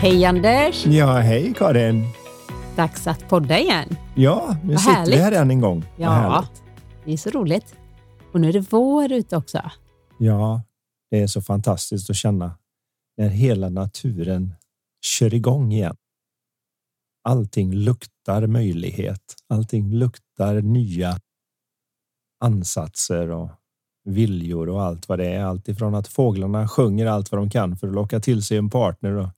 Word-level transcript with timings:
Hej 0.00 0.24
Anders! 0.24 0.86
Ja, 0.86 1.18
hej 1.18 1.54
Karin! 1.56 2.04
Dags 2.76 3.06
att 3.06 3.28
podda 3.28 3.58
igen. 3.58 3.88
Ja, 4.16 4.56
nu 4.64 4.72
Vad 4.72 4.80
sitter 4.80 4.92
härligt. 4.94 5.14
vi 5.14 5.18
här 5.18 5.32
än 5.32 5.50
en 5.50 5.60
gång. 5.60 5.84
Ja, 5.96 6.44
det 7.04 7.12
är 7.12 7.16
så 7.16 7.30
roligt. 7.30 7.74
Och 8.32 8.40
nu 8.40 8.48
är 8.48 8.52
det 8.52 8.66
vår 8.70 9.12
ute 9.12 9.36
också. 9.36 9.70
Ja, 10.18 10.62
det 11.10 11.20
är 11.22 11.26
så 11.26 11.42
fantastiskt 11.42 12.10
att 12.10 12.16
känna 12.16 12.58
när 13.16 13.28
hela 13.28 13.68
naturen 13.68 14.54
kör 15.04 15.34
igång 15.34 15.72
igen. 15.72 15.96
Allting 17.24 17.74
luktar 17.74 18.46
möjlighet. 18.46 19.34
Allting 19.48 19.92
luktar 19.94 20.54
nya 20.62 21.18
ansatser 22.44 23.30
och 23.30 23.50
viljor 24.04 24.68
och 24.68 24.82
allt 24.82 25.08
vad 25.08 25.18
det 25.18 25.26
är. 25.26 25.44
Allt 25.44 25.68
ifrån 25.68 25.94
att 25.94 26.08
fåglarna 26.08 26.68
sjunger 26.68 27.06
allt 27.06 27.32
vad 27.32 27.40
de 27.40 27.50
kan 27.50 27.76
för 27.76 27.88
att 27.88 27.94
locka 27.94 28.20
till 28.20 28.42
sig 28.42 28.56
en 28.58 28.70
partner 28.70 29.12
och 29.12 29.28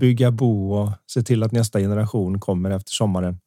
bygga 0.00 0.30
bo 0.30 0.72
och 0.72 0.90
se 1.06 1.22
till 1.22 1.42
att 1.42 1.52
nästa 1.52 1.78
generation 1.80 2.40
kommer 2.40 2.70
efter 2.70 2.92
sommaren. 2.92 3.40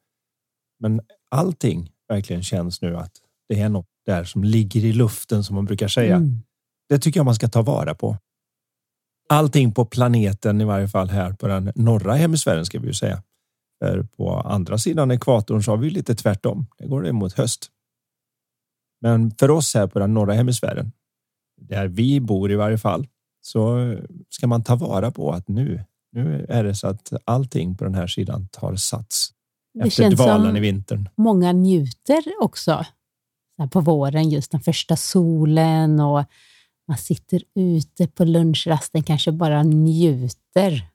Men 0.79 1.01
allting 1.31 1.91
verkligen 2.07 2.43
känns 2.43 2.81
nu 2.81 2.97
att 2.97 3.11
det 3.49 3.59
är 3.59 3.69
något 3.69 3.87
där 4.05 4.23
som 4.23 4.43
ligger 4.43 4.85
i 4.85 4.93
luften 4.93 5.43
som 5.43 5.55
man 5.55 5.65
brukar 5.65 5.87
säga. 5.87 6.15
Mm. 6.15 6.43
Det 6.89 6.99
tycker 6.99 7.19
jag 7.19 7.25
man 7.25 7.35
ska 7.35 7.47
ta 7.47 7.61
vara 7.61 7.95
på. 7.95 8.17
Allting 9.29 9.71
på 9.71 9.85
planeten, 9.85 10.61
i 10.61 10.63
varje 10.63 10.87
fall 10.87 11.09
här 11.09 11.33
på 11.33 11.47
den 11.47 11.71
norra 11.75 12.13
hemisfären 12.13 12.65
ska 12.65 12.79
vi 12.79 12.87
ju 12.87 12.93
säga. 12.93 13.23
För 13.79 14.03
på 14.03 14.33
andra 14.33 14.77
sidan 14.77 15.11
ekvatorn 15.11 15.63
så 15.63 15.71
har 15.71 15.77
vi 15.77 15.89
lite 15.89 16.15
tvärtom. 16.15 16.65
Det 16.77 16.87
går 16.87 17.01
det 17.01 17.13
mot 17.13 17.33
höst. 17.33 17.71
Men 19.01 19.31
för 19.31 19.51
oss 19.51 19.73
här 19.73 19.87
på 19.87 19.99
den 19.99 20.13
norra 20.13 20.33
hemisfären, 20.33 20.91
där 21.61 21.87
vi 21.87 22.19
bor 22.19 22.51
i 22.51 22.55
varje 22.55 22.77
fall, 22.77 23.07
så 23.41 23.95
ska 24.29 24.47
man 24.47 24.63
ta 24.63 24.75
vara 24.75 25.11
på 25.11 25.31
att 25.31 25.47
nu, 25.47 25.83
nu 26.15 26.45
är 26.49 26.63
det 26.63 26.75
så 26.75 26.87
att 26.87 27.13
allting 27.25 27.75
på 27.77 27.83
den 27.83 27.95
här 27.95 28.07
sidan 28.07 28.47
tar 28.47 28.75
sats. 28.75 29.29
Det 29.73 29.87
Efter 29.87 30.03
känns 30.03 30.15
dvalan 30.15 30.47
som 30.47 30.57
i 30.57 30.59
vintern. 30.59 31.09
många 31.15 31.51
njuter 31.51 32.23
också. 32.41 32.85
På 33.71 33.81
våren, 33.81 34.29
just 34.29 34.51
den 34.51 34.61
första 34.61 34.95
solen 34.95 35.99
och 35.99 36.23
man 36.87 36.97
sitter 36.97 37.41
ute 37.55 38.07
på 38.07 38.25
lunchrasten, 38.25 39.03
kanske 39.03 39.31
bara 39.31 39.63
njuter 39.63 40.89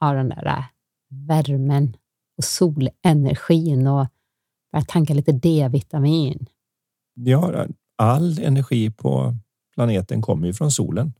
av 0.00 0.14
den 0.14 0.28
där 0.28 0.46
äh, 0.46 0.64
värmen 1.10 1.96
och 2.38 2.44
solenergin 2.44 3.86
och 3.86 4.06
börjar 4.72 4.84
tanka 4.88 5.14
lite 5.14 5.32
D-vitamin. 5.32 6.46
Ja, 7.14 7.66
all 7.96 8.38
energi 8.38 8.90
på 8.90 9.36
planeten 9.74 10.22
kommer 10.22 10.46
ju 10.46 10.52
från 10.52 10.70
solen. 10.70 11.12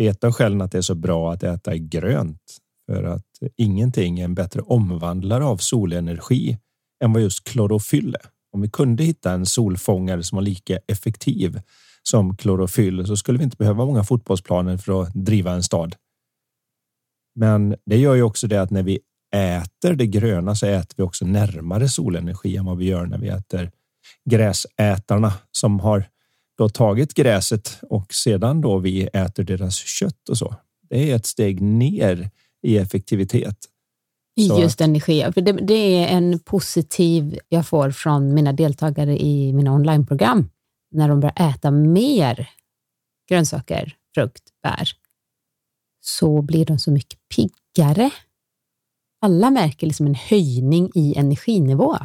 Det 0.00 0.06
är 0.06 0.10
ett 0.10 0.24
av 0.24 0.32
skälen 0.32 0.60
att 0.60 0.72
det 0.72 0.78
är 0.78 0.82
så 0.82 0.94
bra 0.94 1.32
att 1.32 1.42
äta 1.42 1.76
grönt 1.76 2.42
för 2.86 3.04
att 3.04 3.26
ingenting 3.56 4.20
är 4.20 4.24
en 4.24 4.34
bättre 4.34 4.60
omvandlare 4.60 5.44
av 5.44 5.56
solenergi 5.56 6.58
än 7.04 7.12
vad 7.12 7.22
just 7.22 7.44
klorofyll 7.44 8.14
är. 8.14 8.30
Om 8.52 8.60
vi 8.60 8.70
kunde 8.70 9.04
hitta 9.04 9.32
en 9.32 9.46
solfångare 9.46 10.22
som 10.22 10.36
var 10.36 10.42
lika 10.42 10.78
effektiv 10.88 11.60
som 12.02 12.36
klorofyll 12.36 13.06
så 13.06 13.16
skulle 13.16 13.38
vi 13.38 13.44
inte 13.44 13.56
behöva 13.56 13.84
många 13.84 14.04
fotbollsplaner 14.04 14.76
för 14.76 15.02
att 15.02 15.14
driva 15.14 15.52
en 15.52 15.62
stad. 15.62 15.96
Men 17.34 17.76
det 17.86 17.96
gör 17.96 18.14
ju 18.14 18.22
också 18.22 18.46
det 18.46 18.62
att 18.62 18.70
när 18.70 18.82
vi 18.82 18.98
äter 19.36 19.94
det 19.94 20.06
gröna 20.06 20.54
så 20.54 20.66
äter 20.66 20.94
vi 20.96 21.02
också 21.02 21.26
närmare 21.26 21.88
solenergi 21.88 22.56
än 22.56 22.64
vad 22.64 22.78
vi 22.78 22.84
gör 22.84 23.06
när 23.06 23.18
vi 23.18 23.28
äter 23.28 23.70
gräsätarna 24.30 25.32
som 25.52 25.80
har 25.80 26.04
då 26.60 26.68
tagit 26.68 27.14
gräset 27.14 27.78
och 27.82 28.14
sedan 28.14 28.60
då 28.60 28.78
vi 28.78 29.02
äter 29.02 29.44
deras 29.44 29.74
kött 29.74 30.28
och 30.28 30.38
så. 30.38 30.54
Det 30.88 31.10
är 31.10 31.16
ett 31.16 31.26
steg 31.26 31.60
ner 31.60 32.30
i 32.62 32.78
effektivitet. 32.78 33.56
I 34.36 34.46
just 34.46 34.80
energi. 34.80 35.32
För 35.34 35.40
det, 35.40 35.52
det 35.52 36.04
är 36.04 36.16
en 36.16 36.38
positiv 36.38 37.38
jag 37.48 37.66
får 37.66 37.90
från 37.90 38.34
mina 38.34 38.52
deltagare 38.52 39.22
i 39.22 39.52
mina 39.52 39.72
onlineprogram. 39.72 40.50
När 40.90 41.08
de 41.08 41.20
börjar 41.20 41.50
äta 41.50 41.70
mer 41.70 42.48
grönsaker, 43.28 43.96
frukt, 44.14 44.42
bär, 44.62 44.88
så 46.00 46.42
blir 46.42 46.66
de 46.66 46.78
så 46.78 46.90
mycket 46.90 47.18
piggare. 47.34 48.10
Alla 49.20 49.50
märker 49.50 49.86
liksom 49.86 50.06
en 50.06 50.14
höjning 50.14 50.90
i 50.94 51.14
energinivå. 51.16 51.96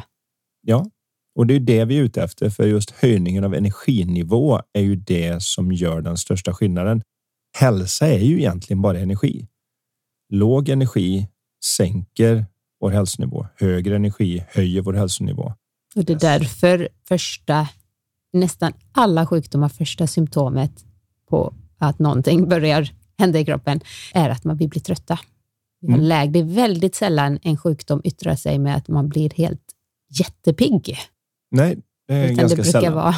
Ja, 0.60 0.90
och 1.36 1.46
det 1.46 1.54
är 1.54 1.60
det 1.60 1.84
vi 1.84 1.98
är 1.98 2.02
ute 2.02 2.22
efter, 2.22 2.50
för 2.50 2.66
just 2.66 2.90
höjningen 2.90 3.44
av 3.44 3.54
energinivå 3.54 4.60
är 4.72 4.80
ju 4.80 4.96
det 4.96 5.42
som 5.42 5.72
gör 5.72 6.00
den 6.00 6.16
största 6.16 6.54
skillnaden. 6.54 7.02
Hälsa 7.58 8.06
är 8.08 8.18
ju 8.18 8.38
egentligen 8.38 8.82
bara 8.82 8.98
energi. 8.98 9.48
Låg 10.32 10.68
energi 10.68 11.28
sänker 11.64 12.46
vår 12.80 12.90
hälsonivå. 12.90 13.46
Högre 13.56 13.96
energi 13.96 14.44
höjer 14.48 14.82
vår 14.82 14.92
hälsonivå. 14.92 15.52
Och 15.96 16.04
det 16.04 16.12
är 16.12 16.18
därför 16.18 16.88
första, 17.08 17.68
nästan 18.32 18.72
alla 18.92 19.26
sjukdomar, 19.26 19.68
första 19.68 20.06
symptomet 20.06 20.84
på 21.28 21.54
att 21.78 21.98
någonting 21.98 22.48
börjar 22.48 22.90
hända 23.18 23.38
i 23.38 23.44
kroppen 23.44 23.80
är 24.14 24.30
att 24.30 24.44
man 24.44 24.56
vill 24.56 24.68
bli 24.68 24.80
trötta. 24.80 25.18
Mm. 25.88 26.32
Det 26.32 26.38
är 26.38 26.44
väldigt 26.44 26.94
sällan 26.94 27.38
en 27.42 27.56
sjukdom 27.56 28.00
yttrar 28.04 28.36
sig 28.36 28.58
med 28.58 28.76
att 28.76 28.88
man 28.88 29.08
blir 29.08 29.30
helt 29.30 29.62
jättepigg. 30.08 30.98
Nej, 31.50 31.78
det 32.08 32.14
är 32.14 32.24
Utan 32.24 32.36
ganska 32.36 32.56
det 32.56 32.62
brukar 32.62 32.80
sällan. 32.80 32.94
vara 32.94 33.14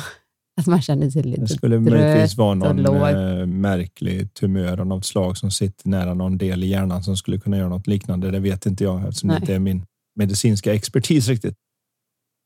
att 0.60 0.66
man 0.66 0.82
känner 0.82 1.10
sig 1.10 1.22
lite 1.22 1.40
Det 1.40 1.48
skulle 1.48 1.80
möjligtvis 1.80 2.36
vara 2.36 2.54
någon 2.54 2.86
eh, 2.86 3.46
märklig 3.46 4.34
tumör 4.34 4.80
av 4.80 4.86
något 4.86 5.04
slag 5.04 5.36
som 5.36 5.50
sitter 5.50 5.88
nära 5.88 6.14
någon 6.14 6.38
del 6.38 6.64
i 6.64 6.66
hjärnan 6.66 7.02
som 7.02 7.16
skulle 7.16 7.38
kunna 7.38 7.56
göra 7.58 7.68
något 7.68 7.86
liknande. 7.86 8.30
Det 8.30 8.40
vet 8.40 8.66
inte 8.66 8.84
jag 8.84 9.08
eftersom 9.08 9.28
det 9.28 9.34
Nej. 9.34 9.42
inte 9.42 9.54
är 9.54 9.58
min 9.58 9.86
medicinska 10.16 10.74
expertis 10.74 11.28
riktigt. 11.28 11.56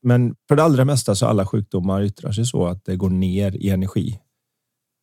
Men 0.03 0.35
för 0.47 0.55
det 0.55 0.63
allra 0.63 0.85
mesta 0.85 1.15
så 1.15 1.25
alla 1.25 1.45
sjukdomar 1.45 2.03
yttrar 2.03 2.31
sig 2.31 2.45
så 2.45 2.65
att 2.65 2.85
det 2.85 2.95
går 2.95 3.09
ner 3.09 3.55
i 3.55 3.69
energi. 3.69 4.19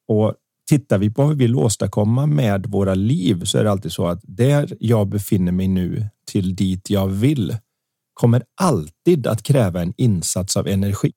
Och 0.09 0.35
tittar 0.69 0.99
vi 0.99 1.11
på 1.11 1.23
vad 1.23 1.31
vi 1.31 1.45
vill 1.45 1.57
åstadkomma 1.57 2.27
med 2.27 2.67
våra 2.67 2.95
liv 2.95 3.45
så 3.45 3.59
är 3.59 3.65
det 3.65 3.71
alltid 3.71 3.93
så 3.93 4.07
att 4.07 4.21
där 4.23 4.77
jag 4.81 5.09
befinner 5.09 5.53
mig 5.53 5.69
nu 5.69 6.07
till 6.27 6.57
dit 6.57 6.91
jag 6.91 7.07
vill 7.07 7.57
kommer 8.21 8.43
alltid 8.61 9.27
att 9.27 9.43
kräva 9.43 9.83
en 9.83 9.95
insats 9.97 10.57
av 10.57 10.69
energi. 10.69 11.13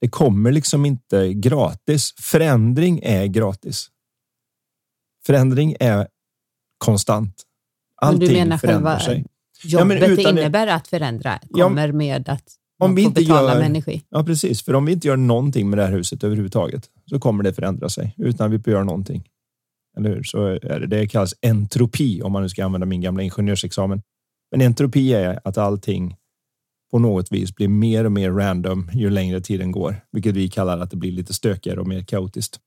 Det 0.00 0.08
kommer 0.08 0.52
liksom 0.52 0.86
inte 0.86 1.34
gratis. 1.34 2.14
Förändring 2.20 3.00
är 3.02 3.26
gratis. 3.26 3.90
Förändring 5.26 5.76
är 5.80 6.08
konstant. 6.78 7.42
Men 8.00 8.08
Allting 8.08 8.28
du 8.28 8.34
menar 8.34 8.58
förändrar 8.58 8.98
sig. 8.98 9.26
Jobbet 9.64 9.86
men 9.86 10.00
det 10.00 10.06
utan 10.06 10.38
innebär 10.38 10.66
att 10.66 10.88
förändra 10.88 11.40
Ja, 11.48 11.64
kommer 11.68 11.92
med 11.92 12.28
att 12.28 12.44
om 12.78 12.94
vi 12.94 13.02
inte 13.02 13.20
betala 13.20 13.52
gör- 13.52 13.58
med 13.58 13.66
energi. 13.66 14.02
Ja, 14.08 14.24
precis. 14.24 14.62
För 14.62 14.74
om 14.74 14.84
vi 14.84 14.92
inte 14.92 15.06
gör 15.06 15.16
någonting 15.16 15.70
med 15.70 15.78
det 15.78 15.84
här 15.84 15.92
huset 15.92 16.24
överhuvudtaget 16.24 16.90
så 17.06 17.20
kommer 17.20 17.44
det 17.44 17.54
förändra 17.54 17.88
sig 17.88 18.14
utan 18.18 18.50
vi 18.50 18.58
får 18.58 18.72
göra 18.72 18.84
någonting. 18.84 19.28
Eller 19.96 20.10
hur? 20.10 20.22
Så 20.22 20.46
är 20.46 20.80
det. 20.80 20.86
Det 20.86 21.06
kallas 21.06 21.34
entropi 21.42 22.22
om 22.22 22.32
man 22.32 22.42
nu 22.42 22.48
ska 22.48 22.64
använda 22.64 22.86
min 22.86 23.00
gamla 23.00 23.22
ingenjörsexamen. 23.22 24.02
Men 24.52 24.60
entropi 24.60 25.12
är 25.12 25.40
att 25.44 25.58
allting 25.58 26.16
på 26.90 26.98
något 26.98 27.32
vis 27.32 27.54
blir 27.54 27.68
mer 27.68 28.04
och 28.04 28.12
mer 28.12 28.30
random 28.30 28.90
ju 28.94 29.10
längre 29.10 29.40
tiden 29.40 29.72
går, 29.72 30.00
vilket 30.12 30.34
vi 30.34 30.48
kallar 30.48 30.78
att 30.78 30.90
det 30.90 30.96
blir 30.96 31.12
lite 31.12 31.32
stökigare 31.32 31.80
och 31.80 31.88
mer 31.88 32.02
kaotiskt. 32.02 32.60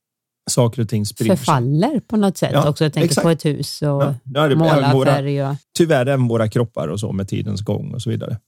Saker 0.49 0.81
och 0.81 0.89
ting 0.89 1.05
sprider 1.05 1.35
sig. 1.35 1.37
Förfaller 1.37 1.99
på 1.99 2.17
något 2.17 2.37
sätt 2.37 2.49
Ja, 2.53 2.69
också. 2.69 2.83
Jag 2.83 2.93
tänker 2.93 3.05
exakt. 3.09 3.23
på 3.23 3.29
ett 3.29 3.45
hus 3.45 3.81
och 3.81 3.87
Ja, 3.87 4.15
ja, 4.23 4.41
det- 4.41 4.45
även 4.45 4.57
måla 4.57 4.93
våra- 4.93 5.11
färg 5.11 5.43
och... 5.43 5.55
tyvärr 5.77 6.05
även 6.05 6.27
våra 6.27 6.49
kroppar 6.49 6.87
och 6.87 6.99
så 6.99 7.11
med 7.11 7.27
tidens 7.27 7.61
gång 7.61 7.93
och 7.93 8.01
så 8.01 8.09
vidare. 8.09 8.39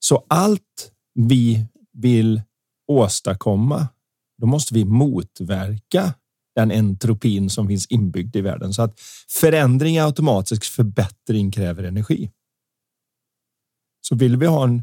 Så 0.00 0.24
allt 0.28 0.92
vi 1.14 1.66
vill 1.92 2.42
åstadkomma, 2.92 3.88
då 4.40 4.46
måste 4.46 4.74
vi 4.74 4.84
motverka 4.84 6.14
den 6.56 6.70
entropin 6.70 7.50
som 7.50 7.68
finns 7.68 7.86
inbyggd 7.86 8.36
i 8.36 8.40
världen. 8.40 8.72
Så 8.72 8.82
att 8.82 9.00
förändring 9.40 9.96
är 9.96 10.04
automatisk, 10.04 10.64
förbättring 10.64 11.50
kräver 11.50 11.82
energi. 11.84 12.30
Så 14.08 14.14
vill 14.14 14.36
vi 14.36 14.46
ha 14.46 14.64
en 14.64 14.82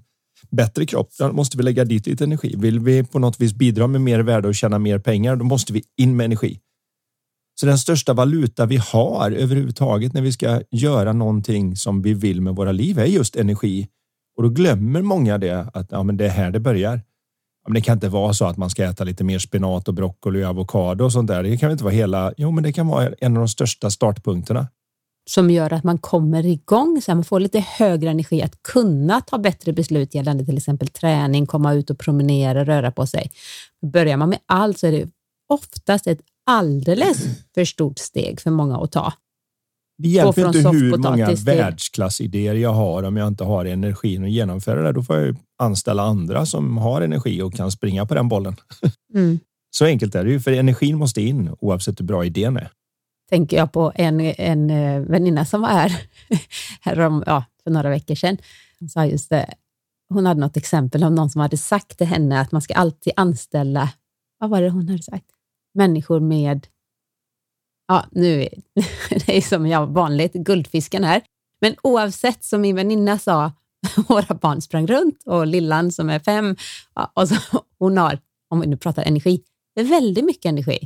bättre 0.50 0.86
kropp, 0.86 1.10
då 1.20 1.32
måste 1.32 1.58
vi 1.58 1.64
lägga 1.64 1.86
dit 1.86 2.08
lite 2.08 2.24
energi. 2.24 2.56
Vill 2.58 2.80
vi 2.80 3.04
på 3.04 3.20
något 3.20 3.42
vis 3.42 3.54
bidra 3.54 3.88
med 3.88 4.02
mer 4.02 4.20
värde 4.20 4.48
och 4.48 4.56
tjäna 4.56 4.80
mer 4.80 5.00
pengar, 5.00 5.36
då 5.36 5.46
måste 5.46 5.74
vi 5.74 5.84
in 5.98 6.16
med 6.16 6.26
energi. 6.26 6.60
Så 7.60 7.66
den 7.66 7.78
största 7.78 8.14
valuta 8.14 8.66
vi 8.66 8.78
har 8.78 9.32
överhuvudtaget 9.32 10.14
när 10.14 10.22
vi 10.22 10.32
ska 10.32 10.62
göra 10.72 11.14
någonting 11.14 11.76
som 11.76 12.02
vi 12.02 12.14
vill 12.14 12.42
med 12.42 12.56
våra 12.56 12.72
liv 12.72 13.00
är 13.00 13.06
just 13.06 13.36
energi. 13.36 13.88
Och 14.38 14.44
då 14.44 14.50
glömmer 14.50 15.02
många 15.02 15.38
det 15.38 15.68
att 15.74 15.92
ja, 15.92 16.04
men 16.04 16.18
det 16.18 16.26
är 16.26 16.30
här 16.30 16.52
det 16.52 16.60
börjar. 16.60 16.96
Ja, 17.64 17.70
men 17.70 17.74
det 17.74 17.82
kan 17.82 17.98
inte 17.98 18.10
vara 18.10 18.34
så 18.34 18.46
att 18.46 18.58
man 18.58 18.70
ska 18.70 18.84
äta 18.84 19.04
lite 19.04 19.24
mer 19.24 19.40
spenat 19.40 19.88
och 19.88 19.94
broccoli 19.94 20.44
och 20.44 20.50
avokado 20.50 21.04
och 21.04 21.12
sånt 21.12 21.28
där. 21.28 21.44
Det 21.44 21.58
kan 21.58 21.72
inte 21.72 21.84
vara 21.84 21.94
hela. 21.94 22.34
Jo, 22.38 22.52
men 22.52 22.64
det 22.64 22.74
kan 22.74 22.88
vara 22.88 23.14
en 23.20 23.38
av 23.38 23.42
de 23.42 23.48
största 23.48 23.90
startpunkterna. 23.90 24.68
Som 25.30 25.50
gör 25.50 25.74
att 25.74 25.84
man 25.84 25.98
kommer 25.98 26.46
igång, 26.46 27.02
så 27.02 27.16
man 27.16 27.24
får 27.24 27.40
lite 27.40 27.60
högre 27.60 28.10
energi 28.10 28.42
att 28.42 28.64
kunna 28.64 29.22
ta 29.22 29.38
bättre 29.38 29.74
beslut 29.74 30.16
gällande 30.16 30.46
till 30.46 30.58
exempel 30.58 30.88
träning, 30.88 31.46
komma 31.46 31.74
ut 31.74 31.90
och 31.90 32.00
promenera, 32.00 32.66
röra 32.66 32.92
på 32.92 33.08
sig. 33.08 33.32
Börjar 33.94 34.18
man 34.18 34.30
med 34.30 34.40
allt 34.46 34.80
så 34.80 34.88
är 34.88 34.92
det 34.92 35.10
oftast 35.50 36.08
ett 36.08 36.20
alldeles 36.46 37.26
för 37.54 37.66
stort 37.66 38.00
steg 38.00 38.42
för 38.42 38.52
många 38.52 38.78
att 38.78 38.92
ta. 38.92 39.14
Det 39.98 40.08
hjälper 40.08 40.48
inte 40.48 40.70
hur 40.70 40.98
många 40.98 41.32
världsklassidéer 41.36 42.56
jag 42.56 42.74
har 42.74 43.04
om 43.04 43.18
jag 43.18 43.28
inte 43.28 43.44
har 43.44 43.66
energin 43.66 44.24
att 44.24 44.32
genomföra 44.32 44.82
det. 44.82 44.92
Då 44.92 45.04
får 45.04 45.18
jag 45.18 45.36
anställa 45.60 46.04
andra 46.04 46.46
som 46.46 46.78
har 46.78 47.02
energi 47.02 47.42
och 47.42 47.54
kan 47.54 47.72
springa 47.72 48.06
på 48.06 48.14
den 48.14 48.30
bollen. 48.30 48.56
Mm. 49.14 49.40
Så 49.76 49.86
enkelt 49.86 50.16
är 50.16 50.24
det 50.24 50.32
ju, 50.32 50.40
för 50.40 50.52
energin 50.52 50.98
måste 50.98 51.22
in 51.22 51.56
oavsett 51.60 52.00
hur 52.00 52.06
bra 52.06 52.26
idén 52.26 52.58
är. 52.58 52.72
Tänker 53.32 53.58
jag 53.58 53.72
på 53.72 53.92
en, 53.96 54.20
en 54.22 54.70
eh, 54.70 55.02
väninna 55.02 55.46
som 55.46 55.62
var 55.62 55.70
här, 55.70 56.02
här 56.82 57.00
om, 57.00 57.24
ja, 57.26 57.44
för 57.64 57.72
några 57.72 57.90
veckor 57.90 58.16
sedan. 58.16 58.38
Hon 58.80 58.90
sa 58.90 59.06
just 59.06 59.30
det, 59.30 59.54
hon 60.10 60.26
hade 60.26 60.40
något 60.40 60.58
exempel 60.58 61.04
om 61.04 61.16
någon 61.16 61.30
som 61.30 61.42
hade 61.42 61.58
sagt 61.58 61.98
till 61.98 62.08
henne 62.08 62.42
att 62.42 62.52
man 62.52 62.62
ska 62.62 62.74
alltid 62.74 63.14
anställa, 63.16 63.90
vad 64.40 64.50
var 64.50 64.62
det 64.62 64.70
hon 64.70 64.90
hade 64.90 65.04
sagt? 65.04 65.26
Människor 65.74 66.20
med 66.20 66.68
ja, 67.88 68.06
nu 68.12 68.38
det 69.10 69.38
är 69.38 69.42
som 69.42 69.68
jag 69.68 69.88
vanligt, 69.88 70.34
guldfisken 70.34 71.04
här. 71.04 71.22
Men 71.62 71.76
oavsett, 71.84 72.44
som 72.44 72.62
min 72.62 72.76
väninna 72.76 73.20
sa, 73.20 73.52
våra 74.08 74.36
barn 74.36 74.62
sprang 74.62 74.88
runt 74.88 75.24
och 75.26 75.48
lillan 75.48 75.92
som 75.92 76.10
är 76.10 76.20
fem, 76.20 76.56
ja, 76.96 77.12
och 77.14 77.30
så, 77.30 77.36
hon 77.80 77.98
har, 77.98 78.20
om 78.50 78.60
vi 78.60 78.68
nu 78.68 78.78
pratar 78.78 79.04
energi, 79.04 79.42
det 79.76 79.82
är 79.82 79.86
väldigt 79.86 80.26
mycket 80.26 80.46
energi. 80.46 80.80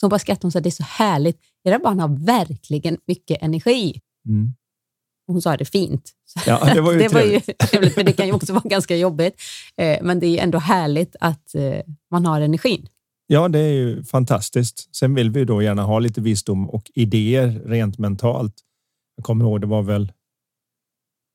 Så 0.00 0.04
hon 0.06 0.10
bara 0.10 0.18
skrattade 0.18 0.46
och 0.46 0.52
sa, 0.52 0.60
det 0.60 0.68
är 0.68 0.70
så 0.70 0.82
härligt, 0.82 1.40
era 1.66 1.78
barn 1.78 2.00
har 2.00 2.26
verkligen 2.26 2.98
mycket 3.06 3.42
energi. 3.42 4.00
Mm. 4.28 4.54
Hon 5.26 5.42
sa 5.42 5.56
det 5.56 5.64
fint. 5.64 6.12
Ja, 6.46 6.74
det 6.74 6.80
var 6.80 6.92
ju, 6.92 6.98
det 7.08 7.08
var 7.08 7.22
ju 7.22 7.40
trevligt, 7.40 7.96
men 7.96 8.06
det 8.06 8.12
kan 8.12 8.26
ju 8.26 8.32
också 8.32 8.52
vara 8.52 8.68
ganska 8.68 8.96
jobbigt. 8.96 9.40
Eh, 9.76 9.98
men 10.02 10.20
det 10.20 10.26
är 10.26 10.42
ändå 10.42 10.58
härligt 10.58 11.16
att 11.20 11.54
eh, 11.54 11.80
man 12.10 12.26
har 12.26 12.40
energin. 12.40 12.88
Ja, 13.26 13.48
det 13.48 13.58
är 13.58 13.72
ju 13.72 14.04
fantastiskt. 14.04 14.96
Sen 14.96 15.14
vill 15.14 15.30
vi 15.30 15.44
då 15.44 15.62
gärna 15.62 15.82
ha 15.82 15.98
lite 15.98 16.20
visdom 16.20 16.70
och 16.70 16.90
idéer 16.94 17.62
rent 17.64 17.98
mentalt. 17.98 18.54
Jag 19.16 19.24
kommer 19.24 19.44
ihåg, 19.44 19.60
det 19.60 19.66
var 19.66 19.82
väl 19.82 20.12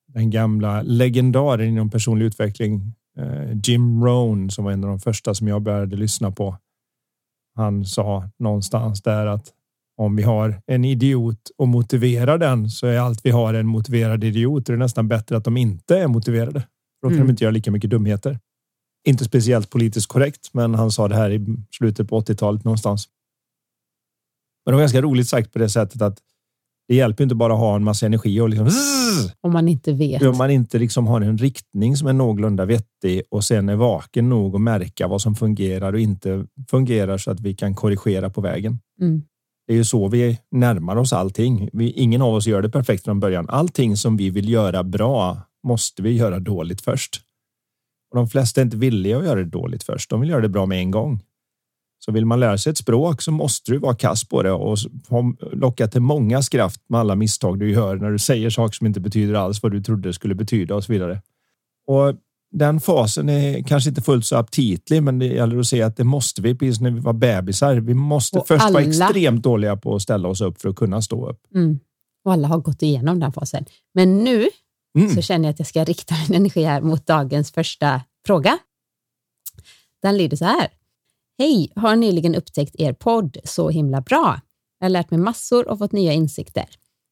den 0.08 0.30
gamla 0.30 0.82
legendaren 0.82 1.68
inom 1.68 1.90
personlig 1.90 2.26
utveckling, 2.26 2.94
eh, 3.18 3.60
Jim 3.64 4.04
Rohn, 4.04 4.50
som 4.50 4.66
var 4.66 4.72
en 4.72 4.84
av 4.84 4.90
de 4.90 5.00
första 5.00 5.34
som 5.34 5.48
jag 5.48 5.62
började 5.62 5.96
lyssna 5.96 6.32
på. 6.32 6.58
Han 7.56 7.86
sa 7.86 8.30
någonstans 8.40 9.02
där 9.02 9.26
att 9.26 9.54
om 10.02 10.16
vi 10.16 10.24
har 10.24 10.62
en 10.68 10.86
idiot 10.86 11.52
och 11.58 11.68
motiverar 11.68 12.38
den 12.38 12.70
så 12.70 12.88
är 12.88 12.98
allt 12.98 13.26
vi 13.26 13.30
har 13.30 13.54
en 13.54 13.68
motiverad 13.68 14.24
idiot. 14.24 14.66
Det 14.66 14.74
är 14.74 14.78
nästan 14.78 15.08
bättre 15.08 15.38
att 15.38 15.44
de 15.44 15.58
inte 15.58 15.98
är 15.98 16.08
motiverade. 16.08 16.64
Då 17.02 17.08
kan 17.08 17.16
mm. 17.16 17.28
de 17.28 17.32
inte 17.32 17.44
göra 17.44 17.52
lika 17.52 17.72
mycket 17.72 17.90
dumheter. 17.90 18.40
Inte 19.08 19.24
speciellt 19.24 19.70
politiskt 19.70 20.08
korrekt, 20.08 20.54
men 20.54 20.76
han 20.76 20.92
sa 20.92 21.08
det 21.08 21.16
här 21.16 21.30
i 21.30 21.46
slutet 21.78 22.10
på 22.10 22.22
80-talet 22.22 22.64
någonstans. 22.64 23.08
Men 24.66 24.72
det 24.72 24.76
var 24.76 24.82
ganska 24.82 25.02
roligt 25.02 25.28
sagt 25.28 25.54
på 25.54 25.60
det 25.60 25.70
sättet 25.70 26.02
att 26.02 26.20
det 26.88 26.96
hjälper 26.96 27.24
inte 27.24 27.36
bara 27.36 27.54
att 27.54 27.60
ha 27.60 27.76
en 27.76 27.84
massa 27.84 28.06
energi 28.06 28.40
och 28.40 28.50
liksom 28.50 28.70
om 29.42 29.54
man 29.54 29.68
inte 29.68 29.94
vet. 29.94 30.22
Om 30.22 30.38
man 30.38 30.52
inte 30.52 30.80
liksom 30.80 31.08
har 31.08 31.22
en 31.22 31.38
riktning 31.38 31.98
som 31.98 32.08
är 32.08 32.14
någorlunda 32.14 32.66
vettig 32.66 33.22
och 33.30 33.44
sen 33.44 33.70
är 33.70 33.76
vaken 33.76 34.30
nog 34.30 34.56
att 34.56 34.62
märka 34.62 35.08
vad 35.08 35.22
som 35.22 35.36
fungerar 35.36 35.94
och 35.94 36.00
inte 36.00 36.46
fungerar 36.70 37.18
så 37.18 37.32
att 37.32 37.40
vi 37.40 37.56
kan 37.56 37.76
korrigera 37.76 38.30
på 38.30 38.42
vägen. 38.42 38.80
Mm. 39.02 39.24
Det 39.72 39.76
är 39.76 39.78
ju 39.78 39.84
så 39.84 40.08
vi 40.08 40.40
närmar 40.52 40.96
oss 40.96 41.14
allting. 41.14 41.70
Vi, 41.74 41.92
ingen 41.92 42.22
av 42.22 42.34
oss 42.34 42.48
gör 42.48 42.62
det 42.62 42.70
perfekt 42.70 43.04
från 43.04 43.20
början. 43.20 43.50
Allting 43.50 43.98
som 43.98 44.18
vi 44.18 44.30
vill 44.30 44.50
göra 44.50 44.84
bra 44.84 45.42
måste 45.64 46.02
vi 46.02 46.18
göra 46.18 46.40
dåligt 46.40 46.82
först. 46.82 47.22
Och 48.10 48.18
de 48.18 48.28
flesta 48.28 48.62
är 48.62 48.66
inte 48.66 48.78
villiga 48.78 49.18
att 49.18 49.26
göra 49.26 49.36
det 49.36 49.46
dåligt 49.46 49.84
först. 49.84 50.10
De 50.10 50.22
vill 50.22 50.30
göra 50.30 50.42
det 50.42 50.50
bra 50.50 50.66
med 50.66 50.78
en 50.78 50.92
gång. 50.92 51.20
Så 52.00 52.12
vill 52.12 52.26
man 52.26 52.40
lära 52.40 52.58
sig 52.58 52.72
ett 52.72 52.78
språk 52.78 53.22
så 53.22 53.32
måste 53.32 53.72
du 53.72 53.78
vara 53.78 53.96
kass 53.96 54.24
på 54.30 54.44
det 54.44 54.52
och 54.52 54.78
locka 55.52 55.88
till 55.88 56.02
många 56.02 56.42
skratt 56.42 56.80
med 56.88 57.00
alla 57.00 57.16
misstag 57.16 57.60
du 57.60 57.72
gör 57.72 57.96
när 57.96 58.12
du 58.12 58.20
säger 58.20 58.50
saker 58.50 58.74
som 58.74 58.88
inte 58.88 59.00
betyder 59.00 59.34
alls 59.34 59.64
vad 59.64 59.72
du 59.72 59.84
trodde 59.84 60.10
det 60.10 60.14
skulle 60.14 60.36
betyda 60.36 60.76
och 60.76 60.84
så 60.84 60.94
vidare. 60.94 61.22
Och 61.88 62.16
den 62.52 62.80
fasen 62.80 63.30
är 63.30 63.64
kanske 63.64 63.90
inte 63.90 64.02
fullt 64.02 64.26
så 64.26 64.36
aptitlig, 64.36 65.04
men 65.04 65.20
det 65.20 65.26
gäller 65.26 65.58
att 65.58 65.68
se 65.68 65.82
att 65.82 65.98
det 65.98 66.04
måste 66.04 66.42
vi, 66.42 66.56
precis 66.56 66.82
när 66.82 66.92
vi 66.92 67.00
var 67.00 67.14
bebisar. 67.14 67.76
Vi 67.76 67.94
måste 67.94 68.40
och 68.40 68.48
först 68.48 68.64
alla... 68.64 68.74
vara 68.74 68.84
extremt 68.84 69.44
dåliga 69.44 69.78
på 69.78 69.96
att 69.96 70.02
ställa 70.02 70.30
oss 70.30 70.42
upp 70.42 70.62
för 70.62 70.70
att 70.70 70.76
kunna 70.76 71.02
stå 71.02 71.30
upp. 71.30 71.40
Mm. 71.56 71.80
Och 72.26 72.34
alla 72.34 72.48
har 72.48 72.58
gått 72.58 72.82
igenom 72.82 73.20
den 73.20 73.32
fasen. 73.32 73.66
Men 73.94 74.24
nu 74.24 74.50
mm. 74.98 75.16
så 75.16 75.22
känner 75.22 75.46
jag 75.46 75.54
att 75.54 75.60
jag 75.60 75.68
ska 75.68 75.84
rikta 75.84 76.16
min 76.28 76.36
energi 76.38 76.64
här 76.64 76.82
mot 76.82 77.08
dagens 77.08 77.52
första 77.52 78.02
fråga. 78.26 78.58
Den 80.02 80.18
lyder 80.18 80.38
så 80.38 80.46
här. 80.46 80.68
Hej, 81.38 81.72
har 81.76 81.96
nyligen 81.96 82.36
upptäckt 82.36 82.76
er 82.76 82.94
podd 82.94 83.38
Så 83.44 83.70
himla 83.70 84.02
bra. 84.02 84.42
Jag 84.80 84.86
har 84.86 84.90
lärt 84.90 85.12
mig 85.12 85.20
massor 85.20 85.68
och 85.68 85.80
fått 85.80 85.92
nya 85.92 86.14
insikter. 86.14 86.66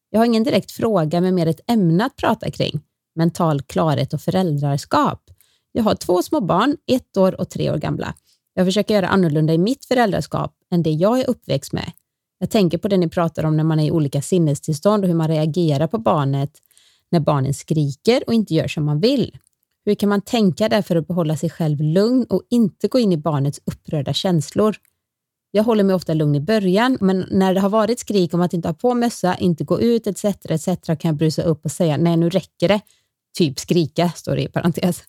Jag 0.10 0.20
har 0.20 0.26
ingen 0.26 0.44
direkt 0.44 0.72
fråga, 0.72 1.22
men 1.22 1.36
mer 1.36 1.48
ett 1.48 1.62
ämne 1.68 2.06
att 2.06 2.16
prata 2.16 2.52
kring. 2.52 2.82
Mental 3.20 3.62
klarhet 3.62 4.14
och 4.14 4.22
föräldraskap. 4.22 5.30
Jag 5.72 5.84
har 5.84 5.96
två 5.96 6.24
små 6.24 6.42
barn, 6.42 6.78
ett 6.88 7.18
år 7.18 7.42
och 7.42 7.50
tre 7.50 7.72
år 7.72 7.78
gamla. 7.78 8.14
Jag 8.54 8.66
försöker 8.66 8.94
göra 8.94 9.08
annorlunda 9.08 9.54
i 9.54 9.58
mitt 9.58 9.86
föräldraskap 9.86 10.54
än 10.72 10.84
det 10.84 10.92
jag 10.92 11.20
är 11.20 11.30
uppväxt 11.30 11.74
med. 11.74 11.92
Jag 12.40 12.50
tänker 12.50 12.78
på 12.78 12.88
det 12.88 12.98
ni 12.98 13.10
pratar 13.10 13.44
om 13.44 13.58
när 13.58 13.64
man 13.64 13.80
är 13.80 13.88
i 13.88 13.92
olika 13.92 14.22
sinnestillstånd 14.22 15.04
och 15.04 15.08
hur 15.08 15.16
man 15.16 15.28
reagerar 15.28 15.88
på 15.88 15.98
barnet 15.98 16.52
när 17.12 17.20
barnen 17.20 17.54
skriker 17.54 18.24
och 18.28 18.34
inte 18.34 18.54
gör 18.54 18.68
som 18.68 18.86
man 18.86 19.00
vill. 19.00 19.38
Hur 19.86 19.96
kan 19.96 20.10
man 20.10 20.22
tänka 20.22 20.70
där 20.70 20.82
för 20.82 20.96
att 20.96 21.08
behålla 21.08 21.38
sig 21.38 21.50
själv 21.50 21.82
lugn 21.82 22.26
och 22.30 22.44
inte 22.50 22.88
gå 22.88 23.00
in 23.00 23.12
i 23.12 23.18
barnets 23.18 23.60
upprörda 23.66 24.14
känslor? 24.14 24.76
Jag 25.52 25.64
håller 25.64 25.84
mig 25.84 25.96
ofta 25.96 26.14
lugn 26.14 26.36
i 26.36 26.42
början, 26.42 26.98
men 27.02 27.26
när 27.32 27.54
det 27.54 27.60
har 27.60 27.70
varit 27.70 28.00
skrik 28.00 28.34
om 28.34 28.42
att 28.42 28.54
inte 28.54 28.68
ha 28.68 28.74
på 28.74 28.94
mössa, 28.94 29.38
inte 29.38 29.64
gå 29.64 29.82
ut 29.82 30.08
etc. 30.08 30.26
etc. 30.26 30.66
kan 30.86 30.98
jag 31.02 31.16
brusa 31.16 31.44
upp 31.44 31.66
och 31.66 31.72
säga 31.72 31.98
nej, 31.98 32.18
nu 32.18 32.30
räcker 32.30 32.68
det. 32.68 32.82
Typ 33.38 33.60
skrika, 33.60 34.10
står 34.10 34.36
det 34.36 34.42
i 34.42 34.48
parentes. 34.48 35.04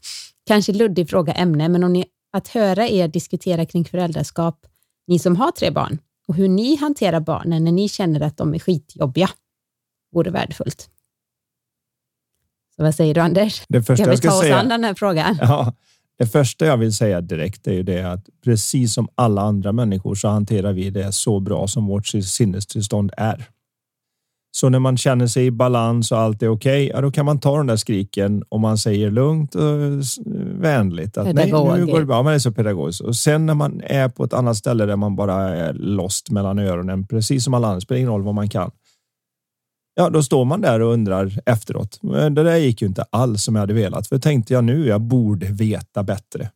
Kanske 0.47 0.73
luddig 0.73 1.11
fråga 1.11 1.33
ämne, 1.33 1.69
men 1.69 1.85
om 1.85 1.93
ni 1.93 2.05
att 2.33 2.49
höra 2.49 2.89
er 2.89 3.09
diskutera 3.09 3.67
kring 3.67 3.85
föräldraskap, 3.85 4.67
ni 5.07 5.19
som 5.19 5.37
har 5.37 5.51
tre 5.51 5.71
barn, 5.71 5.99
och 6.29 6.35
hur 6.35 6.49
ni 6.49 6.77
hanterar 6.77 7.21
barnen 7.21 7.65
när 7.65 7.73
ni 7.73 7.89
känner 7.89 8.21
att 8.21 8.37
de 8.37 8.55
är 8.55 8.59
skitjobbiga, 8.59 9.31
vore 10.13 10.31
värdefullt. 10.31 10.91
Så 12.77 12.83
vad 12.83 12.95
säger 12.95 13.15
du 13.15 13.21
Anders? 13.21 13.63
Det 13.69 13.83
första 13.83 14.05
ska 14.05 14.11
vi 14.11 14.19
ta 14.19 14.35
oss 14.35 14.41
säga, 14.41 14.59
an 14.59 14.69
den 14.69 14.85
här 14.85 14.95
frågan? 14.95 15.39
Ja, 15.41 15.75
det 16.19 16.27
första 16.27 16.67
jag 16.67 16.77
vill 16.77 16.93
säga 16.93 17.21
direkt 17.21 17.67
är 17.67 17.73
ju 17.73 17.83
det 17.83 18.03
att 18.03 18.29
precis 18.45 18.95
som 18.95 19.09
alla 19.15 19.43
andra 19.43 19.73
människor 19.73 20.15
så 20.15 20.29
hanterar 20.29 20.73
vi 20.73 20.91
det 20.91 21.13
så 21.13 21.41
bra 21.41 21.69
som 21.69 21.87
vårt 21.87 22.07
sinnestillstånd 22.07 23.13
är. 23.17 23.49
Så 24.53 24.69
när 24.69 24.79
man 24.79 24.97
känner 24.97 25.27
sig 25.27 25.47
i 25.47 25.51
balans 25.51 26.13
och 26.13 26.19
allt 26.19 26.43
är 26.43 26.49
okej, 26.49 26.85
okay, 26.85 26.89
ja, 26.95 27.01
då 27.01 27.11
kan 27.11 27.25
man 27.25 27.41
ta 27.41 27.57
den 27.57 27.67
där 27.67 27.77
skriken 27.77 28.43
och 28.49 28.61
man 28.61 28.79
säger 28.79 29.11
lugnt 29.11 29.55
och 29.55 29.63
vänligt 30.63 31.17
att 31.17 31.35
nej, 31.35 31.47
nu 31.47 31.87
går 31.87 32.01
det 32.01 32.07
bra. 32.07 32.23
Man 32.23 32.35
är 32.35 32.39
så 32.39 32.53
pedagogisk. 32.53 33.01
Och 33.01 33.17
sen 33.17 33.47
när 33.47 33.55
man 33.55 33.81
är 33.85 34.09
på 34.09 34.25
ett 34.25 34.33
annat 34.33 34.57
ställe 34.57 34.87
där 34.87 34.97
man 34.97 35.17
bara 35.17 35.35
är 35.35 35.73
lost 35.73 36.31
mellan 36.31 36.59
öronen, 36.59 37.07
precis 37.07 37.45
som 37.45 37.55
alla 37.55 37.69
andra, 37.69 37.81
spelar 37.81 37.99
ingen 37.99 38.11
roll 38.11 38.23
vad 38.23 38.35
man 38.35 38.49
kan. 38.49 38.71
Ja, 39.95 40.11
då 40.11 40.23
står 40.23 40.45
man 40.45 40.61
där 40.61 40.81
och 40.81 40.93
undrar 40.93 41.39
efteråt. 41.47 41.99
Det 42.03 42.31
där 42.31 42.57
gick 42.57 42.83
ju 42.83 42.89
inte 42.89 43.05
alls 43.11 43.45
som 43.45 43.55
jag 43.55 43.63
hade 43.63 43.75
velat. 43.75 44.07
För 44.07 44.19
tänkte 44.19 44.55
jag 44.55 44.65
nu, 44.65 44.87
jag 44.87 45.01
borde 45.01 45.47
veta 45.47 46.03
bättre. 46.03 46.51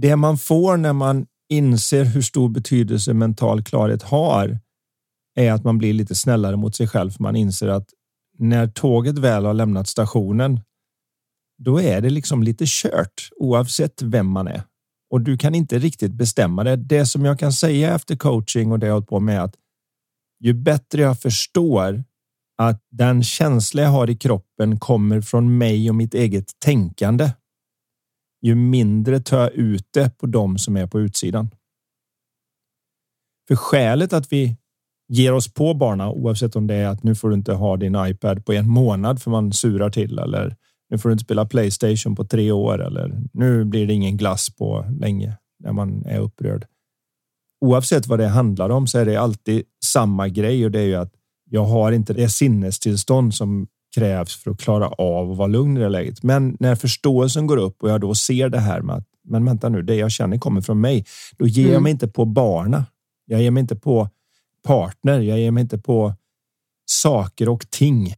Det 0.00 0.16
man 0.16 0.38
får 0.38 0.76
när 0.76 0.92
man 0.92 1.26
inser 1.48 2.04
hur 2.04 2.22
stor 2.22 2.48
betydelse 2.48 3.14
mental 3.14 3.62
klarhet 3.62 4.02
har 4.02 4.58
är 5.36 5.52
att 5.52 5.64
man 5.64 5.78
blir 5.78 5.92
lite 5.92 6.14
snällare 6.14 6.56
mot 6.56 6.76
sig 6.76 6.88
själv. 6.88 7.10
För 7.10 7.22
man 7.22 7.36
inser 7.36 7.68
att 7.68 7.88
när 8.38 8.68
tåget 8.68 9.18
väl 9.18 9.44
har 9.44 9.54
lämnat 9.54 9.88
stationen, 9.88 10.60
då 11.58 11.80
är 11.80 12.00
det 12.00 12.10
liksom 12.10 12.42
lite 12.42 12.64
kört 12.68 13.30
oavsett 13.36 14.02
vem 14.02 14.26
man 14.26 14.48
är. 14.48 14.62
Och 15.10 15.20
du 15.20 15.38
kan 15.38 15.54
inte 15.54 15.78
riktigt 15.78 16.12
bestämma 16.12 16.64
det. 16.64 16.76
Det 16.76 17.06
som 17.06 17.24
jag 17.24 17.38
kan 17.38 17.52
säga 17.52 17.94
efter 17.94 18.16
coaching 18.16 18.72
och 18.72 18.78
det 18.78 18.86
jag 18.86 18.94
hållit 18.94 19.08
på 19.08 19.20
med 19.20 19.36
är 19.36 19.40
att 19.40 19.54
ju 20.40 20.54
bättre 20.54 21.02
jag 21.02 21.20
förstår 21.20 22.04
att 22.58 22.82
den 22.90 23.22
känsla 23.22 23.82
jag 23.82 23.88
har 23.88 24.10
i 24.10 24.16
kroppen 24.16 24.78
kommer 24.78 25.20
från 25.20 25.58
mig 25.58 25.88
och 25.88 25.94
mitt 25.94 26.14
eget 26.14 26.58
tänkande, 26.58 27.30
ju 28.42 28.54
mindre 28.54 29.20
tar 29.20 29.38
jag 29.38 29.52
ut 29.52 29.88
det 29.90 30.18
på 30.18 30.26
dem 30.26 30.58
som 30.58 30.76
är 30.76 30.86
på 30.86 31.00
utsidan. 31.00 31.50
För 33.48 33.56
skälet 33.56 34.12
att 34.12 34.32
vi 34.32 34.56
ger 35.08 35.32
oss 35.32 35.54
på 35.54 35.74
barna, 35.74 36.10
oavsett 36.10 36.56
om 36.56 36.66
det 36.66 36.74
är 36.74 36.88
att 36.88 37.02
nu 37.02 37.14
får 37.14 37.28
du 37.28 37.34
inte 37.34 37.52
ha 37.52 37.76
din 37.76 37.96
iPad 38.06 38.46
på 38.46 38.52
en 38.52 38.68
månad 38.68 39.22
för 39.22 39.30
man 39.30 39.52
surar 39.52 39.90
till 39.90 40.18
eller 40.18 40.56
nu 40.90 40.98
får 40.98 41.08
du 41.08 41.12
inte 41.12 41.24
spela 41.24 41.46
Playstation 41.46 42.16
på 42.16 42.24
tre 42.24 42.52
år 42.52 42.86
eller 42.86 43.22
nu 43.32 43.64
blir 43.64 43.86
det 43.86 43.92
ingen 43.92 44.16
glass 44.16 44.56
på 44.56 44.86
länge 45.00 45.36
när 45.64 45.72
man 45.72 46.06
är 46.06 46.20
upprörd. 46.20 46.66
Oavsett 47.60 48.06
vad 48.06 48.18
det 48.18 48.28
handlar 48.28 48.70
om 48.70 48.86
så 48.86 48.98
är 48.98 49.04
det 49.04 49.16
alltid 49.16 49.62
samma 49.84 50.28
grej 50.28 50.64
och 50.64 50.70
det 50.70 50.80
är 50.80 50.84
ju 50.84 50.94
att 50.94 51.12
jag 51.50 51.64
har 51.64 51.92
inte 51.92 52.12
det 52.12 52.28
sinnestillstånd 52.28 53.34
som 53.34 53.66
krävs 53.94 54.36
för 54.36 54.50
att 54.50 54.60
klara 54.60 54.88
av 54.88 55.30
att 55.30 55.36
vara 55.36 55.48
lugn 55.48 55.76
i 55.76 55.80
det 55.80 55.88
läget. 55.88 56.22
Men 56.22 56.56
när 56.60 56.74
förståelsen 56.74 57.46
går 57.46 57.56
upp 57.56 57.82
och 57.82 57.90
jag 57.90 58.00
då 58.00 58.14
ser 58.14 58.48
det 58.48 58.58
här 58.58 58.80
med 58.80 58.96
att 58.96 59.06
men 59.28 59.44
vänta 59.44 59.68
nu, 59.68 59.82
det 59.82 59.94
jag 59.94 60.10
känner 60.10 60.38
kommer 60.38 60.60
från 60.60 60.80
mig. 60.80 61.04
Då 61.38 61.46
ger 61.46 61.62
mm. 61.62 61.72
jag 61.72 61.82
mig 61.82 61.92
inte 61.92 62.08
på 62.08 62.24
barna. 62.24 62.84
Jag 63.26 63.42
ger 63.42 63.50
mig 63.50 63.60
inte 63.60 63.76
på 63.76 64.08
partner. 64.66 65.20
Jag 65.20 65.38
ger 65.38 65.50
mig 65.50 65.60
inte 65.60 65.78
på 65.78 66.14
saker 66.90 67.48
och 67.48 67.70
ting. 67.70 68.14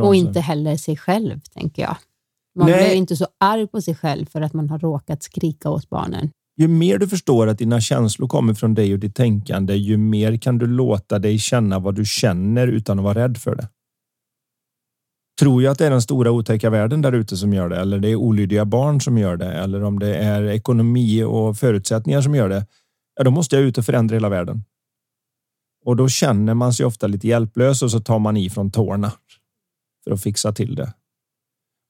och 0.00 0.14
inte 0.14 0.40
heller 0.40 0.76
sig 0.76 0.96
själv, 0.96 1.40
tänker 1.40 1.82
jag. 1.82 1.96
Man 2.58 2.70
Nej. 2.70 2.84
blir 2.84 2.96
inte 2.96 3.16
så 3.16 3.26
arg 3.40 3.66
på 3.66 3.80
sig 3.82 3.94
själv 3.94 4.26
för 4.26 4.40
att 4.40 4.52
man 4.52 4.70
har 4.70 4.78
råkat 4.78 5.22
skrika 5.22 5.70
åt 5.70 5.90
barnen. 5.90 6.30
Ju 6.56 6.68
mer 6.68 6.98
du 6.98 7.08
förstår 7.08 7.46
att 7.46 7.58
dina 7.58 7.80
känslor 7.80 8.28
kommer 8.28 8.54
från 8.54 8.74
dig 8.74 8.92
och 8.92 8.98
ditt 8.98 9.14
tänkande, 9.14 9.74
ju 9.74 9.96
mer 9.96 10.36
kan 10.36 10.58
du 10.58 10.66
låta 10.66 11.18
dig 11.18 11.38
känna 11.38 11.78
vad 11.78 11.94
du 11.94 12.04
känner 12.04 12.68
utan 12.68 12.98
att 12.98 13.04
vara 13.04 13.14
rädd 13.14 13.38
för 13.38 13.56
det. 13.56 13.68
Tror 15.40 15.62
jag 15.62 15.72
att 15.72 15.78
det 15.78 15.86
är 15.86 15.90
den 15.90 16.02
stora 16.02 16.30
otäcka 16.30 16.70
världen 16.70 17.02
där 17.02 17.12
ute 17.12 17.36
som 17.36 17.52
gör 17.52 17.68
det 17.68 17.76
eller 17.76 17.98
det 17.98 18.08
är 18.08 18.16
olydiga 18.16 18.64
barn 18.64 19.00
som 19.00 19.18
gör 19.18 19.36
det 19.36 19.52
eller 19.52 19.82
om 19.84 19.98
det 19.98 20.16
är 20.16 20.42
ekonomi 20.42 21.22
och 21.22 21.56
förutsättningar 21.56 22.20
som 22.20 22.34
gör 22.34 22.48
det. 22.48 22.66
Ja, 23.16 23.24
då 23.24 23.30
måste 23.30 23.56
jag 23.56 23.64
ut 23.64 23.78
och 23.78 23.84
förändra 23.84 24.16
hela 24.16 24.28
världen. 24.28 24.64
Och 25.86 25.96
då 25.96 26.08
känner 26.08 26.54
man 26.54 26.72
sig 26.72 26.86
ofta 26.86 27.06
lite 27.06 27.28
hjälplös 27.28 27.82
och 27.82 27.90
så 27.90 28.00
tar 28.00 28.18
man 28.18 28.36
i 28.36 28.50
från 28.50 28.70
tårna 28.70 29.12
för 30.04 30.10
att 30.10 30.22
fixa 30.22 30.52
till 30.52 30.74
det. 30.74 30.94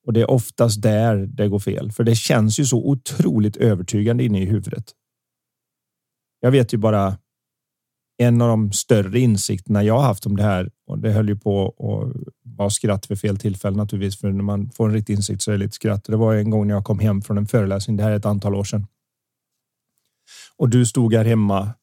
Och 0.07 0.13
det 0.13 0.21
är 0.21 0.31
oftast 0.31 0.83
där 0.83 1.17
det 1.17 1.49
går 1.49 1.59
fel, 1.59 1.93
för 1.93 2.05
det 2.05 2.15
känns 2.15 2.59
ju 2.61 2.65
så 2.65 2.89
otroligt 2.89 3.57
övertygande 3.57 4.25
inne 4.25 4.43
i 4.43 4.45
huvudet. 4.45 4.85
Jag 6.41 6.51
vet 6.51 6.73
ju 6.73 6.79
bara 6.79 7.19
en 8.17 8.43
av 8.43 8.49
de 8.49 8.73
större 8.73 9.21
insikterna 9.21 9.83
jag 9.83 10.01
haft 10.01 10.27
om 10.27 10.37
det 10.37 10.43
här 10.43 10.71
och 10.87 10.99
det 10.99 11.13
höll 11.13 11.29
ju 11.29 11.37
på 11.37 11.67
att 11.69 12.33
vara 12.43 12.71
skratt 12.71 13.07
för 13.07 13.17
fel 13.17 13.37
tillfälle 13.37 13.77
naturligtvis, 13.77 14.21
för 14.21 14.33
när 14.33 14.45
man 14.45 14.71
får 14.71 14.89
en 14.89 14.95
riktig 14.95 15.15
insikt 15.15 15.43
så 15.43 15.51
är 15.51 15.53
det 15.53 15.65
lite 15.65 15.75
skratt. 15.75 16.05
Det 16.05 16.17
var 16.17 16.35
en 16.35 16.51
gång 16.51 16.67
när 16.67 16.75
jag 16.75 16.85
kom 16.85 16.99
hem 16.99 17.23
från 17.23 17.39
en 17.39 17.47
föreläsning. 17.47 17.97
Det 17.97 18.03
här 18.03 18.11
är 18.11 18.17
ett 18.17 18.27
antal 18.27 18.55
år 18.55 18.65
sedan. 18.65 18.87
Och 20.57 20.69
du 20.69 20.87
stod 20.87 21.15
här 21.15 21.25
hemma. 21.25 21.75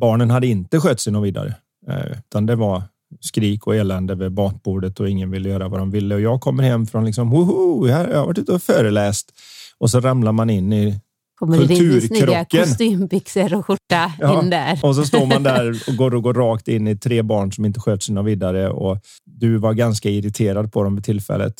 Barnen 0.00 0.30
hade 0.30 0.46
inte 0.46 0.80
skött 0.80 1.00
sig 1.00 1.12
något 1.12 1.26
vidare, 1.26 1.54
eh, 1.88 2.18
utan 2.18 2.46
det 2.46 2.56
var 2.56 2.82
skrik 3.20 3.66
och 3.66 3.76
elände 3.76 4.14
vid 4.14 4.32
matbordet 4.32 5.00
och 5.00 5.08
ingen 5.08 5.30
ville 5.30 5.48
göra 5.48 5.68
vad 5.68 5.80
de 5.80 5.90
ville. 5.90 6.14
Och 6.14 6.20
jag 6.20 6.40
kommer 6.40 6.62
hem 6.62 6.86
från 6.86 7.04
liksom, 7.04 7.30
woho, 7.30 7.88
jag 7.88 7.96
har 7.96 8.26
varit 8.26 8.38
ute 8.38 8.52
och 8.52 8.62
föreläst 8.62 9.32
och 9.78 9.90
så 9.90 10.00
ramlar 10.00 10.32
man 10.32 10.50
in 10.50 10.72
i 10.72 11.00
Kommer 11.38 11.58
kulturkrocken. 11.58 12.60
kostymbyxor 12.64 13.54
och 13.54 13.66
skjorta 13.66 14.12
ja, 14.18 14.42
in 14.42 14.50
där. 14.50 14.80
Och 14.82 14.94
så 14.94 15.04
står 15.04 15.26
man 15.26 15.42
där 15.42 15.82
och 15.88 15.96
går, 15.96 16.14
och 16.14 16.22
går 16.22 16.34
rakt 16.34 16.68
in 16.68 16.88
i 16.88 16.96
tre 16.96 17.22
barn 17.22 17.52
som 17.52 17.64
inte 17.64 17.80
sköt 17.80 18.02
sig 18.02 18.14
något 18.14 18.26
vidare 18.26 18.70
och 18.70 18.98
du 19.24 19.56
var 19.56 19.72
ganska 19.72 20.10
irriterad 20.10 20.72
på 20.72 20.82
dem 20.82 20.94
vid 20.94 21.04
tillfället. 21.04 21.54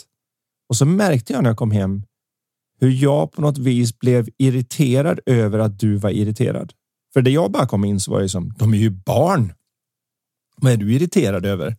Och 0.68 0.76
så 0.76 0.84
märkte 0.84 1.32
jag 1.32 1.42
när 1.42 1.50
jag 1.50 1.56
kom 1.56 1.70
hem 1.70 2.02
hur 2.80 2.90
jag 2.90 3.32
på 3.32 3.40
något 3.40 3.58
vis 3.58 3.98
blev 3.98 4.28
irriterad 4.38 5.20
över 5.26 5.58
att 5.58 5.78
du 5.78 5.96
var 5.96 6.10
irriterad. 6.10 6.72
För 7.18 7.22
det 7.22 7.30
jag 7.30 7.50
bara 7.50 7.66
kom 7.66 7.84
in 7.84 8.00
så 8.00 8.10
var 8.10 8.20
ju 8.20 8.28
som, 8.28 8.54
de 8.58 8.74
är 8.74 8.78
ju 8.78 8.90
barn. 8.90 9.52
Vad 10.56 10.72
är 10.72 10.76
du 10.76 10.94
irriterad 10.94 11.46
över? 11.46 11.76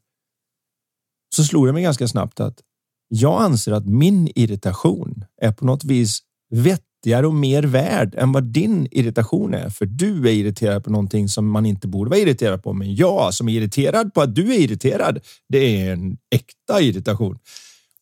Så 1.35 1.43
slog 1.43 1.67
jag 1.67 1.73
mig 1.73 1.83
ganska 1.83 2.07
snabbt 2.07 2.39
att 2.39 2.59
jag 3.07 3.41
anser 3.41 3.71
att 3.71 3.85
min 3.85 4.31
irritation 4.35 5.25
är 5.41 5.51
på 5.51 5.65
något 5.65 5.83
vis 5.83 6.19
vettigare 6.49 7.27
och 7.27 7.33
mer 7.33 7.63
värd 7.63 8.15
än 8.15 8.31
vad 8.31 8.43
din 8.43 8.87
irritation 8.91 9.53
är. 9.53 9.69
För 9.69 9.85
du 9.85 10.29
är 10.29 10.33
irriterad 10.33 10.83
på 10.83 10.91
någonting 10.91 11.29
som 11.29 11.49
man 11.49 11.65
inte 11.65 11.87
borde 11.87 12.09
vara 12.09 12.19
irriterad 12.19 12.63
på. 12.63 12.73
Men 12.73 12.95
jag 12.95 13.33
som 13.33 13.49
är 13.49 13.53
irriterad 13.53 14.13
på 14.13 14.21
att 14.21 14.35
du 14.35 14.53
är 14.53 14.59
irriterad, 14.59 15.19
det 15.49 15.57
är 15.57 15.93
en 15.93 16.17
äkta 16.35 16.81
irritation. 16.81 17.35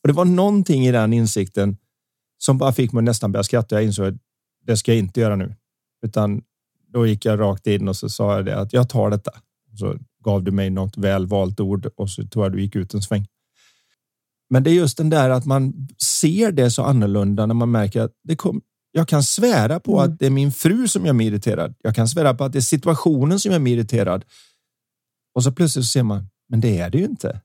Och 0.01 0.08
det 0.08 0.13
var 0.13 0.25
någonting 0.25 0.88
i 0.88 0.91
den 0.91 1.13
insikten 1.13 1.77
som 2.38 2.58
bara 2.58 2.74
fick 2.74 2.91
mig 2.91 3.03
nästan 3.03 3.32
börja 3.32 3.44
skratta. 3.44 3.75
Jag 3.75 3.84
insåg 3.84 4.08
att 4.08 4.22
det 4.65 4.77
ska 4.77 4.91
jag 4.91 5.00
inte 5.00 5.20
göra 5.20 5.36
nu, 5.36 5.56
utan 6.06 6.41
då 6.97 7.07
gick 7.07 7.25
jag 7.25 7.39
rakt 7.39 7.67
in 7.67 7.87
och 7.87 7.95
så 7.95 8.09
sa 8.09 8.35
jag 8.35 8.45
det 8.45 8.59
att 8.59 8.73
jag 8.73 8.89
tar 8.89 9.09
detta. 9.09 9.31
Så 9.79 9.95
gav 10.23 10.43
du 10.43 10.51
mig 10.51 10.69
något 10.69 10.97
väl 10.97 11.27
valt 11.27 11.59
ord 11.59 11.85
och 11.95 12.09
så 12.09 12.27
tror 12.27 12.45
jag 12.45 12.51
du 12.51 12.61
gick 12.61 12.75
ut 12.75 12.93
en 12.93 13.01
sväng. 13.01 13.27
Men 14.49 14.63
det 14.63 14.69
är 14.69 14.73
just 14.73 14.97
den 14.97 15.09
där 15.09 15.29
att 15.29 15.45
man 15.45 15.87
ser 16.21 16.51
det 16.51 16.71
så 16.71 16.83
annorlunda 16.83 17.45
när 17.45 17.53
man 17.53 17.71
märker 17.71 18.01
att 18.01 18.11
det 18.23 18.35
kom, 18.35 18.61
jag 18.91 19.07
kan 19.07 19.23
svära 19.23 19.79
på 19.79 19.99
mm. 19.99 20.03
att 20.03 20.19
det 20.19 20.25
är 20.25 20.29
min 20.29 20.51
fru 20.51 20.87
som 20.87 21.05
gör 21.05 21.13
mig 21.13 21.27
irriterad. 21.27 21.75
Jag 21.81 21.95
kan 21.95 22.07
svära 22.07 22.33
på 22.33 22.43
att 22.43 22.51
det 22.51 22.59
är 22.59 22.61
situationen 22.61 23.39
som 23.39 23.51
gör 23.51 23.59
mig 23.59 23.73
irriterad. 23.73 24.25
Och 25.35 25.43
så 25.43 25.51
plötsligt 25.51 25.85
så 25.85 25.91
ser 25.91 26.03
man, 26.03 26.29
men 26.49 26.61
det 26.61 26.77
är 26.77 26.89
det 26.89 26.97
ju 26.97 27.05
inte. 27.05 27.41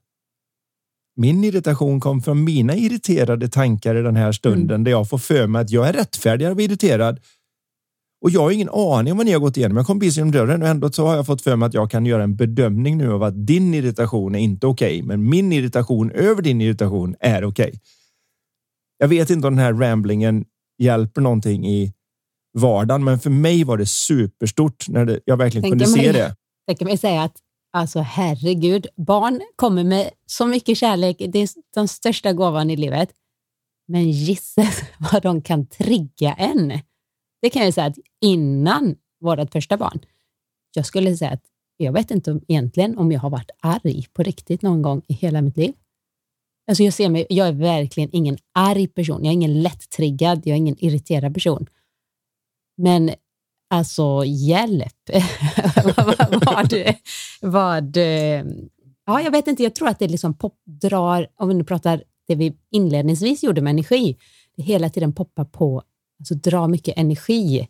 Min 1.15 1.43
irritation 1.43 1.99
kom 1.99 2.21
från 2.21 2.43
mina 2.43 2.75
irriterade 2.75 3.47
tankar 3.47 3.95
i 3.95 4.01
den 4.01 4.15
här 4.15 4.31
stunden 4.31 4.75
mm. 4.75 4.83
där 4.83 4.91
jag 4.91 5.09
får 5.09 5.17
för 5.17 5.47
mig 5.47 5.61
att 5.61 5.69
jag 5.69 5.87
är 5.87 5.93
rättfärdig 5.93 6.51
och 6.51 6.61
irriterad 6.61 7.19
och 8.23 8.29
jag 8.29 8.41
har 8.41 8.51
ingen 8.51 8.69
aning 8.69 9.11
om 9.11 9.17
vad 9.17 9.25
ni 9.25 9.31
har 9.31 9.39
gått 9.39 9.57
igenom. 9.57 9.77
Jag 9.77 9.85
kom 9.85 9.99
precis 9.99 10.17
genom 10.17 10.31
dörren 10.31 10.61
och 10.61 10.67
ändå 10.67 10.91
så 10.91 11.05
har 11.05 11.15
jag 11.15 11.25
fått 11.25 11.41
för 11.41 11.55
mig 11.55 11.67
att 11.67 11.73
jag 11.73 11.91
kan 11.91 12.05
göra 12.05 12.23
en 12.23 12.35
bedömning 12.35 12.97
nu 12.97 13.11
av 13.11 13.23
att 13.23 13.47
din 13.47 13.73
irritation 13.73 14.35
är 14.35 14.39
inte 14.39 14.67
okej, 14.67 14.95
okay, 14.97 15.07
men 15.07 15.29
min 15.29 15.53
irritation 15.53 16.11
över 16.11 16.41
din 16.41 16.61
irritation 16.61 17.15
är 17.19 17.43
okej. 17.43 17.67
Okay. 17.67 17.79
Jag 18.97 19.07
vet 19.07 19.29
inte 19.29 19.47
om 19.47 19.55
den 19.55 19.65
här 19.65 19.73
ramblingen 19.73 20.45
hjälper 20.77 21.21
någonting 21.21 21.67
i 21.67 21.93
vardagen, 22.53 23.03
men 23.03 23.19
för 23.19 23.29
mig 23.29 23.63
var 23.63 23.77
det 23.77 23.85
superstort 23.85 24.85
när 24.87 25.05
det, 25.05 25.19
jag 25.25 25.37
verkligen 25.37 25.63
tänker 25.63 25.85
kunde 25.85 25.97
mig, 25.97 26.13
se 26.13 26.33
det. 26.67 26.75
Kan 26.75 26.87
mig 26.87 26.97
säga 26.97 27.23
att 27.23 27.37
alltså 27.73 27.99
herregud, 27.99 28.87
barn 28.95 29.41
kommer 29.55 29.83
med 29.83 30.09
så 30.25 30.45
mycket 30.45 30.77
kärlek. 30.77 31.17
Det 31.19 31.39
är 31.39 31.49
den 31.73 31.87
största 31.87 32.33
gåvan 32.33 32.69
i 32.69 32.75
livet. 32.75 33.09
Men 33.87 34.11
gisses 34.11 34.81
vad 35.11 35.23
de 35.23 35.41
kan 35.41 35.65
trigga 35.65 36.33
en. 36.33 36.73
Det 37.43 37.49
kan 37.49 37.63
jag 37.63 37.73
säga 37.73 37.87
att 37.87 37.97
innan 38.21 38.95
vårt 39.19 39.51
första 39.51 39.77
barn, 39.77 39.99
jag 40.73 40.85
skulle 40.85 41.17
säga 41.17 41.31
att 41.31 41.43
jag 41.77 41.93
vet 41.93 42.11
inte 42.11 42.31
om, 42.31 42.41
egentligen 42.47 42.97
om 42.97 43.11
jag 43.11 43.19
har 43.19 43.29
varit 43.29 43.51
arg 43.59 44.05
på 44.13 44.23
riktigt 44.23 44.61
någon 44.61 44.81
gång 44.81 45.01
i 45.07 45.13
hela 45.13 45.41
mitt 45.41 45.57
liv. 45.57 45.73
Alltså 46.67 46.83
jag, 46.83 46.93
ser 46.93 47.09
mig, 47.09 47.25
jag 47.29 47.47
är 47.47 47.51
verkligen 47.51 48.09
ingen 48.13 48.37
arg 48.53 48.87
person. 48.87 49.23
Jag 49.23 49.29
är 49.29 49.33
ingen 49.33 49.61
lätt-triggad, 49.61 50.41
jag 50.45 50.53
är 50.53 50.57
ingen 50.57 50.85
irriterad 50.85 51.33
person. 51.33 51.67
Men 52.77 53.11
alltså 53.69 54.23
hjälp. 54.25 55.09
vad, 55.83 56.05
vad, 56.45 56.95
vad, 57.41 57.97
ja, 59.05 59.21
jag 59.21 59.31
vet 59.31 59.47
inte, 59.47 59.63
jag 59.63 59.75
tror 59.75 59.87
att 59.87 59.99
det 59.99 60.07
liksom 60.07 60.33
popdrar, 60.33 61.27
om 61.35 61.47
vi 61.47 61.53
nu 61.53 61.63
pratar 61.63 62.03
det 62.27 62.35
vi 62.35 62.53
inledningsvis 62.71 63.43
gjorde 63.43 63.61
med 63.61 63.71
energi, 63.71 64.17
det 64.55 64.63
hela 64.63 64.89
tiden 64.89 65.13
poppar 65.13 65.45
på 65.45 65.83
alltså 66.19 66.35
drar 66.35 66.67
mycket 66.67 66.97
energi. 66.97 67.67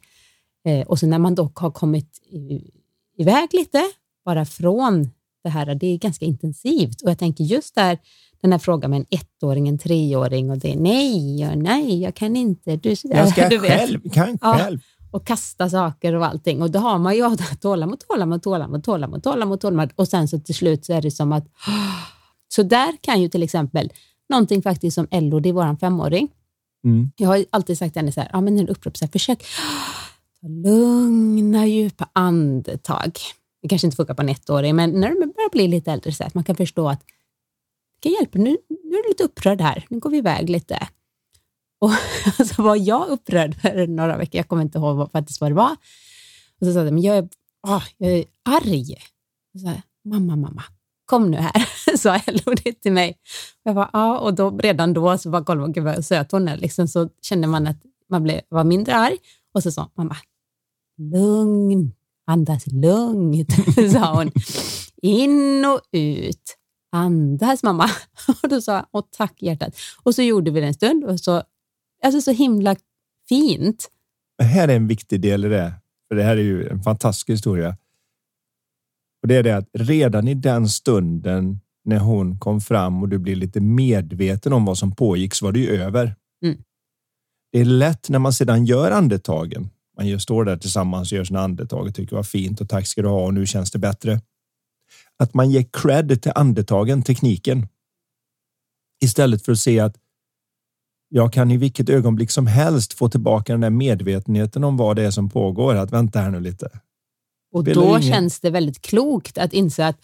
Eh, 0.66 0.88
och 0.88 1.00
så 1.00 1.08
när 1.08 1.20
man 1.20 1.36
dock 1.36 1.58
har 1.58 1.72
kommit 1.72 2.20
iväg 3.18 3.50
lite, 3.54 3.84
bara 4.26 4.46
från 4.46 5.12
det 5.44 5.50
här, 5.50 5.76
det 5.76 5.88
är 5.88 5.98
ganska 5.98 6.26
intensivt. 6.26 7.02
Och 7.02 7.10
jag 7.10 7.20
tänker 7.20 7.44
just 7.44 7.76
där, 7.76 7.98
den 8.42 8.52
här 8.52 8.60
frågan 8.60 8.92
med 8.92 9.00
en 9.00 9.06
ettåring, 9.10 9.68
en 9.68 9.78
treåring 9.78 10.52
och 10.52 10.58
det 10.58 10.74
är 10.74 10.78
nej, 10.78 11.50
och 11.50 11.58
nej, 11.58 12.02
jag 12.02 12.16
kan 12.16 12.36
inte. 12.36 12.76
Du, 12.76 12.96
jag 13.04 13.30
ska 13.30 13.50
du 13.50 13.60
själv, 13.60 14.04
vet. 14.04 14.14
kan 14.14 14.38
själv. 14.38 14.80
och 15.12 15.28
kasta 15.28 15.70
saker 15.70 16.16
och 16.16 16.26
allting. 16.26 16.62
Och 16.62 16.72
då 16.72 16.80
har 16.80 17.00
man 17.00 17.16
ju 17.16 17.22
tålamod, 17.62 18.00
tålamod, 18.08 18.44
tålamod, 18.44 18.84
tålamod, 18.84 19.24
tålamod, 19.24 19.62
tålamod. 19.62 19.92
Och 19.96 20.08
sen 20.08 20.28
så 20.28 20.40
till 20.40 20.56
slut 20.56 20.86
så 20.86 20.94
är 20.94 21.02
det 21.02 21.12
som 21.12 21.32
att... 21.32 21.48
Så 22.56 22.64
där 22.64 22.98
kan 23.02 23.22
ju 23.22 23.30
till 23.30 23.44
exempel 23.44 23.92
någonting 24.30 24.62
faktiskt 24.62 24.96
som 24.96 25.08
Ello, 25.12 25.40
det 25.40 25.50
är 25.50 25.54
vår 25.54 25.76
femåring, 25.80 26.30
Mm. 26.84 27.12
Jag 27.16 27.28
har 27.28 27.46
alltid 27.50 27.78
sagt 27.78 27.94
till 27.94 28.00
henne 28.00 28.12
så 28.12 28.22
här, 28.22 28.30
ja, 28.34 28.42
men 28.42 28.60
en 28.60 28.70
upprop, 28.70 28.98
så 28.98 29.06
här, 29.06 29.12
försök 29.12 29.46
ta 30.42 30.48
lugna, 30.48 31.68
djupa 31.68 32.10
andetag. 32.14 33.12
Det 33.62 33.68
kanske 33.68 33.88
inte 33.88 33.98
funkar 33.98 34.14
på 34.14 34.22
en 34.22 34.30
ettåring, 34.30 34.76
men 34.76 34.92
när 34.92 35.10
de 35.10 35.16
börjar 35.16 35.52
bli 35.52 35.68
lite 35.68 35.92
äldre, 35.92 36.12
så 36.12 36.24
att 36.24 36.34
man 36.34 36.44
kan 36.44 36.56
förstå 36.56 36.90
att 36.90 37.00
det 38.00 38.10
kan 38.10 38.12
hjälpa. 38.12 38.38
Nu, 38.40 38.58
nu 38.84 38.98
är 38.98 39.04
du 39.04 39.10
lite 39.10 39.24
upprörd 39.24 39.62
här, 39.62 39.86
nu 39.90 40.00
går 40.00 40.10
vi 40.10 40.18
iväg 40.18 40.50
lite. 40.50 40.88
Och 41.80 41.92
så 42.48 42.64
var 42.64 42.76
jag 42.76 43.08
upprörd 43.08 43.62
för 43.62 43.88
några 43.88 44.18
veckor, 44.18 44.36
jag 44.36 44.48
kommer 44.48 44.62
inte 44.62 44.78
ihåg 44.78 44.98
vad, 44.98 45.12
faktiskt 45.12 45.42
vad 45.42 45.52
det 45.52 45.56
var. 45.56 45.72
Och 46.60 46.68
så 46.68 46.74
sa 46.74 46.84
jag, 46.84 46.94
men 46.94 47.04
jag 47.04 47.18
är, 47.18 47.30
åh, 47.68 47.84
jag 47.98 48.12
är 48.12 48.26
arg. 48.44 48.96
Och 49.54 49.60
så 49.60 49.68
här, 49.68 49.82
mamma, 50.06 50.36
mamma, 50.36 50.64
kom 51.14 51.32
nu 51.32 51.38
här, 51.38 51.98
sa 51.98 52.16
Ello 52.16 52.54
det 52.64 52.82
till 52.82 52.92
mig. 52.92 53.18
Jag 53.64 53.76
bara, 53.76 53.90
ja, 53.94 54.20
och 54.20 54.34
då, 54.34 54.58
redan 54.58 54.94
då 54.94 55.18
så 55.18 55.30
bara 55.30 55.44
kollade 55.44 55.62
man, 55.62 55.72
gud 55.72 55.84
vad 55.84 56.06
söt 56.06 56.32
hon 56.32 56.48
är, 56.48 56.58
liksom, 56.58 56.88
så 56.88 57.10
kände 57.22 57.48
man 57.48 57.68
att 57.68 57.78
man 58.10 58.24
blev, 58.24 58.42
var 58.50 58.64
mindre 58.64 58.96
arg. 58.96 59.18
Och 59.54 59.64
så 59.64 59.72
sa 59.72 59.92
mamma, 59.98 60.16
lugn, 60.98 61.94
Andas 62.28 62.68
lugnt, 62.68 63.50
sa 63.92 64.16
hon. 64.16 64.32
In 65.02 65.66
och 65.66 65.82
ut. 65.92 66.58
Andas 66.92 67.64
mamma. 67.64 67.90
Och 68.44 68.50
då 68.50 68.62
sa 68.62 68.74
jag, 68.74 68.86
åh 68.92 69.04
tack 69.18 69.42
hjärtat. 69.42 69.76
Och 70.04 70.16
så 70.16 70.22
gjorde 70.22 70.52
vi 70.52 70.62
det 70.62 70.68
en 70.68 70.74
stund 70.74 71.04
och 71.04 71.20
så, 71.20 71.44
alltså 72.04 72.22
så 72.22 72.32
himla 72.32 72.76
fint. 73.30 73.90
Det 74.38 74.44
här 74.44 74.68
är 74.68 74.76
en 74.76 74.88
viktig 74.88 75.22
del 75.22 75.46
i 75.46 75.50
det. 75.50 75.74
För 76.08 76.16
det 76.16 76.24
här 76.24 76.38
är 76.38 76.42
ju 76.42 76.68
en 76.68 76.84
fantastisk 76.84 77.30
historia. 77.30 77.78
Och 79.24 79.28
det 79.28 79.36
är 79.36 79.44
det 79.44 79.58
att 79.58 79.70
redan 79.74 80.28
i 80.28 80.34
den 80.34 80.70
stunden 80.70 81.60
när 81.86 82.00
hon 82.00 82.40
kom 82.40 82.62
fram 82.62 83.04
och 83.04 83.10
du 83.10 83.18
blir 83.18 83.36
lite 83.36 83.62
medveten 83.62 84.54
om 84.54 84.66
vad 84.66 84.78
som 84.78 84.96
pågick 84.96 85.34
så 85.34 85.46
var 85.46 85.52
det 85.52 85.60
ju 85.60 85.82
över. 85.82 86.16
Mm. 86.46 86.58
Det 87.52 87.60
är 87.60 87.66
lätt 87.66 88.10
när 88.10 88.20
man 88.20 88.34
sedan 88.34 88.66
gör 88.66 88.92
andetagen. 88.92 89.70
Man 89.98 90.08
just 90.08 90.24
står 90.24 90.46
där 90.46 90.58
tillsammans 90.58 91.12
och 91.12 91.18
gör 91.18 91.24
sina 91.24 91.40
andetag 91.40 91.88
och 91.88 91.96
tycker 91.96 92.16
vad 92.16 92.28
fint 92.28 92.62
och 92.62 92.70
tack 92.70 92.88
ska 92.88 93.02
du 93.02 93.08
ha 93.08 93.26
och 93.26 93.34
nu 93.34 93.46
känns 93.46 93.72
det 93.72 93.80
bättre. 93.80 94.22
Att 95.18 95.34
man 95.34 95.52
ger 95.52 95.66
cred 95.74 96.22
till 96.22 96.32
andetagen, 96.36 97.04
tekniken. 97.04 97.68
Istället 99.04 99.46
för 99.46 99.52
att 99.52 99.60
se 99.60 99.80
att 99.80 99.98
jag 101.10 101.34
kan 101.34 101.52
i 101.52 101.58
vilket 101.58 101.90
ögonblick 101.90 102.32
som 102.32 102.48
helst 102.48 102.94
få 102.94 103.10
tillbaka 103.10 103.54
den 103.54 103.62
där 103.62 103.70
medvetenheten 103.70 104.64
om 104.64 104.78
vad 104.78 104.96
det 104.96 105.04
är 105.04 105.12
som 105.12 105.30
pågår. 105.30 105.76
Att 105.76 105.92
vänta 105.92 106.20
här 106.20 106.30
nu 106.30 106.40
lite. 106.40 106.70
Och 107.54 107.64
då 107.64 107.90
ingen... 107.90 108.02
känns 108.02 108.40
det 108.40 108.50
väldigt 108.50 108.82
klokt 108.82 109.38
att 109.38 109.54
inse 109.54 109.88
att 109.88 109.98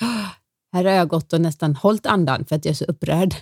här 0.74 0.86
har 0.86 0.92
jag 0.92 1.08
gått 1.08 1.34
och 1.34 1.42
nästan 1.42 1.76
hållit 1.76 2.06
andan 2.06 2.46
för 2.46 2.56
att 2.56 2.66
jag 2.66 2.72
är 2.72 2.76
så 2.76 2.86
upprörd. 2.86 3.36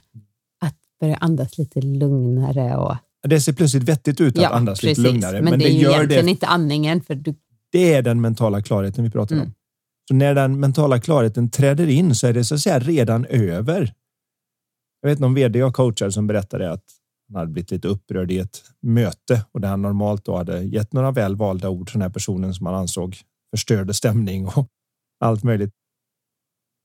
Att 0.61 0.75
börja 0.99 1.15
andas 1.15 1.57
lite 1.57 1.81
lugnare. 1.81 2.77
Och... 2.77 2.95
Det 3.27 3.41
ser 3.41 3.53
plötsligt 3.53 3.83
vettigt 3.83 4.21
ut 4.21 4.37
att 4.37 4.43
ja, 4.43 4.49
andas 4.49 4.81
precis. 4.81 4.97
lite 4.97 5.11
lugnare. 5.11 5.41
Men, 5.41 5.43
men 5.43 5.59
det, 5.59 5.65
det 5.65 5.71
är 5.71 5.73
ju 5.73 5.89
egentligen 5.89 6.25
det... 6.25 6.31
inte 6.31 6.47
andningen. 6.47 7.01
För 7.01 7.15
du... 7.15 7.35
Det 7.71 7.93
är 7.93 8.01
den 8.01 8.21
mentala 8.21 8.61
klarheten 8.61 9.03
vi 9.03 9.09
pratar 9.09 9.35
mm. 9.35 9.47
om. 9.47 9.53
Så 10.07 10.13
när 10.13 10.35
den 10.35 10.59
mentala 10.59 10.99
klarheten 10.99 11.49
träder 11.49 11.87
in 11.87 12.15
så 12.15 12.27
är 12.27 12.33
det 12.33 12.43
så 12.43 12.55
att 12.55 12.61
säga 12.61 12.79
redan 12.79 13.25
över. 13.25 13.93
Jag 15.01 15.09
vet 15.09 15.19
någon 15.19 15.33
vd 15.33 15.59
jag 15.59 15.73
coachar 15.73 16.09
som 16.09 16.27
berättade 16.27 16.71
att 16.71 16.83
han 17.27 17.39
hade 17.39 17.51
blivit 17.51 17.71
lite 17.71 17.87
upprörd 17.87 18.31
i 18.31 18.39
ett 18.39 18.63
möte 18.81 19.45
och 19.51 19.61
där 19.61 19.69
han 19.69 19.81
normalt 19.81 20.25
då 20.25 20.37
hade 20.37 20.61
gett 20.61 20.93
några 20.93 21.11
väl 21.11 21.35
valda 21.35 21.69
ord 21.69 21.87
till 21.87 21.93
den 21.93 22.01
här 22.01 22.09
personen 22.09 22.53
som 22.53 22.65
han 22.65 22.75
ansåg 22.75 23.17
förstörde 23.51 23.93
stämning 23.93 24.47
och 24.47 24.67
allt 25.19 25.43
möjligt. 25.43 25.73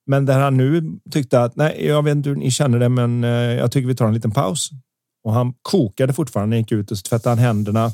Men 0.07 0.27
där 0.27 0.41
han 0.41 0.57
nu 0.57 0.99
tyckte 1.11 1.43
att 1.43 1.57
nej, 1.57 1.87
jag 1.87 2.03
vet 2.03 2.17
inte 2.17 2.29
hur 2.29 2.37
ni 2.37 2.51
känner 2.51 2.79
det, 2.79 2.89
men 2.89 3.25
eh, 3.25 3.31
jag 3.31 3.73
tycker 3.73 3.89
vi 3.89 3.95
tar 3.95 4.07
en 4.07 4.15
liten 4.15 4.31
paus. 4.31 4.71
Och 5.25 5.33
han 5.33 5.55
kokade 5.63 6.13
fortfarande, 6.13 6.57
gick 6.57 6.73
ut 6.73 6.91
och 6.91 6.99
så 6.99 7.03
tvättade 7.03 7.31
han 7.31 7.45
händerna. 7.45 7.93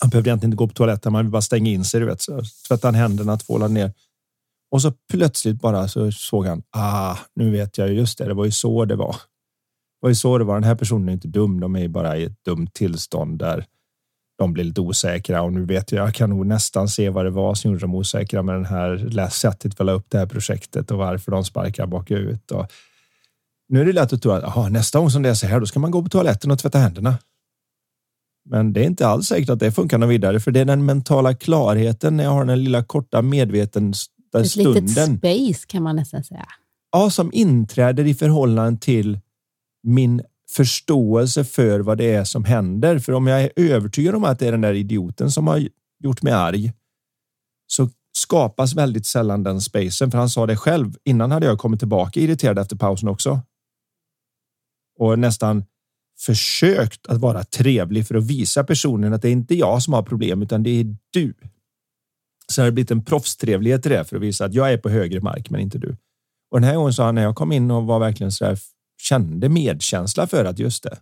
Han 0.00 0.10
behövde 0.10 0.30
egentligen 0.30 0.52
inte 0.52 0.56
gå 0.56 0.68
på 0.68 0.74
toaletten, 0.74 1.12
man 1.12 1.24
vill 1.24 1.32
bara 1.32 1.42
stänga 1.42 1.70
in 1.70 1.84
sig. 1.84 2.00
Du 2.00 2.06
vet. 2.06 2.20
Så 2.20 2.42
tvättade 2.68 2.86
han 2.86 2.94
händerna, 2.94 3.36
tvålade 3.36 3.74
ner. 3.74 3.92
Och 4.70 4.82
så 4.82 4.92
plötsligt 5.12 5.60
bara 5.60 5.88
så 5.88 6.12
såg 6.12 6.46
han, 6.46 6.62
ah, 6.70 7.16
nu 7.34 7.50
vet 7.50 7.78
jag 7.78 7.92
just 7.92 8.18
det, 8.18 8.24
det 8.24 8.34
var 8.34 8.44
ju 8.44 8.50
så 8.50 8.84
det 8.84 8.96
var. 8.96 9.12
Det 9.12 10.00
var 10.00 10.08
ju 10.08 10.14
så 10.14 10.38
det 10.38 10.44
var. 10.44 10.54
Den 10.54 10.64
här 10.64 10.74
personen 10.74 11.08
är 11.08 11.12
inte 11.12 11.28
dum, 11.28 11.60
de 11.60 11.76
är 11.76 11.88
bara 11.88 12.16
i 12.16 12.24
ett 12.24 12.44
dumt 12.44 12.68
tillstånd 12.72 13.38
där 13.38 13.66
de 14.38 14.52
blir 14.52 14.64
lite 14.64 14.80
osäkra 14.80 15.42
och 15.42 15.52
nu 15.52 15.64
vet 15.64 15.92
jag, 15.92 16.06
jag 16.06 16.14
kan 16.14 16.30
nog 16.30 16.46
nästan 16.46 16.88
se 16.88 17.10
vad 17.10 17.24
det 17.24 17.30
var 17.30 17.54
som 17.54 17.70
gjorde 17.70 17.80
dem 17.80 17.94
osäkra 17.94 18.42
med 18.42 18.54
den 18.54 18.64
här 18.64 19.28
sättet 19.28 19.80
vi 19.80 19.84
la 19.84 19.92
upp 19.92 20.06
det 20.08 20.18
här 20.18 20.26
projektet 20.26 20.90
och 20.90 20.98
varför 20.98 21.32
de 21.32 21.44
sparkar 21.44 21.86
bakut. 21.86 22.50
Och 22.50 22.66
nu 23.68 23.80
är 23.80 23.84
det 23.84 23.92
lätt 23.92 24.12
att 24.12 24.22
tro 24.22 24.32
att 24.32 24.44
aha, 24.44 24.68
nästa 24.68 24.98
gång 24.98 25.10
som 25.10 25.22
det 25.22 25.28
är 25.28 25.34
så 25.34 25.46
här, 25.46 25.60
då 25.60 25.66
ska 25.66 25.80
man 25.80 25.90
gå 25.90 26.02
på 26.02 26.08
toaletten 26.08 26.50
och 26.50 26.58
tvätta 26.58 26.78
händerna. 26.78 27.18
Men 28.50 28.72
det 28.72 28.80
är 28.80 28.84
inte 28.84 29.06
alls 29.06 29.26
säkert 29.26 29.50
att 29.50 29.60
det 29.60 29.72
funkar 29.72 29.98
något 29.98 30.10
vidare, 30.10 30.40
för 30.40 30.50
det 30.50 30.60
är 30.60 30.64
den 30.64 30.84
mentala 30.84 31.34
klarheten 31.34 32.16
när 32.16 32.24
jag 32.24 32.30
har 32.30 32.44
den 32.44 32.64
lilla 32.64 32.84
korta 32.84 33.22
medveten 33.22 33.90
Ett 33.90 34.50
stunden. 34.50 34.84
Ett 34.84 34.98
litet 34.98 35.18
space 35.18 35.66
kan 35.66 35.82
man 35.82 35.96
nästan 35.96 36.24
säga. 36.24 36.46
Ja, 36.92 37.10
som 37.10 37.30
inträder 37.32 38.06
i 38.06 38.14
förhållande 38.14 38.80
till 38.80 39.20
min 39.82 40.22
förståelse 40.50 41.44
för 41.44 41.80
vad 41.80 41.98
det 41.98 42.14
är 42.14 42.24
som 42.24 42.44
händer. 42.44 42.98
För 42.98 43.12
om 43.12 43.26
jag 43.26 43.42
är 43.42 43.50
övertygad 43.56 44.14
om 44.14 44.24
att 44.24 44.38
det 44.38 44.46
är 44.46 44.52
den 44.52 44.60
där 44.60 44.74
idioten 44.74 45.30
som 45.30 45.46
har 45.46 45.68
gjort 46.00 46.22
mig 46.22 46.32
arg 46.32 46.72
så 47.66 47.90
skapas 48.16 48.74
väldigt 48.74 49.06
sällan 49.06 49.42
den 49.42 49.60
spacen. 49.60 50.10
För 50.10 50.18
han 50.18 50.30
sa 50.30 50.46
det 50.46 50.56
själv. 50.56 50.96
Innan 51.04 51.30
hade 51.30 51.46
jag 51.46 51.58
kommit 51.58 51.80
tillbaka 51.80 52.20
irriterad 52.20 52.58
efter 52.58 52.76
pausen 52.76 53.08
också. 53.08 53.40
Och 54.98 55.18
nästan 55.18 55.64
försökt 56.18 57.06
att 57.06 57.18
vara 57.18 57.44
trevlig 57.44 58.06
för 58.06 58.14
att 58.14 58.24
visa 58.24 58.64
personen 58.64 59.12
att 59.12 59.22
det 59.22 59.28
är 59.28 59.32
inte 59.32 59.54
jag 59.54 59.82
som 59.82 59.92
har 59.92 60.02
problem 60.02 60.42
utan 60.42 60.62
det 60.62 60.70
är 60.70 60.96
du. 61.10 61.34
Så 62.52 62.62
har 62.62 62.66
det 62.66 62.72
blivit 62.72 62.90
en 62.90 63.04
proffstrevlighet 63.04 63.86
i 63.86 63.88
det 63.88 64.04
för 64.04 64.16
att 64.16 64.22
visa 64.22 64.44
att 64.44 64.54
jag 64.54 64.72
är 64.72 64.78
på 64.78 64.88
högre 64.88 65.20
mark 65.20 65.50
men 65.50 65.60
inte 65.60 65.78
du. 65.78 65.96
Och 66.50 66.60
den 66.60 66.68
här 66.68 66.76
gången 66.76 66.92
sa 66.92 67.04
han 67.04 67.14
när 67.14 67.22
jag 67.22 67.36
kom 67.36 67.52
in 67.52 67.70
och 67.70 67.86
var 67.86 67.98
verkligen 67.98 68.32
så 68.32 68.44
där 68.44 68.58
kände 69.00 69.48
medkänsla 69.48 70.26
för 70.26 70.44
att 70.44 70.58
just 70.58 70.82
det. 70.82 70.98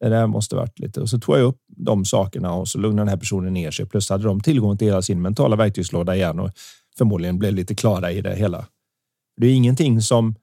Det 0.00 0.08
där 0.08 0.26
måste 0.26 0.56
varit 0.56 0.78
lite 0.78 1.00
och 1.00 1.08
så 1.08 1.18
tog 1.18 1.36
jag 1.36 1.44
upp 1.44 1.60
de 1.66 2.04
sakerna 2.04 2.52
och 2.52 2.68
så 2.68 2.78
lugnade 2.78 3.00
den 3.00 3.08
här 3.08 3.16
personen 3.16 3.54
ner 3.54 3.70
sig. 3.70 3.86
Plus 3.86 4.10
hade 4.10 4.24
de 4.24 4.40
tillgång 4.40 4.78
till 4.78 4.86
hela 4.86 5.02
sin 5.02 5.22
mentala 5.22 5.56
verktygslåda 5.56 6.16
igen 6.16 6.40
och 6.40 6.50
förmodligen 6.98 7.38
blev 7.38 7.54
lite 7.54 7.74
klara 7.74 8.12
i 8.12 8.20
det 8.20 8.36
hela. 8.36 8.66
Det 9.40 9.46
är 9.46 9.54
ingenting 9.54 10.02
som 10.02 10.34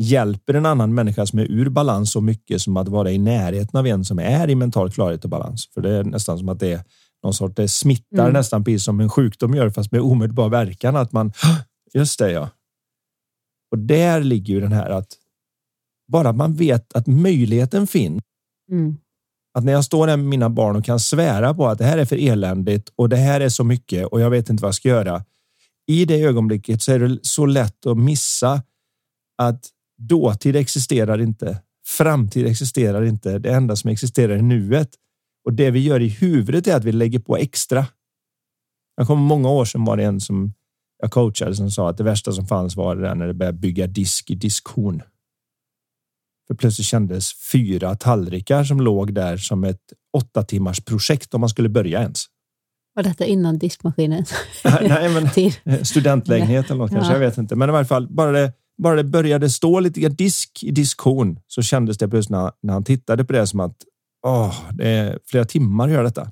hjälper 0.00 0.54
en 0.54 0.66
annan 0.66 0.94
människa 0.94 1.26
som 1.26 1.38
är 1.38 1.44
ur 1.44 1.68
balans 1.68 2.12
så 2.12 2.20
mycket 2.20 2.62
som 2.62 2.76
att 2.76 2.88
vara 2.88 3.10
i 3.10 3.18
närheten 3.18 3.78
av 3.78 3.86
en 3.86 4.04
som 4.04 4.18
är 4.18 4.50
i 4.50 4.54
mental 4.54 4.90
klarhet 4.90 5.24
och 5.24 5.30
balans. 5.30 5.68
För 5.74 5.80
det 5.80 5.90
är 5.90 6.04
nästan 6.04 6.38
som 6.38 6.48
att 6.48 6.60
det 6.60 6.72
är 6.72 6.80
någon 7.22 7.34
sorts, 7.34 7.54
det 7.54 7.68
smittar 7.68 8.18
mm. 8.18 8.32
nästan 8.32 8.64
precis 8.64 8.84
som 8.84 9.00
en 9.00 9.10
sjukdom 9.10 9.54
gör 9.54 9.70
fast 9.70 9.92
med 9.92 10.00
omedelbar 10.00 10.48
verkan 10.48 10.96
att 10.96 11.12
man, 11.12 11.32
just 11.94 12.18
det 12.18 12.30
ja. 12.30 12.50
Och 13.70 13.78
där 13.78 14.20
ligger 14.20 14.54
ju 14.54 14.60
den 14.60 14.72
här 14.72 14.90
att 14.90 15.17
bara 16.08 16.32
man 16.32 16.54
vet 16.54 16.92
att 16.92 17.06
möjligheten 17.06 17.86
finns. 17.86 18.22
Mm. 18.70 18.96
Att 19.58 19.64
när 19.64 19.72
jag 19.72 19.84
står 19.84 20.06
där 20.06 20.16
med 20.16 20.26
mina 20.26 20.50
barn 20.50 20.76
och 20.76 20.84
kan 20.84 21.00
svära 21.00 21.54
på 21.54 21.66
att 21.66 21.78
det 21.78 21.84
här 21.84 21.98
är 21.98 22.04
för 22.04 22.16
eländigt 22.16 22.92
och 22.96 23.08
det 23.08 23.16
här 23.16 23.40
är 23.40 23.48
så 23.48 23.64
mycket 23.64 24.06
och 24.06 24.20
jag 24.20 24.30
vet 24.30 24.50
inte 24.50 24.62
vad 24.62 24.68
jag 24.68 24.74
ska 24.74 24.88
göra. 24.88 25.24
I 25.86 26.04
det 26.04 26.22
ögonblicket 26.22 26.82
så 26.82 26.92
är 26.92 26.98
det 26.98 27.18
så 27.22 27.46
lätt 27.46 27.86
att 27.86 27.98
missa 27.98 28.62
att 29.38 29.68
dåtid 29.98 30.56
existerar 30.56 31.20
inte. 31.20 31.62
Framtid 31.86 32.46
existerar 32.46 33.04
inte. 33.04 33.38
Det 33.38 33.52
enda 33.52 33.76
som 33.76 33.90
existerar 33.90 34.34
är 34.34 34.42
nuet. 34.42 34.90
Och 35.44 35.52
det 35.52 35.70
vi 35.70 35.80
gör 35.80 36.00
i 36.00 36.08
huvudet 36.08 36.66
är 36.66 36.76
att 36.76 36.84
vi 36.84 36.92
lägger 36.92 37.18
på 37.18 37.36
extra. 37.36 37.86
Jag 38.96 39.06
kommer 39.06 39.22
många 39.22 39.50
år 39.50 39.64
sedan 39.64 39.84
var 39.84 39.96
det 39.96 40.04
en 40.04 40.20
som 40.20 40.52
jag 41.02 41.10
coachade 41.10 41.54
som 41.54 41.70
sa 41.70 41.90
att 41.90 41.96
det 41.96 42.04
värsta 42.04 42.32
som 42.32 42.46
fanns 42.46 42.76
var 42.76 42.96
det 42.96 43.02
där 43.02 43.14
när 43.14 43.26
det 43.26 43.34
började 43.34 43.58
bygga 43.58 43.86
disk 43.86 44.30
i 44.30 44.34
diskhon. 44.34 45.02
För 46.48 46.54
plötsligt 46.54 46.86
kändes 46.86 47.32
fyra 47.52 47.94
tallrikar 47.94 48.64
som 48.64 48.80
låg 48.80 49.14
där 49.14 49.36
som 49.36 49.64
ett 49.64 49.92
åtta 50.16 50.42
timmars 50.42 50.80
projekt 50.80 51.34
om 51.34 51.40
man 51.40 51.50
skulle 51.50 51.68
börja 51.68 52.00
ens. 52.00 52.24
Var 52.94 53.02
detta 53.02 53.24
innan 53.24 53.58
diskmaskinen? 53.58 54.24
Nej, 54.64 55.08
men 55.64 55.84
studentlägenhet 55.84 56.66
eller 56.66 56.78
något 56.78 56.90
kanske. 56.90 57.12
Jag 57.12 57.20
vet 57.20 57.38
inte. 57.38 57.56
Men 57.56 57.68
i 57.68 57.72
varje 57.72 57.86
fall, 57.86 58.08
bara 58.08 58.32
det, 58.32 58.52
bara 58.82 58.96
det 58.96 59.04
började 59.04 59.50
stå 59.50 59.80
lite 59.80 60.08
disk 60.08 60.62
i 60.62 60.70
diskhon 60.70 61.40
så 61.46 61.62
kändes 61.62 61.98
det 61.98 62.08
plötsligt 62.08 62.30
när, 62.30 62.52
när 62.62 62.72
han 62.72 62.84
tittade 62.84 63.24
på 63.24 63.32
det 63.32 63.46
som 63.46 63.60
att 63.60 63.76
åh, 64.26 64.54
det 64.72 64.88
är 64.88 65.18
flera 65.26 65.44
timmar 65.44 65.88
att 65.88 65.94
göra 65.94 66.02
detta. 66.02 66.30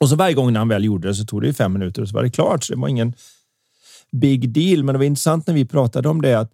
Och 0.00 0.08
så 0.08 0.16
varje 0.16 0.34
gång 0.34 0.52
när 0.52 0.60
han 0.60 0.68
väl 0.68 0.84
gjorde 0.84 1.08
det 1.08 1.14
så 1.14 1.24
tog 1.24 1.42
det 1.42 1.52
fem 1.52 1.72
minuter 1.72 2.02
och 2.02 2.08
så 2.08 2.14
var 2.14 2.22
det 2.22 2.30
klart. 2.30 2.64
Så 2.64 2.72
det 2.72 2.80
var 2.80 2.88
ingen 2.88 3.14
big 4.12 4.50
deal. 4.50 4.84
Men 4.84 4.92
det 4.92 4.98
var 4.98 5.04
intressant 5.04 5.46
när 5.46 5.54
vi 5.54 5.64
pratade 5.64 6.08
om 6.08 6.22
det 6.22 6.34
att 6.34 6.50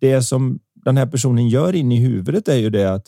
det 0.00 0.22
som 0.22 0.58
den 0.84 0.96
här 0.96 1.06
personen 1.06 1.48
gör 1.48 1.74
in 1.74 1.92
i 1.92 2.00
huvudet 2.00 2.48
är 2.48 2.56
ju 2.56 2.70
det 2.70 2.92
att 2.92 3.06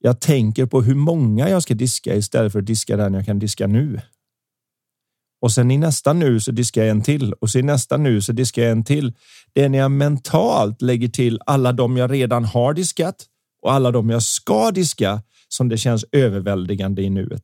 jag 0.00 0.20
tänker 0.20 0.66
på 0.66 0.82
hur 0.82 0.94
många 0.94 1.48
jag 1.48 1.62
ska 1.62 1.74
diska 1.74 2.14
istället 2.14 2.52
för 2.52 2.58
att 2.58 2.66
diska 2.66 2.96
den 2.96 3.14
jag 3.14 3.26
kan 3.26 3.38
diska 3.38 3.66
nu. 3.66 4.00
Och 5.40 5.52
sen 5.52 5.70
i 5.70 5.78
nästa 5.78 6.12
nu 6.12 6.40
så 6.40 6.52
diskar 6.52 6.82
jag 6.82 6.90
en 6.90 7.02
till 7.02 7.32
och 7.32 7.50
så 7.50 7.58
i 7.58 7.62
nästa 7.62 7.96
nu 7.96 8.22
så 8.22 8.32
diskar 8.32 8.62
jag 8.62 8.72
en 8.72 8.84
till. 8.84 9.14
Det 9.52 9.64
är 9.64 9.68
när 9.68 9.78
jag 9.78 9.90
mentalt 9.90 10.82
lägger 10.82 11.08
till 11.08 11.40
alla 11.46 11.72
de 11.72 11.96
jag 11.96 12.12
redan 12.12 12.44
har 12.44 12.74
diskat 12.74 13.26
och 13.62 13.72
alla 13.72 13.90
de 13.90 14.10
jag 14.10 14.22
ska 14.22 14.70
diska 14.70 15.22
som 15.48 15.68
det 15.68 15.78
känns 15.78 16.04
överväldigande 16.12 17.02
i 17.02 17.10
nuet. 17.10 17.42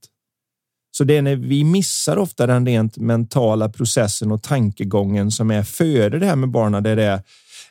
Så 0.96 1.04
det 1.04 1.16
är 1.16 1.22
när 1.22 1.36
vi 1.36 1.64
missar 1.64 2.16
ofta 2.16 2.46
den 2.46 2.66
rent 2.66 2.96
mentala 2.96 3.68
processen 3.68 4.32
och 4.32 4.42
tankegången 4.42 5.30
som 5.30 5.50
är 5.50 5.62
före 5.62 6.18
det 6.18 6.26
här 6.26 6.36
med 6.36 6.50
barnen. 6.50 6.82
Där 6.82 6.96
det 6.96 7.04
är 7.04 7.22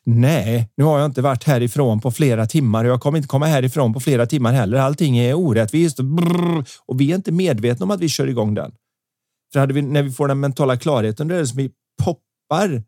Nej, 0.06 0.70
nu 0.78 0.84
har 0.84 1.00
jag 1.00 1.06
inte 1.06 1.22
varit 1.22 1.44
härifrån 1.44 2.02
på 2.02 2.12
flera 2.12 2.46
timmar 2.46 2.86
och 2.86 2.92
jag 2.92 3.02
kommer 3.02 3.18
inte 3.18 3.28
komma 3.28 3.46
härifrån 3.46 3.94
på 3.94 4.00
flera 4.00 4.26
timmar 4.26 4.54
heller. 4.54 4.78
Allting 4.78 5.18
är 5.18 5.34
orättvist 5.34 6.00
och 6.86 7.02
vi 7.02 7.12
är 7.12 7.16
inte 7.16 7.32
medvetna 7.32 7.84
om 7.84 7.92
att 7.92 8.00
vi 8.00 8.10
kör 8.10 8.28
igång 8.28 8.54
den. 8.54 8.72
För 9.54 9.60
hade 9.60 9.74
vi, 9.74 9.82
när 9.82 10.04
vi 10.04 10.12
får 10.12 10.28
den 10.28 10.40
mentala 10.40 10.78
klarheten, 10.78 11.28
då 11.28 11.36
är 11.36 11.40
det 11.40 11.48
som 11.48 11.58
vi 11.58 11.72
poppar 12.04 12.84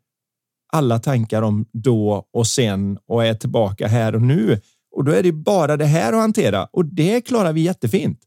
alla 0.72 0.98
tankar 0.98 1.42
om 1.42 1.66
då 1.72 2.28
och 2.32 2.46
sen 2.46 2.98
och 3.06 3.24
är 3.24 3.34
tillbaka 3.34 3.86
här 3.86 4.14
och 4.14 4.22
nu. 4.22 4.60
Och 4.96 5.04
då 5.04 5.12
är 5.12 5.22
det 5.22 5.32
bara 5.32 5.76
det 5.76 5.84
här 5.84 6.12
att 6.12 6.20
hantera 6.20 6.64
och 6.64 6.84
det 6.84 7.20
klarar 7.20 7.52
vi 7.52 7.60
jättefint. 7.60 8.20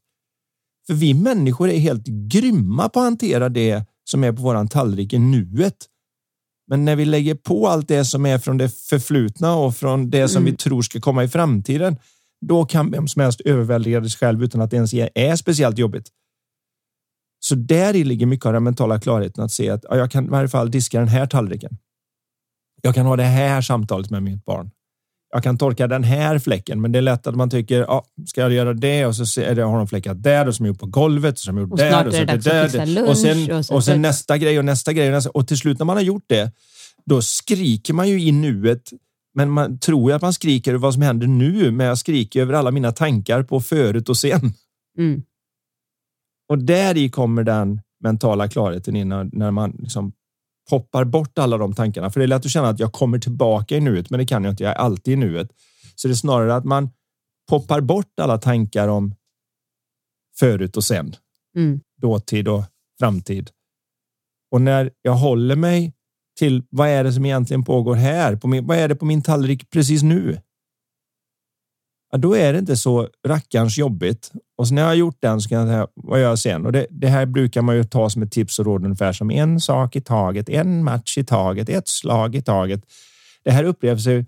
För 0.86 0.94
vi 0.94 1.14
människor 1.14 1.68
är 1.68 1.78
helt 1.78 2.06
grymma 2.06 2.88
på 2.88 3.00
att 3.00 3.04
hantera 3.04 3.48
det 3.48 3.84
som 4.04 4.24
är 4.24 4.32
på 4.32 4.42
våran 4.42 4.68
tallrik 4.68 5.12
i 5.12 5.18
nuet. 5.18 5.76
Men 6.70 6.84
när 6.84 6.96
vi 6.96 7.04
lägger 7.04 7.34
på 7.34 7.68
allt 7.68 7.88
det 7.88 8.04
som 8.04 8.26
är 8.26 8.38
från 8.38 8.58
det 8.58 8.68
förflutna 8.68 9.54
och 9.54 9.76
från 9.76 10.10
det 10.10 10.28
som 10.28 10.42
Mm. 10.42 10.50
vi 10.52 10.56
tror 10.56 10.82
ska 10.82 11.00
komma 11.00 11.24
i 11.24 11.28
framtiden, 11.28 11.96
då 12.46 12.64
kan 12.64 12.90
vem 12.90 13.08
som 13.08 13.22
helst 13.22 13.40
överväldiga 13.40 14.00
sig 14.02 14.10
själv 14.10 14.42
utan 14.44 14.60
att 14.60 14.70
det 14.70 14.76
ens 14.76 14.94
är- 14.94 15.36
speciellt 15.36 15.78
jobbigt. 15.78 16.08
Så 17.40 17.54
där 17.54 17.96
i 17.96 18.04
ligger 18.04 18.26
mycket 18.26 18.46
av 18.46 18.52
den 18.52 18.64
mentala 18.64 19.00
klarheten 19.00 19.44
att 19.44 19.52
se 19.52 19.70
att 19.70 19.84
ja, 19.88 19.96
jag 19.96 20.10
kan 20.10 20.24
i 20.24 20.28
varje 20.28 20.48
fall 20.48 20.70
diska 20.70 20.98
den 20.98 21.08
här 21.08 21.26
tallriken. 21.26 21.78
Jag 22.82 22.94
kan 22.94 23.06
ha 23.06 23.16
det 23.16 23.22
här 23.22 23.60
samtalet 23.62 24.10
med 24.10 24.22
mitt 24.22 24.44
barn. 24.44 24.70
Jag 25.32 25.42
kan 25.42 25.58
torka 25.58 25.86
den 25.86 26.04
här 26.04 26.38
fläcken, 26.38 26.80
men 26.80 26.92
det 26.92 26.98
är 26.98 27.02
lätt 27.02 27.26
att 27.26 27.34
man 27.34 27.50
tycker, 27.50 27.80
ja, 27.80 28.04
ska 28.26 28.40
jag 28.40 28.52
göra 28.52 28.74
det? 28.74 29.06
Och 29.06 29.16
så 29.16 29.40
är 29.40 29.54
det, 29.54 29.62
har 29.62 29.78
de 29.78 29.86
fläckat 29.86 30.22
där 30.22 30.48
och 30.48 30.54
som 30.54 30.66
är 30.66 30.68
gjort 30.68 30.78
på 30.78 30.86
golvet 30.86 31.34
och 31.34 31.38
som 31.38 31.56
är 31.56 31.60
gjort 31.60 31.70
Och 31.72 31.78
där. 31.78 32.06
och 32.06 32.14
så 32.14 32.24
det 32.24 32.32
att 32.32 32.44
där. 32.44 32.68
fixa 32.68 32.84
lunch 32.84 33.08
och 33.08 33.18
sen, 33.18 33.76
och 33.76 33.84
sen 33.84 34.02
nästa 34.02 34.38
grej 34.38 34.58
och 34.58 34.64
nästa 34.64 34.92
grej. 34.92 35.06
Och, 35.08 35.12
nästa, 35.12 35.30
och 35.30 35.48
till 35.48 35.58
slut 35.58 35.78
när 35.78 35.86
man 35.86 35.96
har 35.96 36.02
gjort 36.02 36.24
det, 36.26 36.52
då 37.06 37.22
skriker 37.22 37.94
man 37.94 38.08
ju 38.08 38.20
i 38.20 38.32
nuet. 38.32 38.90
Men 39.34 39.50
man 39.50 39.78
tror 39.78 40.10
ju 40.10 40.16
att 40.16 40.22
man 40.22 40.32
skriker 40.32 40.70
över 40.70 40.80
vad 40.82 40.94
som 40.94 41.02
händer 41.02 41.26
nu, 41.26 41.70
men 41.70 41.86
jag 41.86 41.98
skriker 41.98 42.40
över 42.40 42.54
alla 42.54 42.70
mina 42.70 42.92
tankar 42.92 43.42
på 43.42 43.60
förut 43.60 44.08
och 44.08 44.16
sen. 44.16 44.52
Mm. 44.98 45.22
Och 46.48 46.58
där 46.58 46.96
i 46.96 47.08
kommer 47.10 47.44
den 47.44 47.80
mentala 48.02 48.48
klarheten 48.48 48.96
in 48.96 49.08
när 49.32 49.50
man 49.50 49.70
liksom 49.78 50.12
poppar 50.70 51.04
bort 51.04 51.38
alla 51.38 51.58
de 51.58 51.74
tankarna. 51.74 52.10
För 52.10 52.20
det 52.20 52.24
är 52.24 52.28
lätt 52.28 52.44
att 52.44 52.50
känna 52.50 52.68
att 52.68 52.80
jag 52.80 52.92
kommer 52.92 53.18
tillbaka 53.18 53.76
i 53.76 53.80
nuet, 53.80 54.10
men 54.10 54.20
det 54.20 54.26
kan 54.26 54.44
jag 54.44 54.52
inte. 54.52 54.62
Jag 54.64 54.72
är 54.72 54.76
alltid 54.76 55.14
i 55.14 55.16
nuet. 55.16 55.48
Så 55.94 56.08
det 56.08 56.12
är 56.12 56.16
snarare 56.16 56.54
att 56.54 56.64
man 56.64 56.90
poppar 57.48 57.80
bort 57.80 58.18
alla 58.20 58.38
tankar 58.38 58.88
om 58.88 59.14
förut 60.38 60.76
och 60.76 60.84
sen, 60.84 61.16
Mm. 61.56 61.80
dåtid 62.02 62.48
och 62.48 62.64
framtid. 62.98 63.50
Och 64.50 64.60
när 64.62 64.90
jag 65.02 65.12
håller 65.14 65.56
mig 65.56 65.92
till 66.38 66.62
vad 66.70 66.88
är 66.88 67.04
det 67.04 67.12
som 67.12 67.24
egentligen 67.24 67.64
pågår 67.64 67.94
här? 67.94 68.36
På 68.36 68.48
min, 68.48 68.66
vad 68.66 68.76
är 68.78 68.88
det 68.88 68.94
på 68.94 69.04
min 69.04 69.22
tallrik 69.22 69.70
precis 69.70 70.02
nu? 70.02 70.40
Ja, 72.12 72.18
då 72.18 72.34
är 72.36 72.52
det 72.52 72.58
inte 72.58 72.76
så 72.76 73.08
rackarns 73.26 73.78
jobbigt. 73.78 74.32
Och 74.60 74.68
så 74.68 74.74
när 74.74 74.82
jag 74.82 74.88
har 74.88 74.94
gjort 74.94 75.16
den 75.20 75.40
så 75.40 75.48
kan 75.48 75.58
jag 75.58 75.68
säga, 75.68 75.86
vad 75.94 76.20
gör 76.20 76.28
jag 76.28 76.38
sen? 76.38 76.66
Och 76.66 76.72
det, 76.72 76.86
det 76.90 77.08
här 77.08 77.26
brukar 77.26 77.62
man 77.62 77.76
ju 77.76 77.84
ta 77.84 78.10
som 78.10 78.22
ett 78.22 78.32
tips 78.32 78.58
och 78.58 78.66
råd 78.66 78.84
ungefär 78.84 79.12
som 79.12 79.30
en 79.30 79.60
sak 79.60 79.96
i 79.96 80.00
taget, 80.00 80.48
en 80.48 80.84
match 80.84 81.18
i 81.18 81.24
taget, 81.24 81.68
ett 81.68 81.88
slag 81.88 82.34
i 82.34 82.42
taget. 82.42 82.80
Det 83.44 83.50
här 83.50 83.64
upplevs 83.64 84.06
ju 84.06 84.24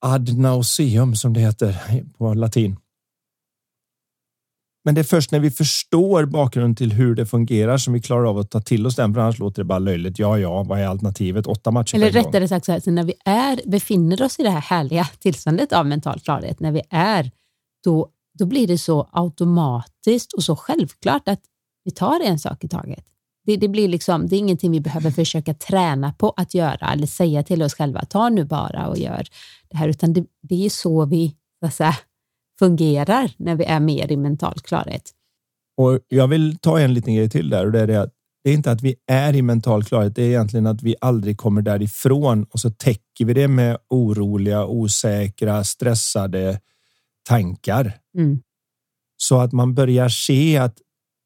ad 0.00 0.32
nauseum 0.32 1.14
som 1.14 1.32
det 1.32 1.40
heter 1.40 1.76
på 2.18 2.34
latin. 2.34 2.76
Men 4.84 4.94
det 4.94 5.00
är 5.00 5.04
först 5.04 5.30
när 5.30 5.40
vi 5.40 5.50
förstår 5.50 6.24
bakgrunden 6.24 6.74
till 6.74 6.92
hur 6.92 7.14
det 7.14 7.26
fungerar 7.26 7.78
som 7.78 7.92
vi 7.92 8.00
klarar 8.00 8.24
av 8.24 8.38
att 8.38 8.50
ta 8.50 8.60
till 8.60 8.86
oss 8.86 8.96
den, 8.96 9.14
för 9.14 9.20
annars 9.20 9.38
låter 9.38 9.62
det 9.62 9.66
bara 9.66 9.78
löjligt. 9.78 10.18
Ja, 10.18 10.38
ja, 10.38 10.62
vad 10.62 10.80
är 10.80 10.86
alternativet? 10.86 11.46
Åtta 11.46 11.70
matcher 11.70 11.96
Eller 11.96 12.10
rättare 12.10 12.48
sagt, 12.48 12.66
så 12.66 12.72
här, 12.72 12.80
så 12.80 12.90
när 12.90 13.04
vi 13.04 13.14
är, 13.24 13.70
befinner 13.70 14.22
oss 14.22 14.38
i 14.38 14.42
det 14.42 14.50
här 14.50 14.60
härliga 14.60 15.08
tillståndet 15.18 15.72
av 15.72 15.86
mental 15.86 16.20
klarhet, 16.20 16.60
när 16.60 16.72
vi 16.72 16.82
är, 16.90 17.30
då, 17.84 18.10
då 18.40 18.46
blir 18.46 18.66
det 18.66 18.78
så 18.78 19.08
automatiskt 19.12 20.32
och 20.32 20.42
så 20.42 20.56
självklart 20.56 21.28
att 21.28 21.40
vi 21.84 21.90
tar 21.90 22.20
en 22.20 22.38
sak 22.38 22.64
i 22.64 22.68
taget. 22.68 23.04
Det, 23.46 23.56
det, 23.56 23.68
blir 23.68 23.88
liksom, 23.88 24.28
det 24.28 24.36
är 24.36 24.38
ingenting 24.38 24.72
vi 24.72 24.80
behöver 24.80 25.10
försöka 25.10 25.54
träna 25.54 26.12
på 26.12 26.34
att 26.36 26.54
göra 26.54 26.92
eller 26.92 27.06
säga 27.06 27.42
till 27.42 27.62
oss 27.62 27.74
själva, 27.74 28.04
ta 28.04 28.28
nu 28.28 28.44
bara 28.44 28.88
och 28.88 28.98
gör 28.98 29.26
det 29.70 29.76
här, 29.76 29.88
utan 29.88 30.12
det, 30.12 30.24
det 30.42 30.66
är 30.66 30.70
så 30.70 31.04
vi 31.04 31.36
säga, 31.72 31.96
fungerar 32.58 33.30
när 33.36 33.54
vi 33.54 33.64
är 33.64 33.80
mer 33.80 34.12
i 34.12 34.16
mental 34.16 34.60
klarhet. 34.60 35.10
Och 35.76 36.00
jag 36.08 36.28
vill 36.28 36.58
ta 36.58 36.80
en 36.80 36.94
liten 36.94 37.14
grej 37.14 37.30
till 37.30 37.50
där 37.50 37.66
och 37.66 37.72
det 37.72 37.80
är 37.80 37.86
det 37.86 38.00
att 38.00 38.12
det 38.44 38.50
är 38.50 38.54
inte 38.54 38.70
att 38.70 38.82
vi 38.82 38.94
är 39.06 39.36
i 39.36 39.42
mental 39.42 39.84
klarhet. 39.84 40.14
Det 40.14 40.22
är 40.22 40.28
egentligen 40.28 40.66
att 40.66 40.82
vi 40.82 40.94
aldrig 41.00 41.38
kommer 41.38 41.62
därifrån 41.62 42.44
och 42.50 42.60
så 42.60 42.70
täcker 42.70 43.24
vi 43.24 43.34
det 43.34 43.48
med 43.48 43.78
oroliga, 43.88 44.66
osäkra, 44.66 45.64
stressade 45.64 46.60
tankar 47.28 47.99
Mm. 48.18 48.40
så 49.16 49.38
att 49.38 49.52
man 49.52 49.74
börjar 49.74 50.08
se 50.08 50.58
att 50.58 50.78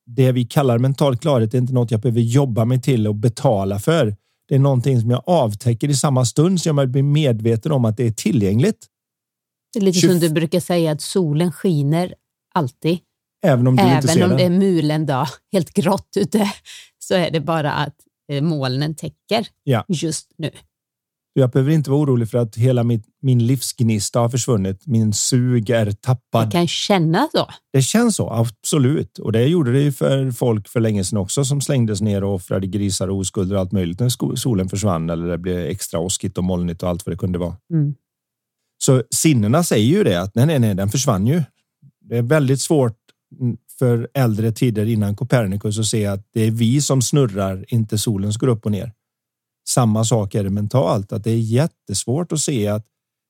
det 0.07 0.33
vi 0.33 0.45
kallar 0.45 0.79
mental 0.79 1.17
klarhet 1.17 1.55
är 1.55 1.59
inte 1.59 1.73
något 1.73 1.91
jag 1.91 2.01
behöver 2.01 2.21
jobba 2.21 2.65
mig 2.65 2.81
till 2.83 3.07
och 3.07 3.15
betala 3.15 3.79
för. 3.79 4.17
Det 4.49 4.55
är 4.55 4.59
någonting 4.59 5.01
som 5.01 5.11
jag 5.11 5.23
avtäcker 5.27 5.89
i 5.89 5.95
samma 5.95 6.25
stund 6.25 6.61
så 6.61 6.69
jag 6.69 6.89
blir 6.91 7.03
medveten 7.03 7.73
om 7.73 7.85
att 7.85 7.97
det 7.97 8.07
är 8.07 8.11
tillgängligt. 8.11 8.87
Det 9.73 9.79
är 9.79 9.83
lite 9.85 9.99
Tjugo- 9.99 10.11
som 10.11 10.21
du 10.21 10.31
brukar 10.31 10.61
säga 10.61 10.93
att 10.93 11.01
solen 11.01 11.53
skiner 11.53 12.15
alltid. 12.55 12.99
Även 13.47 13.67
om 13.67 13.79
Även 13.79 14.23
om 14.31 14.37
det 14.37 14.45
är 14.45 14.51
mulen 14.51 15.07
dag, 15.07 15.27
helt 15.53 15.75
grått 15.75 16.09
ute, 16.17 16.53
så 16.99 17.15
är 17.15 17.31
det 17.31 17.41
bara 17.41 17.73
att 17.73 17.97
eh, 18.33 18.43
molnen 18.43 18.95
täcker 18.95 19.47
Ja. 19.63 19.85
just 19.89 20.31
nu. 20.39 20.51
Jag 21.37 21.51
behöver 21.51 21.73
inte 21.73 21.91
vara 21.91 22.01
orolig 22.01 22.31
för 22.31 22.39
att 22.39 22.57
hela 22.57 22.85
mitt, 22.85 23.07
min 23.23 23.47
livsgnista 23.47 24.21
har 24.21 24.29
försvunnit. 24.29 24.87
Min 24.87 25.13
sug 25.13 25.71
är 25.71 25.93
tappad. 25.93 26.47
Det 26.47 26.53
kan 26.53 26.69
kännas 26.69 27.31
så. 27.33 27.47
Det 27.73 27.83
känns 27.83 28.17
så, 28.17 28.31
absolut. 28.31 29.19
Och 29.19 29.33
det 29.33 29.47
gjorde 29.47 29.73
det 29.73 29.81
ju 29.81 29.93
för 29.93 30.31
folk 30.31 30.69
för 30.69 30.81
länge 30.81 31.05
sedan 31.05 31.19
också 31.19 31.45
som 31.45 31.61
slängdes 31.61 32.01
ner 32.01 32.25
och 32.25 32.35
offrade 32.35 32.67
grisar 32.67 33.09
och 33.09 33.17
oskulder 33.17 33.55
och 33.55 33.61
allt 33.61 33.73
möjligt 33.73 34.01
när 34.01 34.37
solen 34.37 34.69
försvann 34.69 35.11
eller 35.11 35.29
det 35.29 35.39
blev 35.39 35.59
extra 35.59 36.01
åskigt 36.01 36.39
och 36.39 36.45
molnigt 36.45 36.83
och 36.83 36.89
allt 36.89 37.07
vad 37.07 37.13
det 37.13 37.19
kunde 37.19 37.39
vara. 37.39 37.57
Mm. 37.73 37.95
Så 38.85 39.03
sinnena 39.11 39.63
säger 39.63 39.97
ju 39.97 40.05
det 40.05 40.21
att 40.21 40.35
nej, 40.35 40.47
nej, 40.47 40.59
nej, 40.59 40.75
den 40.75 40.89
försvann 40.89 41.27
ju. 41.27 41.43
Det 42.01 42.19
är 42.19 42.23
väldigt 42.23 42.61
svårt 42.61 42.97
för 43.79 44.09
äldre 44.15 44.53
tider 44.53 44.87
innan 44.87 45.17
Copernicus 45.17 45.79
att 45.79 45.87
se 45.87 46.07
att 46.07 46.27
det 46.33 46.41
är 46.41 46.51
vi 46.51 46.81
som 46.81 47.03
snurrar, 47.03 47.65
inte 47.69 47.99
solen 47.99 48.33
som 48.33 48.39
går 48.41 48.49
upp 48.49 48.67
och 48.67 48.73
ner. 48.73 48.93
Samma 49.69 50.05
sak 50.05 50.35
är 50.35 50.45
det 50.45 50.51
mentalt, 50.51 51.13
att 51.13 51.25
det 51.25 51.31
är 51.31 51.39
jättesvårt 51.39 52.33
att 52.33 52.41
se 52.41 52.69
att 52.69 52.87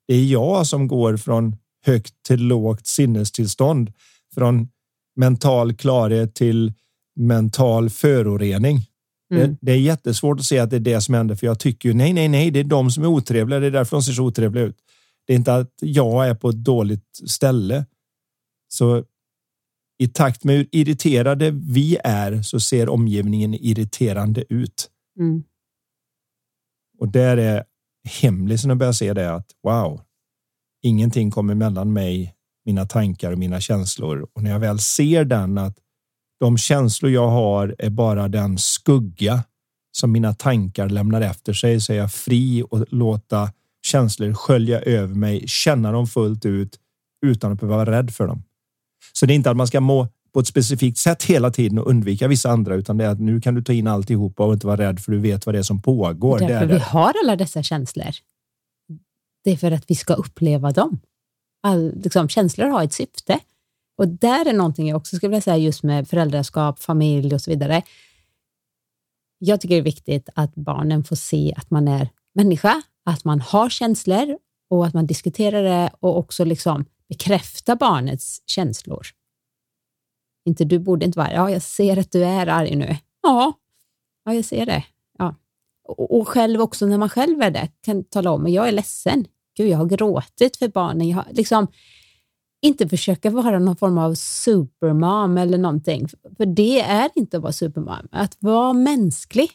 det 0.07 0.15
är 0.15 0.23
jag 0.23 0.67
som 0.67 0.87
går 0.87 1.17
från 1.17 1.55
högt 1.85 2.13
till 2.27 2.41
lågt 2.41 2.87
sinnestillstånd, 2.87 3.93
från 4.33 4.69
mental 5.15 5.75
klarhet 5.75 6.35
till 6.35 6.73
mental 7.15 7.89
förorening. 7.89 8.79
Mm. 9.33 9.49
Det, 9.49 9.57
det 9.61 9.71
är 9.71 9.79
jättesvårt 9.79 10.39
att 10.39 10.45
se 10.45 10.59
att 10.59 10.69
det 10.69 10.75
är 10.75 10.79
det 10.79 11.01
som 11.01 11.13
händer, 11.13 11.35
för 11.35 11.47
jag 11.47 11.59
tycker 11.59 11.89
ju 11.89 11.95
nej, 11.95 12.13
nej, 12.13 12.27
nej, 12.27 12.51
det 12.51 12.59
är 12.59 12.63
de 12.63 12.91
som 12.91 13.03
är 13.03 13.07
otrevliga. 13.07 13.59
Det 13.59 13.67
är 13.67 13.71
därför 13.71 13.97
de 13.97 14.03
ser 14.03 14.13
så 14.13 14.23
otrevliga 14.23 14.63
ut. 14.63 14.77
Det 15.27 15.33
är 15.33 15.37
inte 15.37 15.55
att 15.55 15.73
jag 15.81 16.27
är 16.27 16.35
på 16.35 16.49
ett 16.49 16.63
dåligt 16.63 17.21
ställe. 17.27 17.85
Så 18.67 19.03
i 19.97 20.07
takt 20.07 20.43
med 20.43 20.55
hur 20.55 20.67
irriterade 20.71 21.51
vi 21.51 21.97
är 22.03 22.41
så 22.41 22.59
ser 22.59 22.89
omgivningen 22.89 23.53
irriterande 23.53 24.43
ut. 24.49 24.89
Mm. 25.19 25.43
Och 26.99 27.07
där 27.07 27.37
är 27.37 27.63
hemlisen 28.21 28.71
att 28.71 28.77
börja 28.77 28.93
se 28.93 29.13
det 29.13 29.33
att 29.33 29.47
wow, 29.63 30.01
ingenting 30.83 31.31
kommer 31.31 31.55
mellan 31.55 31.93
mig, 31.93 32.35
mina 32.65 32.85
tankar 32.85 33.31
och 33.31 33.37
mina 33.37 33.61
känslor. 33.61 34.27
Och 34.33 34.43
när 34.43 34.51
jag 34.51 34.59
väl 34.59 34.79
ser 34.79 35.25
den 35.25 35.57
att 35.57 35.77
de 36.39 36.57
känslor 36.57 37.11
jag 37.11 37.27
har 37.27 37.75
är 37.79 37.89
bara 37.89 38.27
den 38.27 38.57
skugga 38.57 39.43
som 39.91 40.11
mina 40.11 40.33
tankar 40.33 40.89
lämnar 40.89 41.21
efter 41.21 41.53
sig 41.53 41.81
så 41.81 41.93
är 41.93 41.97
jag 41.97 42.13
fri 42.13 42.63
och 42.69 42.85
låta 42.89 43.51
känslor 43.85 44.33
skölja 44.33 44.81
över 44.81 45.15
mig, 45.15 45.47
känna 45.47 45.91
dem 45.91 46.07
fullt 46.07 46.45
ut 46.45 46.79
utan 47.25 47.51
att 47.51 47.59
behöva 47.59 47.77
vara 47.77 47.91
rädd 47.91 48.13
för 48.13 48.27
dem. 48.27 48.43
Så 49.13 49.25
det 49.25 49.33
är 49.33 49.35
inte 49.35 49.51
att 49.51 49.57
man 49.57 49.67
ska 49.67 49.81
må 49.81 50.07
på 50.35 50.39
ett 50.39 50.47
specifikt 50.47 50.97
sätt 50.97 51.23
hela 51.23 51.51
tiden 51.51 51.79
och 51.79 51.87
undvika 51.87 52.27
vissa 52.27 52.49
andra, 52.49 52.75
utan 52.75 52.97
det 52.97 53.05
är 53.05 53.09
att 53.09 53.19
nu 53.19 53.41
kan 53.41 53.55
du 53.55 53.63
ta 53.63 53.73
in 53.73 53.87
alltihopa 53.87 54.45
och 54.45 54.53
inte 54.53 54.67
vara 54.67 54.77
rädd 54.77 54.99
för 54.99 55.11
du 55.11 55.19
vet 55.19 55.45
vad 55.45 55.55
det 55.55 55.59
är 55.59 55.63
som 55.63 55.81
pågår. 55.81 56.39
Det 56.39 56.47
Därför 56.47 56.65
är 56.65 56.67
vi 56.67 56.73
det. 56.73 56.79
har 56.79 57.13
alla 57.23 57.35
dessa 57.35 57.63
känslor. 57.63 58.11
Det 59.43 59.51
är 59.51 59.57
för 59.57 59.71
att 59.71 59.83
vi 59.87 59.95
ska 59.95 60.13
uppleva 60.13 60.71
dem. 60.71 60.99
All, 61.63 61.93
liksom, 62.03 62.29
känslor 62.29 62.67
har 62.67 62.83
ett 62.83 62.93
syfte. 62.93 63.39
Och 63.97 64.07
där 64.07 64.45
är 64.45 64.53
någonting 64.53 64.87
jag 64.87 64.97
också 64.97 65.15
skulle 65.15 65.29
vilja 65.29 65.41
säga 65.41 65.57
just 65.57 65.83
med 65.83 66.07
föräldraskap, 66.07 66.79
familj 66.79 67.33
och 67.33 67.41
så 67.41 67.51
vidare. 67.51 67.81
Jag 69.39 69.61
tycker 69.61 69.75
det 69.75 69.81
är 69.81 69.83
viktigt 69.83 70.29
att 70.35 70.55
barnen 70.55 71.03
får 71.03 71.15
se 71.15 71.53
att 71.57 71.71
man 71.71 71.87
är 71.87 72.09
människa, 72.33 72.81
att 73.05 73.23
man 73.23 73.41
har 73.41 73.69
känslor 73.69 74.37
och 74.69 74.85
att 74.85 74.93
man 74.93 75.07
diskuterar 75.07 75.63
det 75.63 75.89
och 75.99 76.17
också 76.17 76.45
liksom 76.45 76.85
bekräfta 77.09 77.75
barnets 77.75 78.41
känslor. 78.45 79.07
Inte 80.45 80.65
du 80.65 80.79
borde 80.79 81.05
inte 81.05 81.19
vara 81.19 81.33
ja 81.33 81.51
jag 81.51 81.61
ser 81.61 81.97
att 81.97 82.11
du 82.11 82.23
är 82.23 82.47
arg 82.47 82.75
nu. 82.75 82.97
Ja, 83.21 83.53
ja 84.25 84.33
jag 84.33 84.45
ser 84.45 84.65
det. 84.65 84.83
Ja. 85.17 85.35
Och, 85.87 86.19
och 86.19 86.27
själv 86.27 86.61
också 86.61 86.85
när 86.85 86.97
man 86.97 87.09
själv 87.09 87.41
är 87.41 87.51
det, 87.51 87.69
kan 87.81 88.03
tala 88.03 88.31
om 88.31 88.45
att 88.45 88.51
jag 88.51 88.67
är 88.67 88.71
ledsen. 88.71 89.25
Gud, 89.57 89.67
jag 89.67 89.77
har 89.77 89.85
gråtit 89.85 90.57
för 90.57 90.67
barnen. 90.67 91.09
Jag 91.09 91.17
har 91.17 91.25
liksom 91.31 91.67
inte 92.61 92.89
försöka 92.89 93.29
vara 93.29 93.59
någon 93.59 93.75
form 93.75 93.97
av 93.97 94.13
supermom 94.13 95.37
eller 95.37 95.57
någonting. 95.57 96.07
För 96.37 96.45
det 96.45 96.81
är 96.81 97.09
inte 97.15 97.37
att 97.37 97.43
vara 97.43 97.53
supermom. 97.53 98.07
Att 98.11 98.37
vara 98.39 98.73
mänsklig, 98.73 99.49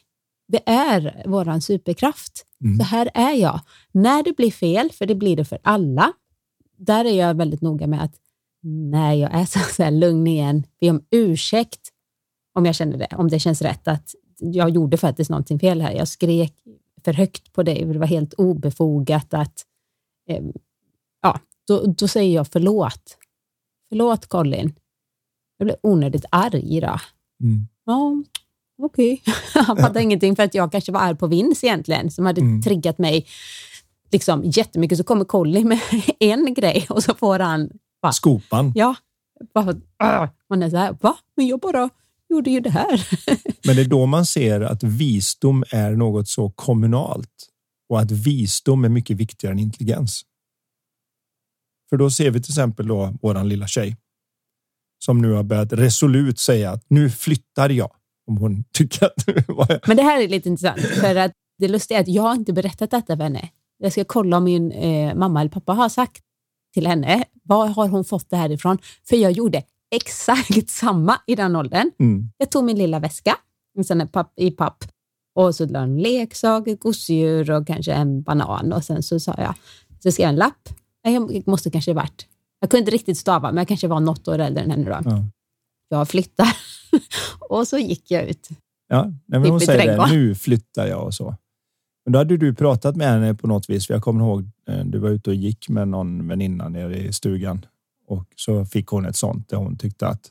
det 0.48 0.62
är 0.66 1.22
våran 1.26 1.60
superkraft. 1.60 2.46
Mm. 2.64 2.78
Så 2.78 2.84
här 2.84 3.10
är 3.14 3.32
jag. 3.32 3.60
När 3.92 4.22
det 4.22 4.36
blir 4.36 4.50
fel, 4.50 4.90
för 4.92 5.06
det 5.06 5.14
blir 5.14 5.36
det 5.36 5.44
för 5.44 5.58
alla, 5.62 6.12
där 6.76 7.04
är 7.04 7.18
jag 7.18 7.34
väldigt 7.34 7.60
noga 7.60 7.86
med 7.86 8.02
att 8.04 8.14
när 8.62 9.14
jag 9.14 9.34
är 9.34 9.44
så, 9.44 9.58
så 9.58 9.82
här 9.82 9.90
lugn 9.90 10.26
igen, 10.26 10.66
be 10.80 10.90
om 10.90 11.02
ursäkt 11.10 11.88
om 12.54 12.66
jag 12.66 12.74
känner 12.74 12.98
det, 12.98 13.08
om 13.16 13.28
det 13.28 13.38
känns 13.38 13.62
rätt 13.62 13.88
att 13.88 14.14
jag 14.38 14.70
gjorde 14.70 14.96
faktiskt 14.96 15.30
någonting 15.30 15.58
fel 15.58 15.80
här. 15.80 15.92
Jag 15.92 16.08
skrek 16.08 16.54
för 17.04 17.12
högt 17.12 17.52
på 17.52 17.62
dig, 17.62 17.84
det 17.84 17.98
var 17.98 18.06
helt 18.06 18.34
obefogat 18.34 19.34
att 19.34 19.66
eh, 20.28 20.42
ja, 21.22 21.40
då, 21.66 21.84
då 21.86 22.08
säger 22.08 22.34
jag 22.34 22.48
förlåt. 22.48 23.16
Förlåt 23.88 24.26
Colin. 24.26 24.74
Jag 25.56 25.66
blev 25.66 25.76
onödigt 25.82 26.24
arg 26.30 26.80
då. 26.80 27.00
Mm. 27.42 27.68
Ja, 27.84 28.22
okej. 28.82 29.22
Okay. 29.26 29.62
Han 29.66 29.76
fattade 29.76 30.02
ingenting 30.02 30.36
för 30.36 30.42
att 30.42 30.54
jag 30.54 30.72
kanske 30.72 30.92
var 30.92 31.00
arg 31.00 31.16
på 31.16 31.26
Vince 31.26 31.66
egentligen, 31.66 32.10
som 32.10 32.26
hade 32.26 32.40
mm. 32.40 32.62
triggat 32.62 32.98
mig 32.98 33.26
liksom 34.10 34.42
jättemycket. 34.44 34.98
Så 34.98 35.04
kommer 35.04 35.24
Colin 35.24 35.68
med 35.68 35.80
en 36.18 36.54
grej 36.54 36.86
och 36.88 37.02
så 37.02 37.14
får 37.14 37.38
han... 37.38 37.70
Va? 38.02 38.12
Skopan. 38.12 38.72
Ja. 38.74 38.94
Bara, 39.54 40.30
man 40.48 40.62
är 40.62 40.70
så 40.70 40.76
här, 40.76 40.96
va? 41.00 41.16
Men 41.36 41.46
jag 41.46 41.60
bara 41.60 41.90
gjorde 42.28 42.50
ju 42.50 42.60
det 42.60 42.70
här. 42.70 43.08
Men 43.66 43.76
det 43.76 43.82
är 43.82 43.88
då 43.88 44.06
man 44.06 44.26
ser 44.26 44.60
att 44.60 44.82
visdom 44.82 45.64
är 45.70 45.90
något 45.90 46.28
så 46.28 46.50
kommunalt 46.50 47.48
och 47.88 48.00
att 48.00 48.10
visdom 48.10 48.84
är 48.84 48.88
mycket 48.88 49.16
viktigare 49.16 49.52
än 49.52 49.58
intelligens. 49.58 50.22
För 51.90 51.96
då 51.96 52.10
ser 52.10 52.30
vi 52.30 52.42
till 52.42 52.52
exempel 52.52 52.88
då 52.88 53.14
våran 53.22 53.48
lilla 53.48 53.66
tjej 53.66 53.96
som 55.04 55.22
nu 55.22 55.32
har 55.32 55.42
börjat 55.42 55.72
resolut 55.72 56.38
säga 56.38 56.70
att 56.70 56.84
nu 56.88 57.10
flyttar 57.10 57.70
jag. 57.70 57.90
Om 58.26 58.36
hon 58.36 58.64
tycker 58.72 59.06
att... 59.06 59.86
Men 59.86 59.96
det 59.96 60.02
här 60.02 60.22
är 60.22 60.28
lite 60.28 60.48
intressant 60.48 60.80
för 60.80 61.16
att 61.16 61.32
det 61.58 61.68
lustiga 61.68 61.98
är 61.98 62.02
att 62.02 62.08
jag 62.08 62.36
inte 62.36 62.52
berättat 62.52 62.90
detta 62.90 63.16
för 63.16 63.22
henne. 63.22 63.48
Jag 63.78 63.92
ska 63.92 64.04
kolla 64.04 64.36
om 64.36 64.44
min 64.44 64.72
eh, 64.72 65.14
mamma 65.14 65.40
eller 65.40 65.50
pappa 65.50 65.72
har 65.72 65.88
sagt 65.88 66.22
till 66.74 66.86
henne. 66.86 67.24
Var 67.42 67.66
har 67.66 67.88
hon 67.88 68.04
fått 68.04 68.30
det 68.30 68.36
här 68.36 68.50
ifrån? 68.50 68.78
För 69.08 69.16
jag 69.16 69.32
gjorde 69.32 69.62
exakt 69.90 70.70
samma 70.70 71.20
i 71.26 71.34
den 71.34 71.56
åldern. 71.56 71.90
Mm. 71.98 72.30
Jag 72.36 72.50
tog 72.50 72.64
min 72.64 72.78
lilla 72.78 72.98
väska 72.98 73.36
sen 73.86 74.08
papp, 74.08 74.32
i 74.36 74.50
papp 74.50 74.84
och 75.34 75.54
så 75.54 75.66
la 75.66 75.80
en 75.80 75.98
leksak, 75.98 76.68
ett 76.68 76.80
gosedjur 76.80 77.50
och 77.50 77.66
kanske 77.66 77.92
en 77.92 78.22
banan 78.22 78.72
och 78.72 78.84
sen 78.84 79.02
så 79.02 79.20
sa 79.20 79.34
jag, 79.38 79.54
så 80.02 80.12
skrev 80.12 80.24
jag 80.24 80.28
en 80.28 80.36
lapp. 80.36 80.68
Jag 81.02 81.46
måste 81.46 81.70
kanske 81.70 81.92
varit, 81.92 82.26
jag 82.60 82.70
kunde 82.70 82.80
inte 82.80 82.90
riktigt 82.90 83.18
stava, 83.18 83.48
men 83.48 83.56
jag 83.56 83.68
kanske 83.68 83.88
var 83.88 84.00
något 84.00 84.28
år 84.28 84.38
äldre 84.38 84.62
än 84.62 84.70
henne 84.70 84.84
då. 84.84 85.10
Ja. 85.10 85.24
Jag 85.88 86.08
flyttar 86.08 86.56
och 87.50 87.68
så 87.68 87.78
gick 87.78 88.10
jag 88.10 88.28
ut. 88.28 88.48
Ja, 88.88 89.12
men 89.26 89.46
hon 89.46 89.60
säger 89.60 89.96
det, 89.96 90.12
nu 90.12 90.34
flyttar 90.34 90.86
jag 90.86 91.04
och 91.04 91.14
så. 91.14 91.34
Men 92.04 92.12
då 92.12 92.18
hade 92.18 92.36
du 92.36 92.54
pratat 92.54 92.96
med 92.96 93.08
henne 93.08 93.34
på 93.34 93.46
något 93.46 93.70
vis. 93.70 93.86
För 93.86 93.94
jag 93.94 94.02
kommer 94.02 94.24
ihåg, 94.24 94.50
Eh, 94.70 94.84
du 94.84 94.98
var 94.98 95.10
ute 95.10 95.30
och 95.30 95.36
gick 95.36 95.68
med 95.68 95.88
någon 95.88 96.28
väninna 96.28 96.68
nere 96.68 96.98
i 96.98 97.12
stugan 97.12 97.66
och 98.06 98.26
så 98.36 98.64
fick 98.64 98.86
hon 98.86 99.06
ett 99.06 99.16
sånt 99.16 99.48
där 99.48 99.56
hon 99.56 99.78
tyckte 99.78 100.06
att 100.06 100.30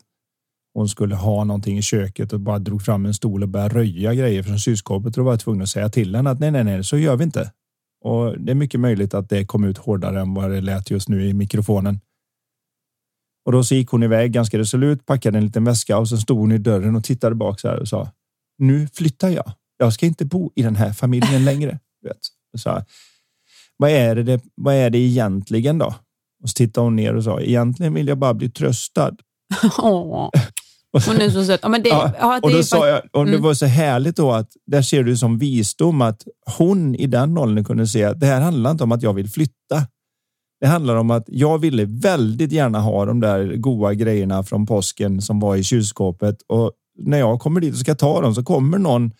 hon 0.74 0.90
skulle 0.90 1.16
ha 1.16 1.44
någonting 1.44 1.78
i 1.78 1.82
köket 1.82 2.34
och 2.34 2.40
bara 2.40 2.60
drog 2.60 2.82
fram 2.82 3.06
en 3.06 3.14
stol 3.14 3.44
och 3.44 3.50
började 3.50 3.76
röja 3.76 4.14
grejer 4.14 4.44
från 4.44 4.60
kylskåpet. 4.60 5.06
Och 5.06 5.22
då 5.22 5.24
var 5.24 5.32
jag 5.32 5.40
tvungen 5.40 5.62
att 5.62 5.70
säga 5.70 5.90
till 5.90 6.16
henne 6.16 6.30
att 6.30 6.40
nej, 6.40 6.52
nej, 6.52 6.64
nej, 6.64 6.84
så 6.84 6.98
gör 6.98 7.16
vi 7.16 7.24
inte. 7.24 7.52
Och 8.02 8.40
det 8.40 8.52
är 8.52 8.56
mycket 8.56 8.80
möjligt 8.80 9.14
att 9.14 9.30
det 9.30 9.46
kom 9.46 9.64
ut 9.64 9.78
hårdare 9.78 10.22
än 10.22 10.34
vad 10.34 10.52
det 10.52 10.62
lät 10.62 10.92
just 10.92 11.10
nu 11.10 11.26
i 11.26 11.34
mikrofonen. 11.34 12.00
Och 13.46 13.52
då 13.52 13.64
så 13.64 13.76
gick 13.76 13.90
hon 13.90 14.04
iväg 14.04 14.32
ganska 14.32 14.58
resolut, 14.58 15.06
packade 15.06 15.38
en 15.38 15.46
liten 15.46 15.64
väska 15.64 15.98
och 15.98 16.10
så 16.10 16.18
stod 16.18 16.38
hon 16.38 16.52
i 16.52 16.58
dörren 16.58 16.96
och 16.96 17.04
tittade 17.04 17.36
bak 17.36 17.60
så 17.60 17.68
här 17.68 17.80
och 17.80 17.88
sa 17.88 18.12
nu 18.58 18.88
flyttar 18.88 19.30
jag. 19.30 19.52
Jag 19.78 19.94
ska 19.94 20.06
inte 20.06 20.26
bo 20.26 20.52
i 20.56 20.62
den 20.62 20.76
här 20.76 20.94
familjen 20.94 21.46
längre. 21.46 21.80
Vet. 22.02 22.20
Så, 22.58 22.82
vad, 23.80 23.92
är 23.92 24.16
det, 24.16 24.42
vad 24.56 24.76
är 24.76 24.90
det 24.90 24.98
egentligen 24.98 25.78
då? 25.78 25.96
Och 26.44 26.50
så 26.50 26.54
tittade 26.54 26.86
hon 26.86 26.96
ner 26.96 27.16
och 27.16 27.24
sa, 27.24 27.42
egentligen 27.42 27.94
vill 27.94 28.08
jag 28.08 28.18
bara 28.18 28.34
bli 28.34 28.50
tröstad. 28.50 29.16
Hon 31.08 31.22
är 31.22 31.30
så 31.30 31.46
söt. 31.46 31.60
Ja, 31.64 31.70
men 31.70 31.84
det, 31.84 31.90
ja, 31.90 32.12
ja, 32.20 32.34
det 32.34 32.48
och 32.48 32.52
då 32.52 32.64
sa 32.64 32.88
jag, 32.88 33.02
och 33.12 33.26
det 33.26 33.32
mm. 33.32 33.44
var 33.44 33.54
så 33.54 33.66
härligt 33.66 34.16
då 34.16 34.32
att 34.32 34.52
där 34.66 34.82
ser 34.82 35.04
du 35.04 35.18
som 35.18 35.38
visdom 35.38 36.02
att 36.02 36.24
hon 36.58 36.96
i 36.96 37.08
den 37.08 37.38
åldern 37.38 37.66
kunde 37.66 37.88
se 37.88 38.04
att 38.04 38.20
det 38.20 38.26
här 38.26 38.42
handlar 38.42 38.72
inte 38.72 38.84
om 38.84 38.92
att 38.92 39.04
jag 39.04 39.14
vill 39.14 39.30
flytta. 39.30 39.88
Det 40.62 40.68
handlar 40.68 40.96
om 40.96 41.12
att 41.12 41.24
jag 41.28 41.58
ville 41.58 41.86
väldigt 41.86 42.52
gärna 42.52 42.80
ha 42.80 43.06
de 43.06 43.20
där 43.20 43.56
goda 43.56 43.94
grejerna 43.94 44.44
från 44.44 44.66
påsken 44.66 45.22
som 45.22 45.40
var 45.40 45.56
i 45.56 45.64
kylskåpet 45.64 46.38
och 46.48 46.72
när 47.00 47.20
jag 47.20 47.40
kommer 47.40 47.62
dit 47.62 47.74
och 47.74 47.80
ska 47.80 47.96
ta 47.96 48.22
dem 48.22 48.36
så 48.36 48.44
kommer 48.44 48.78
någon 48.78 49.12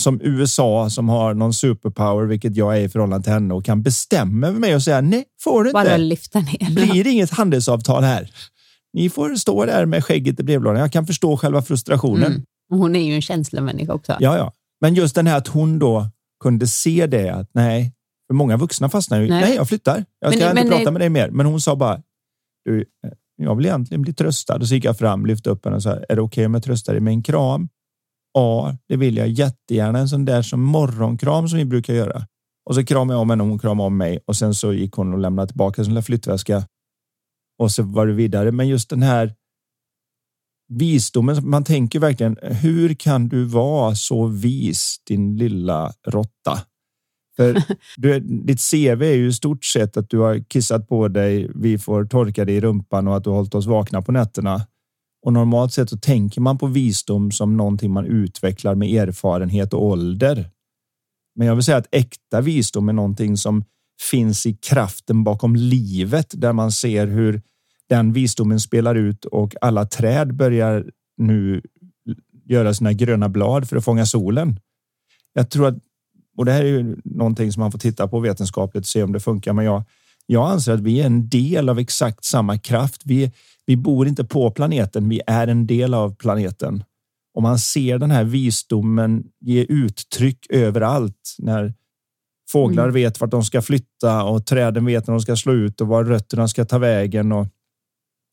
som 0.00 0.20
USA 0.22 0.90
som 0.90 1.08
har 1.08 1.34
någon 1.34 1.54
superpower, 1.54 2.26
vilket 2.26 2.56
jag 2.56 2.76
är 2.76 2.80
i 2.80 2.88
förhållande 2.88 3.24
till 3.24 3.32
henne 3.32 3.54
och 3.54 3.64
kan 3.64 3.82
bestämma 3.82 4.46
över 4.46 4.60
mig 4.60 4.74
och 4.74 4.82
säga 4.82 5.00
nej, 5.00 5.24
får 5.40 5.64
du 5.64 5.70
inte. 5.70 5.74
Bara 5.74 5.96
lyfta 5.96 6.40
ner. 6.40 6.74
Blir 6.74 7.06
inget 7.06 7.30
handelsavtal 7.30 8.02
här? 8.02 8.30
Ni 8.92 9.10
får 9.10 9.34
stå 9.34 9.64
där 9.64 9.86
med 9.86 10.04
skägget 10.04 10.40
i 10.40 10.42
brevlådan. 10.42 10.80
Jag 10.80 10.92
kan 10.92 11.06
förstå 11.06 11.36
själva 11.36 11.62
frustrationen. 11.62 12.32
Mm. 12.32 12.42
Hon 12.70 12.96
är 12.96 13.04
ju 13.04 13.14
en 13.14 13.22
känslomänniska 13.22 13.92
också. 13.92 14.16
Ja, 14.20 14.36
ja. 14.36 14.52
Men 14.80 14.94
just 14.94 15.14
den 15.14 15.26
här 15.26 15.38
att 15.38 15.48
hon 15.48 15.78
då 15.78 16.06
kunde 16.42 16.66
se 16.66 17.06
det 17.06 17.28
att 17.28 17.50
nej, 17.52 17.92
för 18.26 18.34
många 18.34 18.56
vuxna 18.56 18.88
fastnar 18.88 19.20
ju. 19.20 19.28
Nej, 19.28 19.40
nej 19.40 19.54
jag 19.54 19.68
flyttar. 19.68 20.04
Jag 20.20 20.34
ska 20.34 20.44
men, 20.44 20.58
inte 20.58 20.70
men, 20.70 20.78
prata 20.78 20.90
med 20.90 21.00
dig 21.00 21.08
mer. 21.08 21.30
Men 21.30 21.46
hon 21.46 21.60
sa 21.60 21.76
bara, 21.76 22.02
du, 22.64 22.84
jag 23.36 23.56
vill 23.56 23.66
egentligen 23.66 24.02
bli 24.02 24.12
tröstad. 24.12 24.56
Och 24.56 24.68
så 24.68 24.74
gick 24.74 24.84
jag 24.84 24.98
fram, 24.98 25.26
lyfte 25.26 25.50
upp 25.50 25.64
henne 25.64 25.76
och 25.76 25.82
sa, 25.82 25.90
är 25.90 25.96
det 25.96 26.04
okej 26.04 26.22
okay 26.22 26.46
om 26.46 26.54
jag 26.54 26.62
tröstar 26.62 26.92
dig 26.92 27.02
med 27.02 27.12
en 27.12 27.22
kram? 27.22 27.68
Ja, 28.34 28.76
det 28.88 28.96
vill 28.96 29.16
jag 29.16 29.28
jättegärna. 29.28 29.98
En 29.98 30.08
sån 30.08 30.24
där 30.24 30.42
som 30.42 30.62
morgonkram 30.62 31.48
som 31.48 31.58
vi 31.58 31.64
brukar 31.64 31.94
göra. 31.94 32.26
Och 32.66 32.74
så 32.74 32.84
kramade 32.84 33.14
jag 33.14 33.22
om 33.22 33.30
henne 33.30 33.42
och 33.42 33.48
hon 33.48 33.58
kramade 33.58 33.86
om 33.86 33.96
mig 33.96 34.18
och 34.26 34.36
sen 34.36 34.54
så 34.54 34.72
gick 34.72 34.92
hon 34.94 35.12
och 35.12 35.18
lämnade 35.18 35.48
tillbaka 35.48 35.84
sin 35.84 35.92
lilla 35.92 36.02
flyttväska. 36.02 36.66
Och 37.58 37.70
så 37.70 37.82
var 37.82 38.06
det 38.06 38.12
vidare. 38.12 38.52
Men 38.52 38.68
just 38.68 38.90
den 38.90 39.02
här 39.02 39.34
visdomen. 40.68 41.50
Man 41.50 41.64
tänker 41.64 41.98
verkligen, 41.98 42.38
hur 42.42 42.94
kan 42.94 43.28
du 43.28 43.44
vara 43.44 43.94
så 43.94 44.26
vis, 44.26 44.96
din 45.06 45.36
lilla 45.36 45.92
råtta? 46.06 46.58
För 47.36 47.62
du, 47.96 48.20
ditt 48.20 48.60
CV 48.70 49.02
är 49.02 49.14
ju 49.14 49.28
i 49.28 49.32
stort 49.32 49.64
sett 49.64 49.96
att 49.96 50.10
du 50.10 50.18
har 50.18 50.38
kissat 50.48 50.88
på 50.88 51.08
dig, 51.08 51.50
vi 51.54 51.78
får 51.78 52.04
torka 52.04 52.44
dig 52.44 52.56
i 52.56 52.60
rumpan 52.60 53.08
och 53.08 53.16
att 53.16 53.24
du 53.24 53.30
har 53.30 53.36
hållit 53.36 53.54
oss 53.54 53.66
vakna 53.66 54.02
på 54.02 54.12
nätterna. 54.12 54.66
Och 55.24 55.32
normalt 55.32 55.72
sett 55.72 55.90
så 55.90 55.96
tänker 55.96 56.40
man 56.40 56.58
på 56.58 56.66
visdom 56.66 57.30
som 57.30 57.56
någonting 57.56 57.92
man 57.92 58.06
utvecklar 58.06 58.74
med 58.74 58.88
erfarenhet 58.88 59.74
och 59.74 59.84
ålder. 59.84 60.50
Men 61.34 61.46
jag 61.46 61.54
vill 61.54 61.64
säga 61.64 61.76
att 61.76 61.94
äkta 61.94 62.40
visdom 62.40 62.88
är 62.88 62.92
någonting 62.92 63.36
som 63.36 63.64
finns 64.10 64.46
i 64.46 64.54
kraften 64.54 65.24
bakom 65.24 65.56
livet 65.56 66.32
där 66.36 66.52
man 66.52 66.72
ser 66.72 67.06
hur 67.06 67.42
den 67.88 68.12
visdomen 68.12 68.60
spelar 68.60 68.94
ut 68.94 69.24
och 69.24 69.54
alla 69.60 69.86
träd 69.86 70.34
börjar 70.34 70.90
nu 71.16 71.62
göra 72.44 72.74
sina 72.74 72.92
gröna 72.92 73.28
blad 73.28 73.68
för 73.68 73.76
att 73.76 73.84
fånga 73.84 74.06
solen. 74.06 74.60
Jag 75.32 75.50
tror 75.50 75.66
att, 75.66 75.78
och 76.36 76.44
det 76.44 76.52
här 76.52 76.64
är 76.64 76.68
ju 76.68 76.96
någonting 77.04 77.52
som 77.52 77.60
man 77.60 77.72
får 77.72 77.78
titta 77.78 78.08
på 78.08 78.20
vetenskapligt 78.20 78.82
och 78.82 78.88
se 78.88 79.02
om 79.02 79.12
det 79.12 79.20
funkar, 79.20 79.52
men 79.52 79.64
jag, 79.64 79.82
jag 80.26 80.50
anser 80.50 80.72
att 80.72 80.80
vi 80.80 81.00
är 81.00 81.06
en 81.06 81.28
del 81.28 81.68
av 81.68 81.78
exakt 81.78 82.24
samma 82.24 82.58
kraft. 82.58 83.02
Vi, 83.04 83.32
vi 83.66 83.76
bor 83.76 84.08
inte 84.08 84.24
på 84.24 84.50
planeten, 84.50 85.08
vi 85.08 85.20
är 85.26 85.48
en 85.48 85.66
del 85.66 85.94
av 85.94 86.16
planeten. 86.16 86.84
Och 87.34 87.42
man 87.42 87.58
ser 87.58 87.98
den 87.98 88.10
här 88.10 88.24
visdomen 88.24 89.24
ge 89.40 89.66
uttryck 89.68 90.46
överallt 90.50 91.36
när 91.38 91.74
fåglar 92.50 92.84
mm. 92.84 92.94
vet 92.94 93.20
vart 93.20 93.30
de 93.30 93.44
ska 93.44 93.62
flytta 93.62 94.24
och 94.24 94.46
träden 94.46 94.84
vet 94.84 95.06
när 95.06 95.14
de 95.14 95.20
ska 95.20 95.36
slå 95.36 95.52
ut 95.52 95.80
och 95.80 95.88
var 95.88 96.04
rötterna 96.04 96.48
ska 96.48 96.64
ta 96.64 96.78
vägen. 96.78 97.32
Och 97.32 97.46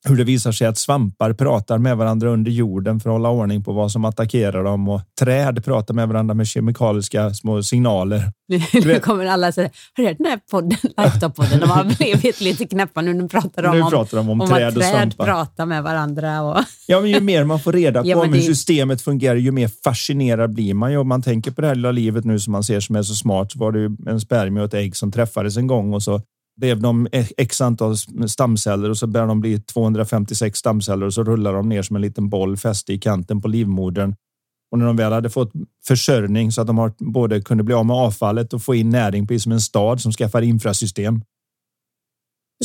hur 0.03 0.17
det 0.17 0.23
visar 0.23 0.51
sig 0.51 0.67
att 0.67 0.77
svampar 0.77 1.33
pratar 1.33 1.77
med 1.77 1.97
varandra 1.97 2.29
under 2.29 2.51
jorden 2.51 2.99
för 2.99 3.09
att 3.09 3.13
hålla 3.13 3.29
ordning 3.29 3.63
på 3.63 3.73
vad 3.73 3.91
som 3.91 4.05
attackerar 4.05 4.63
dem 4.63 4.89
och 4.89 5.01
träd 5.19 5.65
pratar 5.65 5.93
med 5.93 6.07
varandra 6.07 6.33
med 6.33 6.47
kemikaliska 6.47 7.33
små 7.33 7.63
signaler. 7.63 8.31
Nu 8.73 8.99
kommer 8.99 9.25
alla 9.25 9.51
säga, 9.51 9.69
har 9.97 10.03
du 10.03 10.09
hört 10.09 10.17
den 10.17 10.27
här 10.27 10.39
podden, 10.51 10.77
Lifetop-podden? 10.97 11.59
De 11.59 11.69
har 11.69 11.83
blivit 11.83 12.41
lite 12.41 12.67
knäppa 12.67 13.01
nu. 13.01 13.13
Nu 13.13 13.27
pratar 13.27 13.63
de 13.63 13.71
nu 13.71 13.81
om, 13.81 13.89
pratar 13.89 14.17
de 14.17 14.29
om, 14.29 14.41
om 14.41 14.49
träd 14.49 14.67
att 14.67 14.73
träd 14.73 15.17
pratar 15.17 15.65
med 15.65 15.83
varandra. 15.83 16.41
Och... 16.41 16.57
Ja, 16.87 17.01
men 17.01 17.09
ju 17.09 17.21
mer 17.21 17.43
man 17.43 17.59
får 17.59 17.73
reda 17.73 18.01
på 18.03 18.09
ja, 18.09 18.21
om 18.21 18.33
hur 18.33 18.41
systemet 18.41 19.01
fungerar, 19.01 19.35
ju 19.35 19.51
mer 19.51 19.69
fascinerad 19.83 20.53
blir 20.53 20.73
man. 20.73 20.97
Om 20.97 21.07
man 21.07 21.21
tänker 21.21 21.51
på 21.51 21.61
det 21.61 21.67
här 21.67 21.75
lilla 21.75 21.91
livet 21.91 22.25
nu 22.25 22.39
som 22.39 22.51
man 22.51 22.63
ser 22.63 22.79
som 22.79 22.95
är 22.95 23.03
så 23.03 23.15
smart, 23.15 23.51
så 23.51 23.59
var 23.59 23.71
det 23.71 23.79
ju 23.79 23.97
en 24.07 24.19
spermie 24.19 24.63
och 24.63 24.67
ett 24.67 24.73
ägg 24.73 24.95
som 24.95 25.11
träffades 25.11 25.57
en 25.57 25.67
gång 25.67 25.93
och 25.93 26.03
så 26.03 26.21
blev 26.61 26.81
de 26.81 27.07
x 27.37 27.61
antal 27.61 27.97
stamceller 28.27 28.89
och 28.89 28.97
så 28.97 29.07
börjar 29.07 29.27
de 29.27 29.41
bli 29.41 29.59
256 29.59 30.59
stamceller 30.59 31.05
och 31.05 31.13
så 31.13 31.23
rullar 31.23 31.53
de 31.53 31.69
ner 31.69 31.81
som 31.81 31.95
en 31.95 32.01
liten 32.01 32.29
boll 32.29 32.57
fäste 32.57 32.93
i 32.93 32.99
kanten 32.99 33.41
på 33.41 33.47
livmodern. 33.47 34.15
Och 34.71 34.79
när 34.79 34.85
de 34.85 34.95
väl 34.95 35.11
hade 35.11 35.29
fått 35.29 35.51
försörjning 35.87 36.51
så 36.51 36.61
att 36.61 36.67
de 36.67 36.77
har 36.77 36.93
både 36.97 37.41
kunde 37.41 37.63
bli 37.63 37.73
av 37.73 37.85
med 37.85 37.95
avfallet 37.95 38.53
och 38.53 38.63
få 38.63 38.75
in 38.75 38.89
näring, 38.89 39.27
precis 39.27 39.43
som 39.43 39.51
en 39.51 39.61
stad 39.61 40.01
som 40.01 40.11
skaffar 40.11 40.41
infrasystem. 40.41 41.21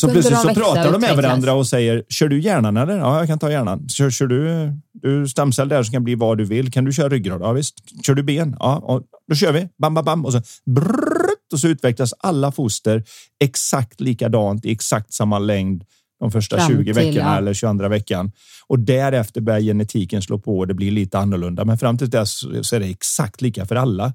Så 0.00 0.08
plötsligt 0.08 0.38
så 0.38 0.54
pratar 0.54 0.92
de 0.92 1.00
med 1.00 1.16
varandra 1.16 1.52
och 1.52 1.66
säger, 1.66 2.04
kör 2.08 2.28
du 2.28 2.40
hjärnan 2.40 2.76
eller? 2.76 2.98
Ja, 2.98 3.18
jag 3.18 3.26
kan 3.26 3.38
ta 3.38 3.50
hjärnan. 3.50 3.88
Kör, 3.88 4.10
kör 4.10 4.26
du, 4.26 4.72
du 4.92 5.28
stamcell 5.28 5.68
där 5.68 5.82
som 5.82 5.92
kan 5.92 6.04
bli 6.04 6.14
vad 6.14 6.38
du 6.38 6.44
vill. 6.44 6.72
Kan 6.72 6.84
du 6.84 6.92
köra 6.92 7.08
ryggrad? 7.08 7.40
Ja, 7.40 7.52
visst. 7.52 7.74
Kör 8.06 8.14
du 8.14 8.22
ben? 8.22 8.56
Ja, 8.60 9.02
då 9.28 9.34
kör 9.34 9.52
vi. 9.52 9.68
Bam, 9.78 9.94
bam, 9.94 10.04
bam. 10.04 10.24
Och 10.24 10.32
så 10.32 10.40
brrr, 10.66 11.25
och 11.52 11.60
så 11.60 11.68
utvecklas 11.68 12.14
alla 12.18 12.52
foster 12.52 13.04
exakt 13.44 14.00
likadant 14.00 14.64
i 14.64 14.72
exakt 14.72 15.12
samma 15.12 15.38
längd 15.38 15.84
de 16.20 16.32
första 16.32 16.56
Fram 16.56 16.68
20 16.68 16.92
veckorna 16.92 17.30
ja. 17.32 17.38
eller 17.38 17.54
22 17.54 17.88
veckan 17.88 18.32
och 18.66 18.78
därefter 18.78 19.40
börjar 19.40 19.60
genetiken 19.60 20.22
slå 20.22 20.38
på 20.38 20.58
och 20.58 20.66
det 20.66 20.74
blir 20.74 20.90
lite 20.90 21.18
annorlunda. 21.18 21.64
Men 21.64 21.78
fram 21.78 21.98
till 21.98 22.10
dess 22.10 22.38
så 22.62 22.76
är 22.76 22.80
det 22.80 22.86
exakt 22.86 23.40
lika 23.40 23.66
för 23.66 23.76
alla. 23.76 24.14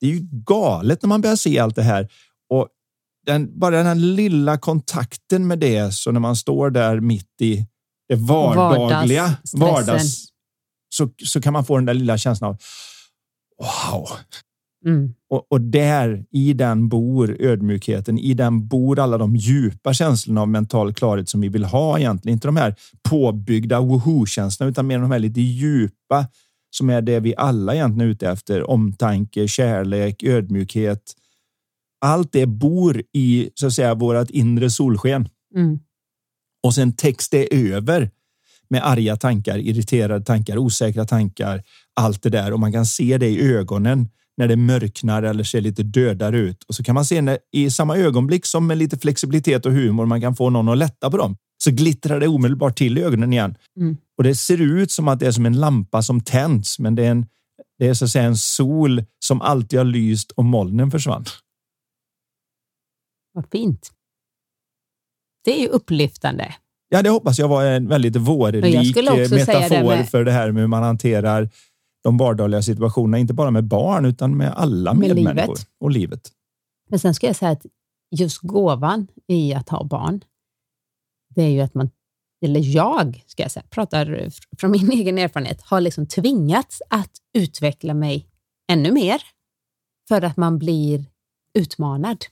Det 0.00 0.06
är 0.06 0.10
ju 0.10 0.20
galet 0.46 1.02
när 1.02 1.08
man 1.08 1.20
börjar 1.20 1.36
se 1.36 1.58
allt 1.58 1.76
det 1.76 1.82
här 1.82 2.08
och 2.50 2.68
den, 3.26 3.58
bara 3.58 3.76
den 3.76 3.86
här 3.86 3.94
lilla 3.94 4.58
kontakten 4.58 5.46
med 5.46 5.58
det. 5.58 5.94
Så 5.94 6.12
när 6.12 6.20
man 6.20 6.36
står 6.36 6.70
där 6.70 7.00
mitt 7.00 7.40
i 7.40 7.66
det 8.08 8.16
vardagliga, 8.16 9.36
vardags, 9.52 10.26
så, 10.94 11.10
så 11.24 11.40
kan 11.40 11.52
man 11.52 11.64
få 11.64 11.76
den 11.76 11.86
där 11.86 11.94
lilla 11.94 12.18
känslan 12.18 12.50
av 12.50 12.58
wow. 13.58 14.08
Mm. 14.84 15.14
Och, 15.30 15.52
och, 15.52 15.60
där 15.60 16.24
i 16.30 16.52
den 16.52 16.88
bor 16.88 17.36
ödmjukheten. 17.40 18.18
I 18.18 18.34
den 18.34 18.68
bor 18.68 18.98
alla 18.98 19.18
de 19.18 19.36
djupa 19.36 19.94
känslorna 19.94 20.40
av 20.40 20.48
mental 20.48 20.94
klarhet 20.94 21.28
som 21.28 21.40
vi 21.40 21.48
vill 21.48 21.64
ha 21.64 21.98
egentligen. 21.98 22.36
Inte 22.36 22.48
de 22.48 22.56
här 22.56 22.74
påbyggda 23.02 23.80
woho 23.80 24.26
känslorna, 24.26 24.70
utan 24.70 24.86
mer 24.86 24.98
de 24.98 25.10
här 25.10 25.18
lite 25.18 25.40
djupa 25.40 26.26
som 26.70 26.90
är 26.90 27.02
det 27.02 27.20
vi 27.20 27.34
alla 27.36 27.74
egentligen 27.74 28.08
är 28.08 28.12
ute 28.12 28.30
efter. 28.30 28.70
Omtanke, 28.70 29.48
kärlek, 29.48 30.22
ödmjukhet. 30.22 31.12
Allt 32.00 32.32
det 32.32 32.46
bor 32.46 33.02
i 33.12 33.50
så 33.54 33.66
att 33.66 33.72
säga 33.72 33.94
vårt 33.94 34.30
inre 34.30 34.70
solsken. 34.70 35.28
Mm. 35.54 35.78
Och 36.62 36.74
sen 36.74 36.92
täcks 36.92 37.28
det 37.28 37.70
över 37.70 38.10
med 38.68 38.86
arga 38.86 39.16
tankar, 39.16 39.58
irriterade 39.58 40.24
tankar, 40.24 40.58
osäkra 40.58 41.04
tankar, 41.04 41.62
allt 41.94 42.22
det 42.22 42.30
där 42.30 42.52
och 42.52 42.60
man 42.60 42.72
kan 42.72 42.86
se 42.86 43.18
det 43.18 43.28
i 43.28 43.52
ögonen 43.54 44.08
när 44.36 44.48
det 44.48 44.56
mörknar 44.56 45.22
eller 45.22 45.44
ser 45.44 45.60
lite 45.60 45.82
dödare 45.82 46.38
ut. 46.38 46.62
Och 46.64 46.74
så 46.74 46.82
kan 46.82 46.94
man 46.94 47.04
se 47.04 47.22
när, 47.22 47.38
i 47.52 47.70
samma 47.70 47.96
ögonblick 47.96 48.46
som 48.46 48.66
med 48.66 48.78
lite 48.78 48.98
flexibilitet 48.98 49.66
och 49.66 49.72
humor 49.72 50.06
man 50.06 50.20
kan 50.20 50.36
få 50.36 50.50
någon 50.50 50.68
att 50.68 50.78
lätta 50.78 51.10
på 51.10 51.16
dem 51.16 51.36
så 51.64 51.70
glittrar 51.70 52.20
det 52.20 52.28
omedelbart 52.28 52.78
till 52.78 52.98
i 52.98 53.02
ögonen 53.02 53.32
igen. 53.32 53.54
Mm. 53.76 53.96
Och 54.18 54.24
det 54.24 54.34
ser 54.34 54.60
ut 54.60 54.90
som 54.90 55.08
att 55.08 55.20
det 55.20 55.26
är 55.26 55.32
som 55.32 55.46
en 55.46 55.60
lampa 55.60 56.02
som 56.02 56.20
tänds, 56.20 56.78
men 56.78 56.94
det 56.94 57.04
är 57.06 57.10
en, 57.10 57.26
det 57.78 57.88
är 57.88 57.94
så 57.94 58.04
att 58.04 58.10
säga 58.10 58.24
en 58.24 58.36
sol 58.36 59.04
som 59.18 59.42
alltid 59.42 59.78
har 59.78 59.84
lyst 59.84 60.30
och 60.30 60.44
molnen 60.44 60.90
försvann. 60.90 61.24
Vad 63.32 63.46
fint. 63.52 63.90
Det 65.44 65.56
är 65.56 65.60
ju 65.60 65.68
upplyftande. 65.68 66.54
Ja, 66.88 67.02
det 67.02 67.10
hoppas 67.10 67.38
jag 67.38 67.48
var 67.48 67.64
en 67.64 67.88
väldigt 67.88 68.16
vårlik 68.16 68.96
metafor 68.96 69.96
med... 69.96 70.08
för 70.08 70.24
det 70.24 70.32
här 70.32 70.52
med 70.52 70.60
hur 70.60 70.68
man 70.68 70.82
hanterar 70.82 71.50
de 72.02 72.16
vardagliga 72.16 72.62
situationerna, 72.62 73.18
inte 73.18 73.34
bara 73.34 73.50
med 73.50 73.64
barn 73.64 74.04
utan 74.04 74.36
med 74.36 74.52
alla 74.52 74.94
med 74.94 75.08
medmänniskor 75.08 75.54
livet. 75.54 75.68
och 75.80 75.90
livet. 75.90 76.32
Men 76.88 76.98
sen 76.98 77.14
ska 77.14 77.26
jag 77.26 77.36
säga 77.36 77.50
att 77.50 77.66
just 78.10 78.38
gåvan 78.38 79.08
i 79.26 79.54
att 79.54 79.68
ha 79.68 79.84
barn, 79.84 80.24
det 81.34 81.42
är 81.42 81.48
ju 81.48 81.60
att 81.60 81.74
man, 81.74 81.90
eller 82.44 82.60
jag 82.60 83.24
ska 83.26 83.42
jag 83.42 83.52
säga, 83.52 83.64
pratar 83.70 84.30
från 84.58 84.70
min 84.70 84.92
egen 84.92 85.18
erfarenhet, 85.18 85.62
har 85.62 85.80
liksom 85.80 86.06
tvingats 86.06 86.82
att 86.90 87.10
utveckla 87.38 87.94
mig 87.94 88.26
ännu 88.72 88.92
mer 88.92 89.22
för 90.08 90.22
att 90.22 90.36
man 90.36 90.58
blir 90.58 91.04
utmanad. 91.58 92.24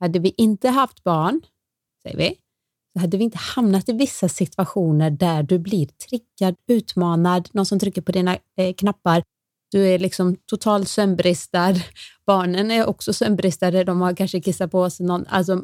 Hade 0.00 0.18
vi 0.18 0.34
inte 0.36 0.68
haft 0.68 1.04
barn, 1.04 1.40
säger 2.02 2.16
vi, 2.16 2.36
hade 3.00 3.16
vi 3.16 3.24
inte 3.24 3.38
hamnat 3.38 3.88
i 3.88 3.92
vissa 3.92 4.28
situationer 4.28 5.10
där 5.10 5.42
du 5.42 5.58
blir 5.58 5.86
triggad, 5.86 6.54
utmanad, 6.68 7.48
någon 7.52 7.66
som 7.66 7.78
trycker 7.78 8.02
på 8.02 8.12
dina 8.12 8.38
eh, 8.56 8.74
knappar. 8.74 9.22
Du 9.70 9.88
är 9.88 9.98
liksom 9.98 10.36
totalt 10.46 10.88
sömnbristad. 10.88 11.74
Barnen 12.26 12.70
är 12.70 12.86
också 12.86 13.12
sömnbristade. 13.12 13.84
De 13.84 14.00
har 14.00 14.16
kanske 14.16 14.40
kissat 14.40 14.70
på 14.70 14.90
sig 14.90 15.06
någon, 15.06 15.26
alltså 15.26 15.62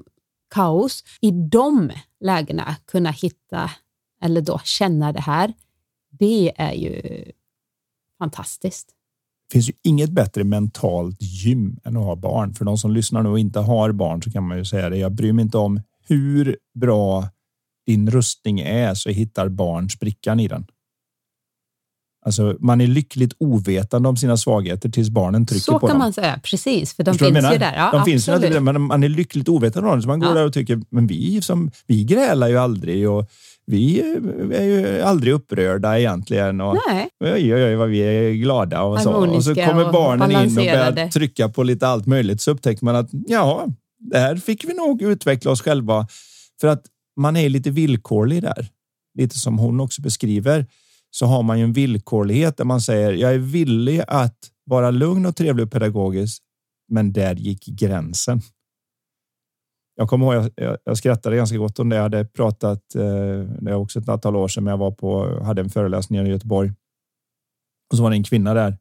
kaos. 0.54 1.04
I 1.20 1.30
de 1.30 1.92
lägena 2.20 2.76
kunna 2.86 3.10
hitta 3.10 3.70
eller 4.22 4.40
då 4.40 4.60
känna 4.64 5.12
det 5.12 5.20
här, 5.20 5.52
det 6.10 6.52
är 6.56 6.72
ju 6.72 7.24
fantastiskt. 8.18 8.88
Det 9.48 9.52
finns 9.52 9.68
ju 9.68 9.72
inget 9.82 10.10
bättre 10.10 10.44
mentalt 10.44 11.16
gym 11.20 11.80
än 11.84 11.96
att 11.96 12.04
ha 12.04 12.16
barn. 12.16 12.54
För 12.54 12.64
de 12.64 12.78
som 12.78 12.90
lyssnar 12.90 13.22
nu 13.22 13.28
och 13.28 13.38
inte 13.38 13.58
har 13.58 13.92
barn 13.92 14.22
så 14.22 14.30
kan 14.30 14.48
man 14.48 14.58
ju 14.58 14.64
säga 14.64 14.90
det. 14.90 14.96
Jag 14.96 15.12
bryr 15.12 15.32
mig 15.32 15.42
inte 15.42 15.58
om 15.58 15.80
hur 16.10 16.56
bra 16.80 17.28
din 17.86 18.10
rustning 18.10 18.60
är 18.60 18.94
så 18.94 19.10
hittar 19.10 19.48
barn 19.48 19.90
sprickan 19.90 20.40
i 20.40 20.48
den. 20.48 20.66
Alltså, 22.26 22.56
man 22.60 22.80
är 22.80 22.86
lyckligt 22.86 23.32
ovetande 23.38 24.08
om 24.08 24.16
sina 24.16 24.36
svagheter 24.36 24.88
tills 24.88 25.10
barnen 25.10 25.46
trycker 25.46 25.60
så 25.60 25.72
på 25.72 25.78
dem. 25.78 25.88
Så 25.88 25.92
kan 25.92 25.98
man 25.98 26.12
säga, 26.12 26.40
precis, 26.42 26.94
för 26.94 27.02
de 27.02 27.10
Förstår 27.10 27.26
finns 27.26 27.54
ju 27.54 27.58
där. 27.58 27.74
Ja, 27.76 27.90
de 27.92 28.04
finns 28.04 28.28
ju 28.28 28.60
men 28.60 28.80
man 28.80 29.02
är 29.02 29.08
lyckligt 29.08 29.48
ovetande 29.48 29.88
om 29.88 29.96
det. 29.96 30.02
Så 30.02 30.08
man 30.08 30.20
går 30.20 30.28
ja. 30.28 30.34
där 30.34 30.46
och 30.46 30.52
tycker, 30.52 30.80
men 30.90 31.06
vi, 31.06 31.42
som, 31.42 31.70
vi 31.86 32.04
grälar 32.04 32.48
ju 32.48 32.58
aldrig 32.58 33.10
och 33.10 33.30
vi 33.66 34.00
är 34.52 34.62
ju 34.62 35.00
aldrig 35.00 35.32
upprörda 35.32 35.98
egentligen. 35.98 36.60
Och, 36.60 36.76
Nej. 36.88 37.08
Oj, 37.24 37.54
oj, 37.54 37.64
oj, 37.64 37.74
vad 37.74 37.88
vi 37.88 38.00
är 38.00 38.32
glada 38.32 38.82
och 38.82 39.00
så. 39.00 39.12
Och 39.12 39.44
så 39.44 39.54
kommer 39.54 39.92
barnen 39.92 40.30
in 40.30 40.58
och 40.58 40.64
börjar 40.64 41.08
trycka 41.10 41.48
på 41.48 41.62
lite 41.62 41.88
allt 41.88 42.06
möjligt. 42.06 42.40
Så 42.40 42.50
upptäcker 42.50 42.84
man 42.84 42.96
att 42.96 43.08
ja, 43.10 43.66
där 44.00 44.36
fick 44.36 44.64
vi 44.64 44.74
nog 44.74 45.02
utveckla 45.02 45.50
oss 45.50 45.62
själva 45.62 46.08
för 46.60 46.68
att 46.68 46.86
man 47.16 47.36
är 47.36 47.48
lite 47.48 47.70
villkorlig 47.70 48.42
där. 48.42 48.68
Lite 49.18 49.38
som 49.38 49.58
hon 49.58 49.80
också 49.80 50.02
beskriver 50.02 50.66
så 51.10 51.26
har 51.26 51.42
man 51.42 51.58
ju 51.58 51.64
en 51.64 51.72
villkorlighet 51.72 52.56
där 52.56 52.64
man 52.64 52.80
säger 52.80 53.12
jag 53.12 53.34
är 53.34 53.38
villig 53.38 54.02
att 54.08 54.38
vara 54.64 54.90
lugn 54.90 55.26
och 55.26 55.36
trevlig 55.36 55.66
och 55.66 55.72
pedagogisk. 55.72 56.42
Men 56.88 57.12
där 57.12 57.34
gick 57.34 57.66
gränsen. 57.66 58.40
Jag 59.96 60.08
kommer 60.08 60.34
ihåg, 60.34 60.50
jag, 60.56 60.78
jag 60.84 60.98
skrattade 60.98 61.36
ganska 61.36 61.56
gott 61.56 61.78
om 61.78 61.88
det. 61.88 61.96
Jag 61.96 62.02
hade 62.02 62.24
pratat, 62.24 62.94
eh, 62.94 63.02
det 63.60 63.70
är 63.70 63.74
också 63.74 63.98
ett 63.98 64.08
antal 64.08 64.36
år 64.36 64.48
sedan, 64.48 64.64
men 64.64 64.70
jag 64.70 64.78
var 64.78 64.90
på, 64.90 65.40
hade 65.44 65.60
en 65.60 65.70
föreläsning 65.70 66.26
i 66.26 66.30
Göteborg. 66.30 66.72
Och 67.90 67.96
så 67.96 68.02
var 68.02 68.10
det 68.10 68.16
en 68.16 68.24
kvinna 68.24 68.54
där 68.54 68.78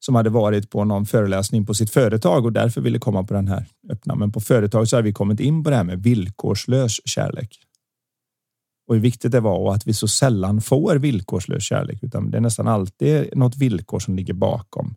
som 0.00 0.14
hade 0.14 0.30
varit 0.30 0.70
på 0.70 0.84
någon 0.84 1.06
föreläsning 1.06 1.66
på 1.66 1.74
sitt 1.74 1.90
företag 1.90 2.44
och 2.44 2.52
därför 2.52 2.80
ville 2.80 2.98
komma 2.98 3.24
på 3.24 3.34
den 3.34 3.48
här 3.48 3.66
öppna. 3.90 4.14
Men 4.14 4.32
på 4.32 4.40
företag 4.40 4.88
så 4.88 4.96
har 4.96 5.02
vi 5.02 5.12
kommit 5.12 5.40
in 5.40 5.64
på 5.64 5.70
det 5.70 5.76
här 5.76 5.84
med 5.84 6.02
villkorslös 6.02 7.00
kärlek. 7.04 7.58
Och 8.88 8.94
hur 8.94 9.02
viktigt 9.02 9.32
det 9.32 9.40
var 9.40 9.58
och 9.58 9.74
att 9.74 9.86
vi 9.86 9.94
så 9.94 10.08
sällan 10.08 10.60
får 10.60 10.96
villkorslös 10.96 11.62
kärlek, 11.62 12.02
utan 12.02 12.30
det 12.30 12.36
är 12.36 12.40
nästan 12.40 12.68
alltid 12.68 13.36
något 13.36 13.56
villkor 13.56 13.98
som 13.98 14.16
ligger 14.16 14.34
bakom. 14.34 14.94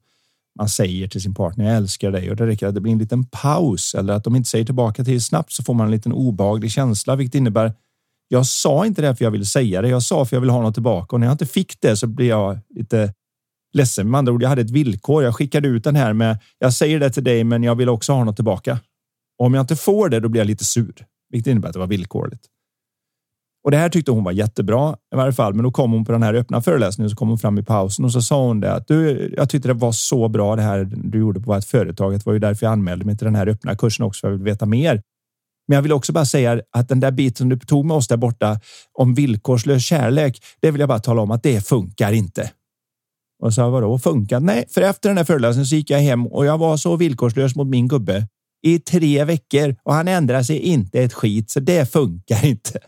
Man 0.60 0.70
säger 0.70 1.08
till 1.08 1.22
sin 1.22 1.34
partner, 1.34 1.66
jag 1.66 1.76
älskar 1.76 2.12
dig 2.12 2.30
och 2.30 2.36
det 2.36 2.48
räcker 2.48 2.68
att 2.68 2.76
det 2.76 2.82
blir 2.82 2.92
en 2.92 3.00
liten 3.00 3.24
paus 3.24 3.96
eller 3.96 4.14
att 4.14 4.24
de 4.24 4.36
inte 4.36 4.50
säger 4.50 4.66
tillbaka 4.66 5.04
till 5.04 5.22
snabbt 5.22 5.52
så 5.52 5.64
får 5.64 5.74
man 5.74 5.86
en 5.86 5.92
liten 5.92 6.14
obehaglig 6.14 6.72
känsla, 6.72 7.16
vilket 7.16 7.36
innebär 7.36 7.74
jag 8.28 8.46
sa 8.46 8.86
inte 8.86 9.02
det 9.02 9.16
för 9.16 9.26
jag 9.26 9.32
vill 9.32 9.46
säga 9.46 9.82
det. 9.82 9.90
Jag 9.90 10.04
sa 10.04 10.26
för 10.26 10.36
jag 10.36 10.42
vill 10.42 10.50
ha 10.50 10.62
något 10.62 10.74
tillbaka 10.74 11.16
och 11.16 11.20
när 11.20 11.28
jag 11.28 11.34
inte 11.34 11.46
fick 11.46 11.82
det 11.82 11.98
så 11.98 12.08
blir 12.08 12.28
jag 12.28 12.60
lite 12.70 13.14
ledsen. 13.74 14.12
Med 14.12 14.18
andra 14.18 14.34
ord, 14.34 14.44
jag 14.44 14.50
hade 14.50 14.62
ett 14.62 14.72
villkor. 14.72 15.24
Jag 15.24 15.36
skickade 15.36 15.68
ut 15.68 15.84
den 15.84 15.96
här 15.96 16.14
med 16.14 16.40
jag 16.60 16.74
säger 16.74 17.00
det 17.00 17.10
till 17.10 17.24
dig, 17.24 17.44
men 17.44 17.64
jag 17.64 17.76
vill 17.76 17.90
också 17.90 18.14
ha 18.14 18.24
något 18.24 18.36
tillbaka. 18.36 18.80
Och 19.40 19.46
om 19.46 19.54
jag 19.54 19.64
inte 19.64 19.76
får 19.76 20.10
det, 20.10 20.20
då 20.20 20.30
blir 20.30 20.42
jag 20.42 20.48
lite 20.48 20.66
sur, 20.66 21.06
vilket 21.30 21.52
innebär 21.52 21.70
att 21.70 21.74
det 21.74 21.80
var 21.80 21.88
villkorligt. 21.88 22.46
Och 23.64 23.72
det 23.72 23.78
här 23.78 23.90
tyckte 23.90 24.12
hon 24.12 24.24
var 24.24 24.32
jättebra 24.32 24.96
i 25.14 25.16
varje 25.16 25.34
fall. 25.34 25.54
Men 25.54 25.64
då 25.64 25.72
kom 25.72 25.92
hon 25.92 26.06
på 26.06 26.12
den 26.12 26.24
här 26.24 26.34
öppna 26.34 26.62
föreläsningen 26.62 27.10
så 27.10 27.16
kom 27.16 27.30
hon 27.30 27.38
fram 27.38 27.58
i 27.58 27.64
pausen 27.64 28.06
och 28.06 28.12
så 28.12 28.22
sa 28.22 28.48
hon 28.48 28.60
det 28.60 28.74
att 28.74 28.88
du, 28.88 29.34
jag 29.38 29.50
tyckte 29.50 29.68
det 29.68 29.74
var 29.74 29.92
så 29.92 30.28
bra 30.28 30.56
det 30.56 30.62
här 30.62 30.90
du 31.04 31.20
gjorde 31.20 31.40
på 31.40 31.54
vårt 31.54 31.64
företag. 31.64 32.14
Det 32.14 32.26
var 32.26 32.34
ju 32.34 32.40
därför 32.40 32.66
jag 32.66 32.74
anmälde 32.74 33.06
mig 33.06 33.18
till 33.18 33.26
den 33.26 33.36
här 33.36 33.48
öppna 33.48 33.76
kursen 33.76 34.06
också 34.06 34.22
för 34.22 34.28
jag 34.28 34.38
vill 34.38 34.44
veta 34.44 34.66
mer. 34.66 35.02
Men 35.68 35.76
jag 35.76 35.82
vill 35.82 35.92
också 35.92 36.14
bara 36.14 36.26
säga 36.26 36.62
att 36.72 36.90
den 36.90 37.00
där 37.00 37.12
biten 37.12 37.50
du 37.50 37.60
tog 37.60 37.86
med 37.86 37.98
oss 37.98 38.08
där 38.08 38.18
borta 38.18 38.60
om 38.94 39.14
villkorslös 39.14 39.84
kärlek, 39.84 40.44
det 40.62 40.72
vill 40.72 40.80
jag 40.80 40.90
bara 40.90 41.00
tala 41.00 41.22
om 41.22 41.32
att 41.32 41.44
det 41.44 41.68
funkar 41.68 42.12
inte. 42.12 42.52
Och 43.42 43.54
sa 43.54 43.70
vadå 43.70 44.00
funkat? 44.00 44.44
Nej, 44.44 44.66
för 44.70 44.82
efter 44.82 45.10
den 45.10 45.18
här 45.18 45.26
föreläsningen 45.26 45.66
så 45.66 45.76
gick 45.76 45.90
jag 45.90 46.00
hem 46.00 46.28
och 46.28 46.46
jag 46.46 46.58
var 46.58 46.78
så 46.78 46.96
villkorslös 46.96 47.56
mot 47.56 47.68
min 47.68 47.88
gubbe 47.88 48.28
i 48.62 48.80
tre 48.80 49.24
veckor 49.24 49.76
och 49.84 49.94
han 49.94 50.08
ändrade 50.08 50.44
sig 50.44 50.58
inte 50.58 51.02
ett 51.02 51.14
skit, 51.14 51.50
så 51.50 51.60
det 51.60 51.92
funkar 51.92 52.46
inte. 52.46 52.80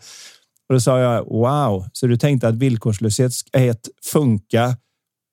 Och 0.68 0.74
då 0.74 0.80
sa 0.80 0.98
jag 0.98 1.24
wow, 1.24 1.86
så 1.92 2.06
du 2.06 2.16
tänkte 2.16 2.48
att 2.48 2.54
villkorslöshet 2.54 3.88
funka 4.12 4.76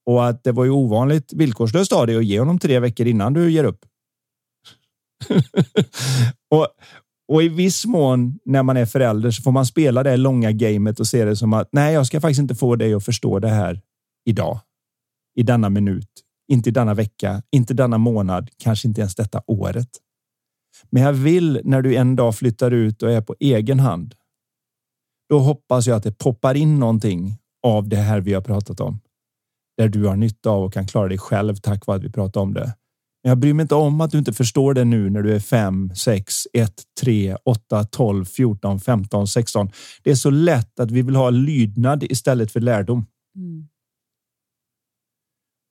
och 0.05 0.28
att 0.28 0.43
det 0.43 0.51
var 0.51 0.63
ju 0.63 0.72
ovanligt 0.72 1.34
villkorslöst 1.34 1.91
av 1.91 2.07
dig 2.07 2.17
att 2.17 2.26
ge 2.26 2.39
honom 2.39 2.59
tre 2.59 2.80
veckor 2.80 3.07
innan 3.07 3.34
du 3.34 3.51
ger 3.51 3.63
upp. 3.63 3.86
och, 6.51 6.67
och 7.28 7.43
i 7.43 7.49
viss 7.49 7.86
mån 7.86 8.39
när 8.45 8.63
man 8.63 8.78
är 8.78 8.86
förälder 8.86 9.32
så 9.32 9.41
får 9.41 9.51
man 9.51 9.65
spela 9.65 10.03
det 10.03 10.17
långa 10.17 10.51
gamet 10.51 10.99
och 10.99 11.07
se 11.07 11.26
det 11.26 11.36
som 11.36 11.53
att 11.53 11.69
nej, 11.72 11.93
jag 11.93 12.07
ska 12.07 12.22
faktiskt 12.22 12.41
inte 12.41 12.55
få 12.55 12.76
dig 12.76 12.93
att 12.93 13.05
förstå 13.05 13.39
det 13.39 13.49
här 13.49 13.82
idag 14.26 14.59
i 15.36 15.43
denna 15.43 15.69
minut, 15.69 16.09
inte 16.47 16.69
i 16.69 16.71
denna 16.71 16.93
vecka, 16.93 17.43
inte 17.51 17.73
denna 17.73 17.97
månad, 17.97 18.49
kanske 18.57 18.88
inte 18.88 19.01
ens 19.01 19.15
detta 19.15 19.41
året. 19.47 19.89
Men 20.89 21.03
jag 21.03 21.13
vill 21.13 21.61
när 21.63 21.82
du 21.82 21.95
en 21.95 22.15
dag 22.15 22.36
flyttar 22.36 22.71
ut 22.71 23.03
och 23.03 23.11
är 23.11 23.21
på 23.21 23.36
egen 23.39 23.79
hand. 23.79 24.15
Då 25.29 25.39
hoppas 25.39 25.88
jag 25.88 25.97
att 25.97 26.03
det 26.03 26.17
poppar 26.17 26.55
in 26.55 26.79
någonting 26.79 27.38
av 27.63 27.89
det 27.89 27.97
här 27.97 28.21
vi 28.21 28.34
har 28.34 28.41
pratat 28.41 28.79
om. 28.79 28.99
Där 29.77 29.89
du 29.89 30.05
har 30.05 30.15
nytta 30.15 30.49
av 30.49 30.63
och 30.63 30.73
kan 30.73 30.88
klara 30.88 31.07
dig 31.07 31.17
själv 31.17 31.55
tack 31.55 31.86
vare 31.88 31.97
att 31.97 32.03
vi 32.03 32.11
pratar 32.11 32.41
om 32.41 32.53
det. 32.53 32.75
Men 33.23 33.29
Jag 33.29 33.38
bryr 33.38 33.53
mig 33.53 33.61
inte 33.61 33.75
om 33.75 34.01
att 34.01 34.11
du 34.11 34.17
inte 34.17 34.34
förstår 34.34 34.73
det 34.73 34.86
nu 34.86 35.09
när 35.09 35.21
du 35.21 35.36
är 35.36 35.39
5, 35.39 35.91
6, 35.95 36.34
1, 36.53 36.73
3, 37.01 37.38
8, 37.45 37.84
12, 37.84 38.25
14, 38.25 38.79
15, 38.79 39.27
16. 39.27 39.69
Det 40.03 40.11
är 40.11 40.15
så 40.15 40.29
lätt 40.29 40.79
att 40.79 40.91
vi 40.91 41.01
vill 41.01 41.15
ha 41.15 41.29
lydnad 41.29 42.03
istället 42.03 42.51
för 42.51 42.59
lärdom. 42.59 43.05
Mm. 43.36 43.67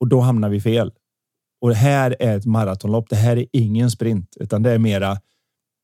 Och 0.01 0.07
då 0.07 0.19
hamnar 0.19 0.49
vi 0.49 0.61
fel. 0.61 0.91
Och 1.61 1.69
det 1.69 1.75
här 1.75 2.15
är 2.19 2.37
ett 2.37 2.45
maratonlopp. 2.45 3.09
Det 3.09 3.15
här 3.15 3.37
är 3.37 3.45
ingen 3.53 3.91
sprint, 3.91 4.37
utan 4.39 4.63
det 4.63 4.71
är 4.71 4.79
mera 4.79 5.17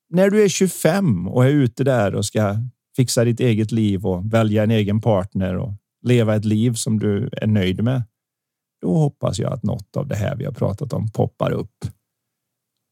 när 0.10 0.30
du 0.30 0.44
är 0.44 0.48
25 0.48 1.28
och 1.28 1.46
är 1.46 1.50
ute 1.50 1.84
där 1.84 2.16
och 2.16 2.26
ska 2.26 2.56
fixa 2.96 3.24
ditt 3.24 3.40
eget 3.40 3.72
liv 3.72 4.06
och 4.06 4.34
välja 4.34 4.64
en 4.64 4.72
egen 4.72 5.02
partner 5.02 5.58
och 5.58 5.74
leva 6.02 6.36
ett 6.36 6.46
liv 6.46 6.74
som 6.74 7.00
du 7.00 7.30
är 7.32 7.48
nöjd 7.48 7.84
med. 7.84 8.04
Då 8.82 8.96
hoppas 8.96 9.40
jag 9.40 9.54
att 9.54 9.64
något 9.64 9.98
av 9.98 10.08
det 10.08 10.16
här 10.16 10.36
vi 10.36 10.46
har 10.46 10.52
pratat 10.52 10.94
om 10.94 11.12
poppar 11.12 11.52
upp. 11.52 11.86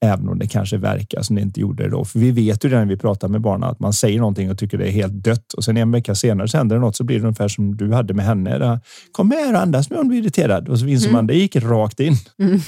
Även 0.05 0.29
om 0.29 0.39
det 0.39 0.47
kanske 0.47 0.77
verkar 0.77 1.21
som 1.21 1.35
det 1.35 1.41
inte 1.41 1.59
gjorde 1.59 1.83
det 1.83 1.89
då. 1.89 2.05
För 2.05 2.19
vi 2.19 2.31
vet 2.31 2.65
ju 2.65 2.69
det 2.69 2.79
när 2.79 2.85
vi 2.85 2.97
pratar 2.97 3.27
med 3.27 3.41
barnen 3.41 3.69
att 3.69 3.79
man 3.79 3.93
säger 3.93 4.19
någonting 4.19 4.51
och 4.51 4.57
tycker 4.57 4.77
det 4.77 4.87
är 4.87 4.91
helt 4.91 5.23
dött 5.23 5.53
och 5.53 5.63
sen 5.63 5.77
en 5.77 5.91
vecka 5.91 6.15
senare 6.15 6.47
så 6.47 6.57
händer 6.57 6.75
det 6.75 6.81
något 6.81 6.95
så 6.95 7.03
blir 7.03 7.19
det 7.19 7.23
ungefär 7.23 7.47
som 7.47 7.77
du 7.77 7.93
hade 7.93 8.13
med 8.13 8.25
henne. 8.25 8.81
Kom 9.11 9.31
här 9.31 9.53
och 9.53 9.61
andas 9.61 9.89
nu 9.89 9.97
om 9.97 10.09
du 10.09 10.15
är 10.15 10.21
irriterad 10.21 10.69
och 10.69 10.79
så 10.79 10.87
inser 10.87 11.07
mm. 11.07 11.13
man 11.13 11.27
det 11.27 11.35
gick 11.35 11.55
rakt 11.55 11.99
in. 11.99 12.15
Mm 12.39 12.59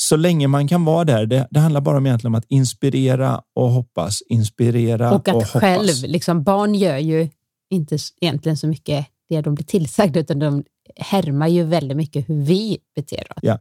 så 0.00 0.16
länge 0.16 0.48
man 0.48 0.68
kan 0.68 0.84
vara 0.84 1.04
där. 1.04 1.26
Det, 1.26 1.46
det 1.50 1.60
handlar 1.60 1.80
bara 1.80 1.96
om, 1.96 2.06
egentligen 2.06 2.34
om 2.34 2.38
att 2.38 2.44
inspirera 2.48 3.40
och 3.54 3.70
hoppas. 3.70 4.22
Inspirera 4.22 5.12
och, 5.12 5.28
att 5.28 5.34
och 5.34 5.46
själv, 5.46 5.94
liksom, 6.02 6.42
barn 6.42 6.74
gör 6.74 6.98
ju 6.98 7.28
inte 7.70 7.98
egentligen 8.20 8.56
så 8.56 8.66
mycket 8.66 9.06
det 9.28 9.40
de 9.40 9.54
blir 9.54 9.64
tillsagda, 9.64 10.20
utan 10.20 10.38
de 10.38 10.64
härmar 10.96 11.48
ju 11.48 11.64
väldigt 11.64 11.96
mycket 11.96 12.28
hur 12.28 12.42
vi 12.42 12.78
beter 12.94 13.20
oss. 13.30 13.38
Ja. 13.42 13.58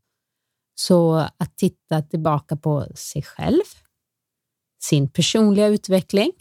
Så 0.80 1.14
att 1.38 1.58
titta 1.58 2.02
tillbaka 2.02 2.56
på 2.56 2.88
sig 2.96 3.22
själv, 3.22 3.64
sin 4.82 5.10
personliga 5.10 5.68
utveckling, 5.68 6.32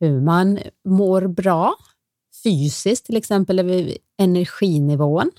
hur 0.00 0.20
man 0.20 0.58
mår 0.84 1.26
bra 1.26 1.74
fysiskt, 2.42 3.06
till 3.06 3.16
exempel 3.16 3.58
energinivån. 4.18 5.30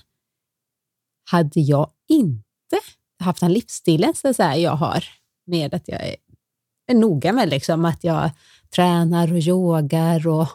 Hade 1.30 1.60
jag 1.60 1.90
inte 2.08 2.80
haft 3.18 3.40
den 3.40 3.52
livsstilen 3.52 4.14
så 4.14 4.34
säga, 4.34 4.56
jag 4.56 4.76
har 4.76 5.04
med 5.46 5.74
att 5.74 5.88
jag 5.88 6.00
är, 6.00 6.16
noga 6.94 7.32
med 7.32 7.48
liksom, 7.48 7.84
att 7.84 8.04
jag 8.04 8.30
tränar 8.74 9.32
och 9.32 9.38
yogar 9.38 10.28
och 10.28 10.48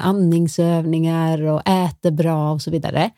andningsövningar 0.00 1.42
och 1.42 1.68
äter 1.68 2.10
bra 2.10 2.52
och 2.52 2.62
så 2.62 2.70
vidare, 2.70 3.10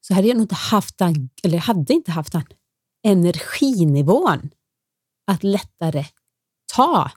så 0.00 0.14
hade 0.14 0.28
jag 0.28 0.36
nog 0.36 0.44
inte 0.44 0.54
haft 0.54 0.98
den, 0.98 1.30
eller 1.42 1.58
hade 1.58 1.92
inte 1.92 2.10
haft 2.10 2.32
den 2.32 2.44
energinivån 3.04 4.50
att 5.26 5.42
lättare 5.42 6.04
ta 6.74 7.10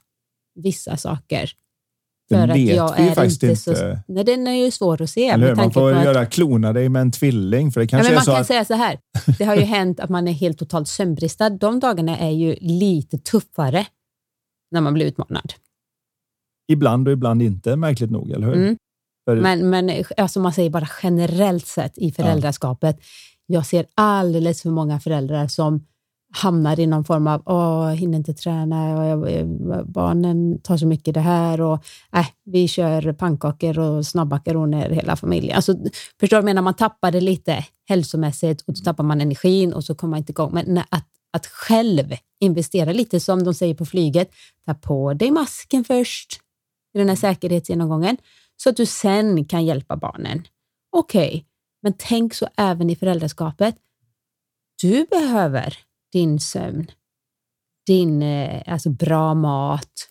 vissa 0.56 0.98
saker 0.98 1.54
den 2.30 2.54
vet 2.54 2.76
jag 2.76 3.16
faktiskt 3.16 3.44
inte. 3.44 3.56
Så, 3.56 3.98
nej, 4.08 4.24
den 4.24 4.48
är 4.48 4.66
ju 4.66 4.72
svår 4.72 5.02
att 5.02 5.10
se. 5.10 5.28
Eller 5.28 5.56
Man 5.56 5.72
får 5.72 5.94
att, 5.94 6.04
göra 6.04 6.26
klona 6.26 6.74
dig 6.74 6.90
med 6.90 7.02
en 7.02 7.12
tvilling. 7.12 7.72
För 7.72 7.82
det 7.82 7.88
kanske 7.88 8.10
nej, 8.10 8.16
man 8.16 8.26
kan 8.26 8.42
att... 8.42 8.48
säga 8.48 8.66
så 8.66 8.74
här. 8.74 9.00
Det 9.38 9.46
har 9.46 9.56
ju 9.56 9.62
hänt 9.78 10.00
att 10.00 10.10
man 10.10 10.28
är 10.28 10.32
helt 10.32 10.58
totalt 10.60 10.88
sömnbristad. 10.88 11.50
De 11.50 11.80
dagarna 11.80 12.18
är 12.18 12.30
ju 12.30 12.56
lite 12.62 13.18
tuffare 13.18 13.88
när 14.72 14.82
man 14.82 14.94
blir 14.94 15.06
utmanad. 15.06 15.54
Ibland 16.72 17.08
och 17.08 17.14
ibland 17.14 17.42
inte, 17.42 17.76
märkligt 17.76 18.12
nog, 18.12 18.32
eller 18.32 18.48
hur? 18.48 18.56
Mm. 18.56 18.78
För... 19.26 19.36
Men, 19.36 19.70
men 19.70 20.04
alltså 20.18 20.40
man 20.40 20.54
säger 20.54 20.70
bara 20.70 20.88
generellt 21.04 21.68
sett 21.68 21.98
i 21.98 22.12
föräldraskapet. 22.12 22.98
Ja. 23.00 23.06
Jag 23.48 23.66
ser 23.66 23.86
alldeles 23.96 24.62
för 24.62 24.70
många 24.70 25.00
föräldrar 25.00 25.48
som 25.48 25.86
hamnar 26.34 26.80
i 26.80 26.88
någon 26.88 27.04
form 27.04 27.28
av, 27.28 27.42
åh, 27.46 27.90
hinner 27.90 28.18
inte 28.18 28.34
träna, 28.34 28.98
och 28.98 29.30
jag, 29.30 29.88
barnen 29.88 30.60
tar 30.62 30.78
så 30.78 30.88
mycket 30.88 31.14
det 31.14 31.20
här 31.20 31.62
och 31.62 31.86
äh, 32.14 32.28
vi 32.46 32.68
kör 32.68 33.14
pannkakor 33.14 33.80
och 33.80 34.06
snabbmakaroner 34.06 34.90
hela 34.90 35.16
familjen. 35.16 35.56
Alltså, 35.56 35.76
förstår 36.20 36.38
du, 36.38 36.44
menar 36.44 36.62
man 36.62 36.74
tappar 36.74 37.12
det 37.12 37.22
lite 37.22 37.66
hälsomässigt 37.90 38.62
och 38.62 38.78
så 38.78 38.84
tappar 38.84 39.04
man 39.04 39.22
energin 39.22 39.74
och 39.74 39.84
så 39.84 39.96
kommer 39.96 40.12
man 40.12 40.18
inte 40.18 40.32
igång. 40.32 40.54
Men 40.54 40.78
att, 40.78 41.08
att 41.34 41.46
själv 41.46 42.16
investera 42.40 42.92
lite, 42.92 43.20
som 43.20 43.44
de 43.44 43.54
säger 43.54 43.76
på 43.76 43.86
flyget, 43.86 44.32
ta 44.66 44.74
på 44.74 45.14
dig 45.14 45.32
masken 45.32 45.84
först 45.84 46.40
i 46.94 46.98
den 46.98 47.10
här 47.10 47.16
säkerhetsgenomgången 47.16 48.18
så 48.58 48.70
att 48.70 48.78
du 48.78 48.86
sen 48.86 49.46
kan 49.46 49.66
hjälpa 49.66 49.98
barnen. 49.98 50.48
Okej, 50.92 51.28
okay, 51.28 51.44
men 51.84 51.94
tänk 51.98 52.34
så 52.34 52.48
även 52.58 52.90
i 52.90 52.96
föräldraskapet. 52.96 53.76
Du 54.82 55.06
behöver 55.06 55.78
din 56.12 56.40
sömn, 56.40 56.92
din 57.86 58.22
eh, 58.22 58.64
alltså 58.68 58.90
bra 58.90 59.34
mat, 59.34 60.10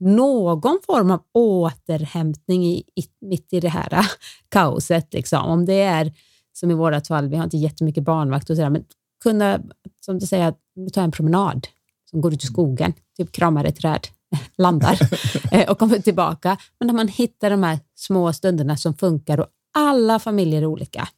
någon 0.00 0.78
form 0.86 1.10
av 1.10 1.22
återhämtning 1.32 2.66
i, 2.66 2.76
i, 2.76 3.04
mitt 3.20 3.52
i 3.52 3.60
det 3.60 3.68
här 3.68 3.94
eh, 3.94 4.06
kaoset. 4.48 5.14
Liksom. 5.14 5.44
Om 5.44 5.64
det 5.64 5.82
är 5.82 6.12
som 6.52 6.70
i 6.70 6.74
vårt 6.74 7.06
fall, 7.06 7.28
vi 7.28 7.36
har 7.36 7.44
inte 7.44 7.56
jättemycket 7.56 8.04
barnvakt 8.04 8.50
och 8.50 8.56
sådär, 8.56 8.70
men 8.70 8.84
kunna, 9.22 9.60
som 10.00 10.18
du 10.18 10.26
säger, 10.26 10.54
ta 10.92 11.02
en 11.02 11.12
promenad 11.12 11.66
som 12.10 12.20
går 12.20 12.34
ut 12.34 12.44
i 12.44 12.46
skogen, 12.46 12.92
typ 13.16 13.32
kramar 13.32 13.64
ett 13.64 13.76
träd, 13.76 14.06
landar 14.58 14.98
eh, 15.52 15.70
och 15.70 15.78
kommer 15.78 15.98
tillbaka. 15.98 16.56
Men 16.78 16.86
när 16.86 16.94
man 16.94 17.08
hittar 17.08 17.50
de 17.50 17.62
här 17.62 17.78
små 17.94 18.32
stunderna 18.32 18.76
som 18.76 18.94
funkar 18.94 19.40
och 19.40 19.46
alla 19.76 20.18
familjer 20.18 20.62
är 20.62 20.66
olika 20.66 21.08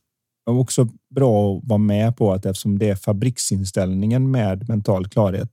är 0.51 0.59
också 0.59 0.89
bra 1.15 1.57
att 1.57 1.65
vara 1.65 1.79
med 1.79 2.17
på 2.17 2.33
att 2.33 2.47
eftersom 2.47 2.79
det 2.79 2.89
är 2.89 2.95
fabriksinställningen 2.95 4.31
med 4.31 4.69
mental 4.69 5.09
klarhet 5.09 5.51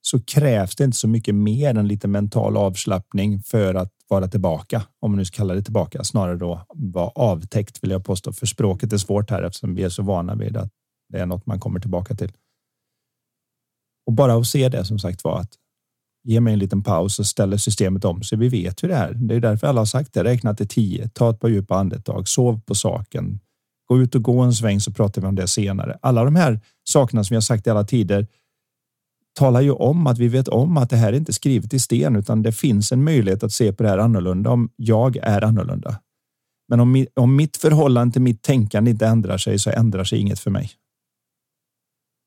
så 0.00 0.20
krävs 0.20 0.76
det 0.76 0.84
inte 0.84 0.96
så 0.96 1.08
mycket 1.08 1.34
mer 1.34 1.78
än 1.78 1.88
lite 1.88 2.08
mental 2.08 2.56
avslappning 2.56 3.42
för 3.42 3.74
att 3.74 3.92
vara 4.08 4.28
tillbaka. 4.28 4.82
Om 5.00 5.10
man 5.10 5.18
nu 5.18 5.24
ska 5.24 5.36
kalla 5.36 5.54
det 5.54 5.62
tillbaka, 5.62 6.04
snarare 6.04 6.36
då 6.36 6.66
vara 6.74 7.08
avtäckt 7.08 7.82
vill 7.82 7.90
jag 7.90 8.04
påstå. 8.04 8.32
För 8.32 8.46
språket 8.46 8.92
är 8.92 8.98
svårt 8.98 9.30
här 9.30 9.42
eftersom 9.42 9.74
vi 9.74 9.82
är 9.82 9.88
så 9.88 10.02
vana 10.02 10.34
vid 10.34 10.56
att 10.56 10.70
det 11.08 11.18
är 11.18 11.26
något 11.26 11.46
man 11.46 11.60
kommer 11.60 11.80
tillbaka 11.80 12.14
till. 12.14 12.32
Och 14.06 14.12
bara 14.12 14.34
att 14.34 14.46
se 14.46 14.68
det 14.68 14.84
som 14.84 14.98
sagt 14.98 15.24
var 15.24 15.40
att 15.40 15.52
ge 16.24 16.40
mig 16.40 16.52
en 16.52 16.58
liten 16.58 16.82
paus 16.82 17.18
och 17.18 17.26
ställer 17.26 17.56
systemet 17.56 18.04
om 18.04 18.22
så 18.22 18.36
vi 18.36 18.48
vet 18.48 18.82
hur 18.82 18.88
det 18.88 18.94
är. 18.94 19.14
Det 19.14 19.34
är 19.34 19.40
därför 19.40 19.66
alla 19.66 19.80
har 19.80 19.86
sagt 19.86 20.12
det. 20.12 20.24
Räkna 20.24 20.54
till 20.54 20.68
tio, 20.68 21.08
ta 21.08 21.30
ett 21.30 21.40
par 21.40 21.48
djupa 21.48 21.76
andetag, 21.76 22.28
sov 22.28 22.60
på 22.60 22.74
saken, 22.74 23.40
Gå 23.86 24.00
ut 24.00 24.14
och 24.14 24.22
gå 24.22 24.40
en 24.40 24.52
sväng 24.52 24.80
så 24.80 24.92
pratar 24.92 25.22
vi 25.22 25.28
om 25.28 25.34
det 25.34 25.48
senare. 25.48 25.98
Alla 26.02 26.24
de 26.24 26.36
här 26.36 26.60
sakerna 26.84 27.24
som 27.24 27.34
jag 27.34 27.42
sagt 27.42 27.66
i 27.66 27.70
alla 27.70 27.84
tider 27.84 28.26
talar 29.38 29.60
ju 29.60 29.70
om 29.70 30.06
att 30.06 30.18
vi 30.18 30.28
vet 30.28 30.48
om 30.48 30.76
att 30.76 30.90
det 30.90 30.96
här 30.96 31.12
är 31.12 31.16
inte 31.16 31.32
skrivet 31.32 31.74
i 31.74 31.78
sten, 31.78 32.16
utan 32.16 32.42
det 32.42 32.52
finns 32.52 32.92
en 32.92 33.04
möjlighet 33.04 33.42
att 33.42 33.52
se 33.52 33.72
på 33.72 33.82
det 33.82 33.88
här 33.88 33.98
annorlunda 33.98 34.50
om 34.50 34.70
jag 34.76 35.16
är 35.16 35.44
annorlunda. 35.44 36.00
Men 36.68 36.80
om, 36.80 37.06
om 37.14 37.36
mitt 37.36 37.56
förhållande 37.56 38.12
till 38.12 38.22
mitt 38.22 38.42
tänkande 38.42 38.90
inte 38.90 39.06
ändrar 39.06 39.38
sig 39.38 39.58
så 39.58 39.70
ändrar 39.70 40.04
sig 40.04 40.18
inget 40.18 40.38
för 40.38 40.50
mig. 40.50 40.70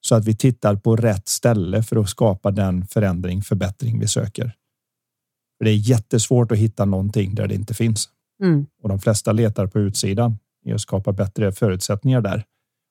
Så 0.08 0.16
att 0.16 0.26
vi 0.26 0.36
tittar 0.36 0.76
på 0.76 0.96
rätt 0.96 1.28
ställe 1.28 1.84
för 1.84 1.96
att 1.96 2.10
skapa 2.10 2.52
den 2.52 2.88
förändring, 2.88 3.42
förbättring 3.42 4.00
vi 4.00 4.08
söker. 4.08 4.52
För 5.58 5.66
Det 5.66 5.72
är 5.72 5.90
jättesvårt 5.90 6.52
att 6.52 6.58
hitta 6.58 6.86
någonting 6.86 7.36
där 7.36 7.48
det 7.48 7.56
inte 7.56 7.74
finns. 7.74 8.10
Mm. 8.44 8.66
Och 8.84 8.90
de 8.90 9.00
flesta 9.00 9.32
letar 9.32 9.68
på 9.68 9.80
utsidan 9.80 10.38
i 10.66 10.74
att 10.74 10.82
skapa 10.82 11.12
bättre 11.12 11.52
förutsättningar 11.52 12.22
där. 12.22 12.44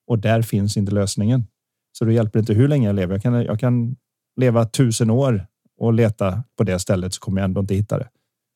Och 0.07 0.19
där 0.19 0.41
finns 0.41 0.77
inte 0.77 0.91
lösningen. 0.91 1.47
Så 1.97 2.05
då 2.05 2.11
hjälper 2.11 2.39
det 2.39 2.39
inte 2.39 2.53
hur 2.53 2.67
länge 2.67 2.87
jag 2.87 2.95
lever. 2.95 3.13
Jag 3.13 3.21
kan, 3.21 3.33
jag 3.33 3.59
kan 3.59 3.95
leva 4.39 4.65
tusen 4.65 5.09
år 5.09 5.47
och 5.79 5.93
leta 5.93 6.43
på 6.57 6.63
det 6.63 6.79
stället 6.79 7.13
så 7.13 7.19
kommer 7.19 7.41
jag 7.41 7.45
ändå 7.45 7.61
inte 7.61 7.75
hitta 7.75 7.97
det. 7.97 8.09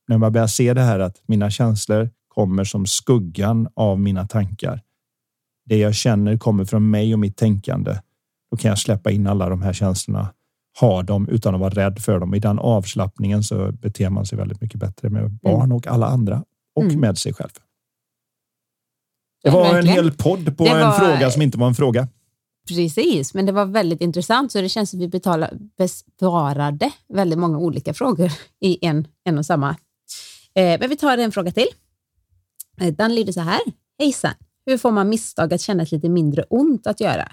När 0.07 0.17
man 0.17 0.33
börjar 0.33 0.47
se 0.47 0.73
det 0.73 0.81
här 0.81 0.99
att 0.99 1.21
mina 1.25 1.49
känslor 1.49 2.09
kommer 2.27 2.63
som 2.63 2.85
skuggan 2.85 3.67
av 3.73 3.99
mina 3.99 4.27
tankar. 4.27 4.81
Det 5.65 5.77
jag 5.77 5.95
känner 5.95 6.37
kommer 6.37 6.65
från 6.65 6.89
mig 6.89 7.13
och 7.13 7.19
mitt 7.19 7.37
tänkande. 7.37 7.97
Då 8.51 8.57
kan 8.57 8.69
jag 8.69 8.79
släppa 8.79 9.11
in 9.11 9.27
alla 9.27 9.49
de 9.49 9.61
här 9.61 9.73
känslorna, 9.73 10.33
ha 10.79 11.03
dem 11.03 11.27
utan 11.29 11.55
att 11.55 11.61
vara 11.61 11.73
rädd 11.73 11.99
för 11.99 12.19
dem. 12.19 12.33
I 12.33 12.39
den 12.39 12.59
avslappningen 12.59 13.43
så 13.43 13.71
beter 13.71 14.09
man 14.09 14.25
sig 14.25 14.37
väldigt 14.37 14.61
mycket 14.61 14.79
bättre 14.79 15.09
med 15.09 15.31
barn 15.31 15.63
mm. 15.63 15.71
och 15.71 15.87
alla 15.87 16.05
andra 16.07 16.43
och 16.75 16.83
mm. 16.83 16.99
med 16.99 17.17
sig 17.17 17.33
själv. 17.33 17.49
Det 19.43 19.49
var 19.49 19.63
Verkligen. 19.63 19.97
en 19.97 20.03
hel 20.03 20.11
podd 20.11 20.57
på 20.57 20.63
det 20.63 20.69
en 20.69 20.79
var... 20.79 20.99
fråga 20.99 21.31
som 21.31 21.41
inte 21.41 21.57
var 21.57 21.67
en 21.67 21.75
fråga. 21.75 22.07
Precis, 22.67 23.33
men 23.33 23.45
det 23.45 23.51
var 23.51 23.65
väldigt 23.65 24.01
intressant 24.01 24.51
så 24.51 24.61
det 24.61 24.69
känns 24.69 24.89
som 24.89 24.99
vi 24.99 25.07
betalar, 25.07 25.53
besvarade 25.77 26.91
väldigt 27.13 27.39
många 27.39 27.57
olika 27.57 27.93
frågor 27.93 28.31
i 28.59 28.85
en, 28.85 29.07
en 29.23 29.37
och 29.37 29.45
samma. 29.45 29.69
Eh, 30.55 30.79
men 30.79 30.89
vi 30.89 30.97
tar 30.97 31.17
en 31.17 31.31
fråga 31.31 31.51
till. 31.51 31.67
Eh, 32.81 32.93
den 32.93 33.15
lyder 33.15 33.33
så 33.33 33.41
här. 33.41 33.59
Hejsan! 33.99 34.33
Hur 34.65 34.77
får 34.77 34.91
man 34.91 35.09
misstag 35.09 35.53
att 35.53 35.61
känna 35.61 35.85
lite 35.91 36.09
mindre 36.09 36.43
ont 36.43 36.87
att 36.87 36.99
göra? 36.99 37.31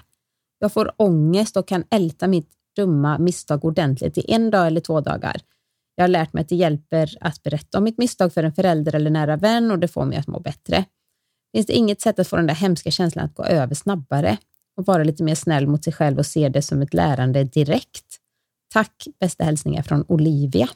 Jag 0.59 0.73
får 0.73 0.91
ångest 0.97 1.57
och 1.57 1.67
kan 1.67 1.83
älta 1.89 2.27
mitt 2.27 2.49
dumma 2.75 3.17
misstag 3.17 3.65
ordentligt 3.65 4.17
i 4.17 4.33
en 4.33 4.51
dag 4.51 4.67
eller 4.67 4.81
två 4.81 5.01
dagar. 5.01 5.41
Jag 5.95 6.03
har 6.03 6.09
lärt 6.09 6.33
mig 6.33 6.41
att 6.41 6.49
det 6.49 6.55
hjälper 6.55 7.17
att 7.21 7.43
berätta 7.43 7.77
om 7.77 7.83
mitt 7.83 7.97
misstag 7.97 8.33
för 8.33 8.43
en 8.43 8.53
förälder 8.53 8.95
eller 8.95 9.09
nära 9.09 9.37
vän 9.37 9.71
och 9.71 9.79
det 9.79 9.87
får 9.87 10.05
mig 10.05 10.17
att 10.17 10.27
må 10.27 10.39
bättre. 10.39 10.85
Finns 11.55 11.65
det 11.65 11.73
inget 11.73 12.01
sätt 12.01 12.19
att 12.19 12.27
få 12.27 12.35
den 12.35 12.47
där 12.47 12.55
hemska 12.55 12.91
känslan 12.91 13.25
att 13.25 13.35
gå 13.35 13.43
över 13.43 13.75
snabbare? 13.75 14.37
och 14.79 14.85
vara 14.85 15.03
lite 15.03 15.23
mer 15.23 15.35
snäll 15.35 15.67
mot 15.67 15.83
sig 15.83 15.93
själv 15.93 16.17
och 16.17 16.25
se 16.25 16.49
det 16.49 16.61
som 16.61 16.81
ett 16.81 16.93
lärande 16.93 17.43
direkt. 17.43 18.05
Tack, 18.73 19.07
bästa 19.19 19.43
hälsningar 19.43 19.81
från 19.81 20.05
Olivia. 20.07 20.69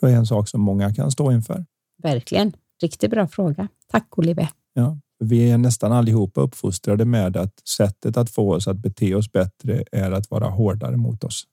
Det 0.00 0.06
är 0.06 0.16
en 0.16 0.26
sak 0.26 0.48
som 0.48 0.60
många 0.60 0.94
kan 0.94 1.10
stå 1.10 1.32
inför. 1.32 1.64
Verkligen. 2.02 2.52
Riktigt 2.82 3.10
bra 3.10 3.28
fråga. 3.28 3.68
Tack 3.86 4.18
Olivia. 4.18 4.48
Ja, 4.72 4.98
vi 5.22 5.50
är 5.50 5.58
nästan 5.58 5.92
allihopa 5.92 6.40
uppfostrade 6.40 7.04
med 7.04 7.36
att 7.36 7.68
sättet 7.68 8.16
att 8.16 8.30
få 8.30 8.54
oss 8.54 8.68
att 8.68 8.76
bete 8.76 9.14
oss 9.14 9.32
bättre 9.32 9.84
är 9.92 10.12
att 10.12 10.30
vara 10.30 10.48
hårdare 10.48 10.96
mot 10.96 11.24
oss. 11.24 11.44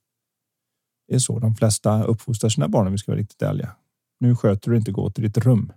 Det 1.07 1.15
är 1.15 1.20
så 1.20 1.39
de 1.39 1.55
flesta 1.55 2.03
uppfostrar 2.03 2.49
sina 2.49 2.67
barn 2.67 2.88
om 2.88 2.91
vi 2.91 2.97
ska 2.97 3.11
vara 3.11 3.20
riktigt 3.20 3.41
ärliga. 3.41 3.76
Nu 4.20 4.36
sköter 4.36 4.72
du 4.72 4.78
inte, 4.78 4.91
gå 4.91 5.09
till 5.09 5.24
ditt 5.24 5.38
rum. 5.38 5.72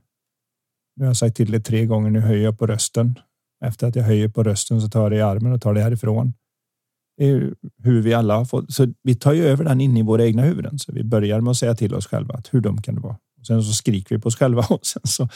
Nu 0.97 1.05
har 1.05 1.11
jag 1.11 1.17
sagt 1.17 1.37
till 1.37 1.51
dig 1.51 1.63
tre 1.63 1.87
gånger, 1.87 2.11
nu 2.11 2.21
höjer 2.21 2.45
jag 2.45 2.59
på 2.59 2.67
rösten. 2.67 3.19
Efter 3.65 3.87
att 3.87 3.97
jag 3.97 4.05
höjer 4.05 4.29
på 4.29 4.43
rösten 4.43 4.81
så 4.81 4.89
tar 4.89 5.03
jag 5.03 5.11
dig 5.11 5.19
i 5.19 5.23
armen 5.23 5.53
och 5.53 5.63
tar 5.63 5.75
dig 5.75 5.83
härifrån. 5.83 6.33
Det 7.17 7.31
är 7.31 7.55
hur 7.83 8.03
vi 8.03 8.15
alla 8.15 8.37
har 8.37 8.45
fått. 8.45 8.73
Så 8.73 8.87
vi 9.03 9.15
tar 9.15 9.33
ju 9.33 9.45
över 9.45 9.65
den 9.65 9.81
in 9.81 9.97
i 9.97 10.03
våra 10.03 10.27
egna 10.27 10.43
huvuden. 10.43 10.79
Så 10.79 10.93
vi 10.93 11.05
börjar 11.05 11.41
med 11.41 11.51
att 11.51 11.57
säga 11.57 11.75
till 11.75 11.95
oss 11.95 12.07
själva 12.07 12.35
att 12.35 12.55
hur 12.55 12.61
dum 12.61 12.83
kan 12.83 12.95
det 12.95 13.01
vara? 13.01 13.17
Och 13.41 13.47
sen 13.47 13.63
så 13.63 13.73
skriker 13.73 14.15
vi 14.17 14.23
på 14.23 14.27
oss 14.27 14.37
själva 14.37 14.63
och 14.71 14.87
sen 14.87 15.03
så 15.05 15.29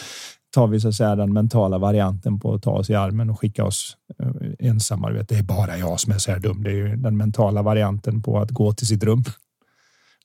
tar 0.56 0.66
vi 0.66 0.80
så 0.80 0.88
att 0.88 0.94
säga 0.94 1.16
den 1.16 1.32
mentala 1.32 1.78
varianten 1.78 2.40
på 2.40 2.54
att 2.54 2.62
ta 2.62 2.70
oss 2.70 2.90
i 2.90 2.94
armen 2.94 3.30
och 3.30 3.40
skicka 3.40 3.64
oss 3.64 3.96
eh, 4.18 4.26
ensamma. 4.26 4.48
ensamma. 4.58 5.10
Det 5.10 5.38
är 5.38 5.42
bara 5.42 5.78
jag 5.78 6.00
som 6.00 6.12
är 6.12 6.18
så 6.18 6.30
här 6.30 6.40
dum. 6.40 6.62
Det 6.62 6.70
är 6.70 6.74
ju 6.74 6.96
den 6.96 7.16
mentala 7.16 7.62
varianten 7.62 8.22
på 8.22 8.38
att 8.38 8.50
gå 8.50 8.72
till 8.72 8.86
sitt 8.86 9.02
rum. 9.02 9.24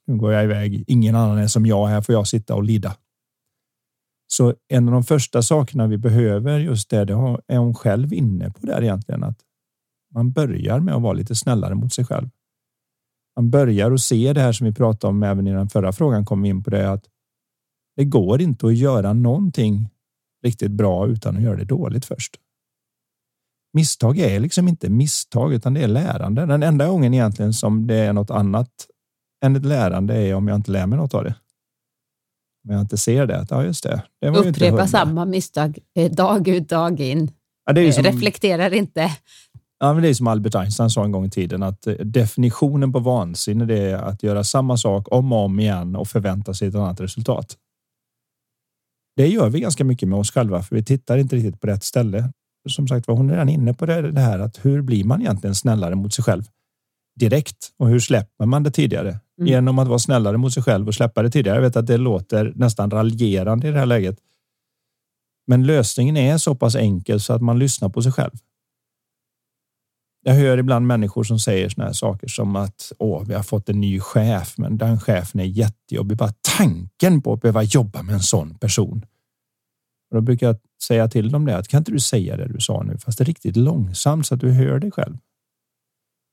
Nu 0.07 0.17
går 0.17 0.34
jag 0.34 0.43
iväg. 0.43 0.84
Ingen 0.88 1.15
annan 1.15 1.38
är 1.38 1.47
som 1.47 1.65
jag. 1.65 1.88
Här 1.88 2.01
får 2.01 2.15
jag 2.15 2.27
sitta 2.27 2.55
och 2.55 2.63
lida. 2.63 2.95
Så 4.27 4.55
en 4.67 4.88
av 4.88 4.93
de 4.93 5.03
första 5.03 5.41
sakerna 5.41 5.88
vi 5.88 5.97
behöver 5.97 6.59
just 6.59 6.89
det, 6.89 7.05
det 7.05 7.13
är 7.47 7.57
hon 7.57 7.73
själv 7.73 8.13
inne 8.13 8.49
på 8.51 8.65
där 8.65 8.82
egentligen. 8.84 9.23
Att 9.23 9.38
man 10.13 10.32
börjar 10.32 10.79
med 10.79 10.95
att 10.95 11.01
vara 11.01 11.13
lite 11.13 11.36
snällare 11.36 11.75
mot 11.75 11.93
sig 11.93 12.05
själv. 12.05 12.29
Man 13.36 13.49
börjar 13.49 13.91
att 13.91 14.01
se 14.01 14.34
det 14.34 14.41
här 14.41 14.51
som 14.51 14.67
vi 14.67 14.73
pratade 14.73 15.09
om 15.09 15.23
även 15.23 15.47
i 15.47 15.51
den 15.51 15.69
förra 15.69 15.91
frågan 15.91 16.25
kom 16.25 16.41
vi 16.41 16.49
in 16.49 16.63
på 16.63 16.69
det 16.69 16.91
att 16.91 17.05
det 17.95 18.05
går 18.05 18.41
inte 18.41 18.67
att 18.67 18.77
göra 18.77 19.13
någonting 19.13 19.89
riktigt 20.44 20.72
bra 20.72 21.08
utan 21.08 21.38
att 21.38 21.44
göra 21.44 21.56
det 21.56 21.66
dåligt 21.66 22.06
först. 22.06 22.38
Misstag 23.74 24.18
är 24.20 24.39
liksom 24.39 24.68
inte 24.68 24.89
misstag 24.89 25.54
utan 25.54 25.74
det 25.74 25.84
är 25.84 25.88
lärande. 25.88 26.46
Den 26.46 26.64
enda 26.64 26.88
gången 26.88 27.14
egentligen 27.14 27.54
som 27.54 27.88
det 27.88 27.96
är 27.96 28.14
något 28.14 28.32
annat 28.32 28.70
än 29.46 29.56
ett 29.56 29.66
lärande 29.66 30.16
är 30.16 30.36
om 30.36 30.48
jag 30.48 30.56
inte 30.56 30.72
lär 30.72 30.88
mig 30.88 30.98
något 31.00 31.14
av 31.14 31.24
det. 31.24 31.36
Om 32.68 32.74
jag 32.74 32.82
inte 32.82 32.98
ser 32.98 33.26
det. 33.26 33.48
ja, 33.50 33.64
just 33.64 33.84
det. 33.84 34.04
det 34.20 34.30
Upprepa 34.30 34.88
samma 34.88 35.26
misstag 35.26 35.78
eh, 35.96 36.12
dag 36.12 36.48
ut 36.48 36.70
dag 36.70 37.00
in. 37.00 37.32
Ja, 37.66 37.74
det 37.74 37.82
är 37.82 37.92
som, 37.92 38.04
Reflekterar 38.04 38.74
inte. 38.74 39.12
Ja, 39.80 39.94
men 39.94 40.04
det 40.04 40.10
är 40.10 40.14
som 40.14 40.28
Albert 40.28 40.56
Einstein 40.56 40.89
sa 40.89 41.06
en 41.06 41.12
gång 41.12 41.26
i 41.26 41.30
tiden 41.30 41.64
att 41.64 41.88
eh, 41.88 41.94
definitionen 41.94 42.94
på 42.94 43.00
vansinne 43.00 43.74
är 43.74 43.96
att 43.96 44.24
göra 44.24 44.44
samma 44.44 44.78
sak 44.78 45.08
om 45.12 45.34
och 45.34 45.46
om 45.46 45.60
igen 45.60 45.96
och 45.96 46.08
förvänta 46.08 46.54
sig 46.54 46.68
ett 46.68 46.76
annat 46.76 47.00
resultat. 47.00 47.58
Det 49.16 49.28
gör 49.28 49.49
vi 49.49 49.59
ganska 49.59 49.84
mycket 49.84 50.09
med 50.09 50.20
oss 50.20 50.32
själva, 50.32 50.64
för 50.64 50.76
vi 50.76 50.84
tittar 50.84 51.18
inte 51.18 51.36
riktigt 51.36 51.62
på 51.62 51.68
rätt 51.68 51.84
ställe. 51.84 52.32
Som 52.70 52.88
sagt 52.88 53.07
var, 53.07 53.16
hon 53.16 53.30
är 53.30 53.34
redan 53.34 53.49
inne 53.49 53.74
på 53.74 53.86
det, 53.86 54.20
här 54.22 54.39
att 54.39 54.66
hur 54.66 54.82
blir 54.82 55.03
man 55.03 55.22
egentligen 55.22 55.55
snällare 55.55 55.95
mot 55.95 56.14
sig 56.14 56.24
själv 56.24 56.43
direkt 57.20 57.72
och 57.78 57.88
hur 57.88 57.99
släpper 57.99 58.45
man 58.45 58.64
det 58.64 58.72
tidigare 58.72 59.09
mm. 59.09 59.47
genom 59.47 59.80
att 59.80 59.88
vara 59.88 59.99
snällare 59.99 60.38
mot 60.38 60.53
sig 60.53 60.64
själv 60.64 60.88
och 60.88 60.95
släppa 60.95 61.22
det 61.22 61.32
tidigare. 61.32 61.57
Jag 61.57 61.62
vet 61.62 61.76
att 61.76 61.88
det 61.88 61.97
låter 61.97 62.53
nästan 62.55 62.91
raljerande 62.91 63.68
i 63.68 63.72
det 63.72 63.80
här 63.80 63.86
läget. 63.86 64.18
Men 65.47 65.66
lösningen 65.66 66.18
är 66.18 66.38
så 66.38 66.55
pass 66.55 66.76
enkel 66.76 67.20
så 67.20 67.34
att 67.34 67.41
man 67.41 67.59
lyssnar 67.59 67.89
på 67.89 68.01
sig 68.01 68.12
själv. 68.12 68.32
Jag 70.24 70.34
hör 70.34 70.57
ibland 70.57 70.88
människor 70.88 71.24
som 71.24 71.39
säger 71.39 71.69
såna 71.69 71.86
här 71.86 71.93
saker 71.93 72.28
som 72.28 72.55
att 72.55 72.91
Åh, 72.97 73.24
vi 73.28 73.34
har 73.34 73.43
fått 73.43 73.69
en 73.69 73.82
ny 73.82 73.99
chef, 73.99 74.57
men 74.57 74.78
den 74.78 74.99
chefen 74.99 75.39
är 75.39 75.45
jättejobbig. 75.45 76.17
Bara 76.17 76.34
tanken 76.57 77.22
på 77.22 77.34
att 77.34 77.41
behöva 77.41 77.63
jobba 77.63 78.01
med 78.01 78.13
en 78.13 78.22
sån 78.22 78.57
person. 78.57 79.05
Och 80.09 80.15
då 80.15 80.22
brukar 80.22 80.47
jag 80.47 80.57
säga 80.84 81.07
till 81.07 81.32
dem 81.32 81.45
det 81.45 81.57
att 81.57 81.67
kan 81.67 81.78
inte 81.78 81.91
du 81.91 81.99
säga 81.99 82.38
det 82.38 82.47
du 82.47 82.59
sa 82.59 82.84
nu, 82.84 82.97
fast 82.97 83.17
det 83.17 83.24
är 83.24 83.26
riktigt 83.26 83.55
långsamt 83.55 84.28
så 84.28 84.34
att 84.34 84.41
du 84.41 84.51
hör 84.51 84.80
dig 84.80 84.91
själv. 84.91 85.17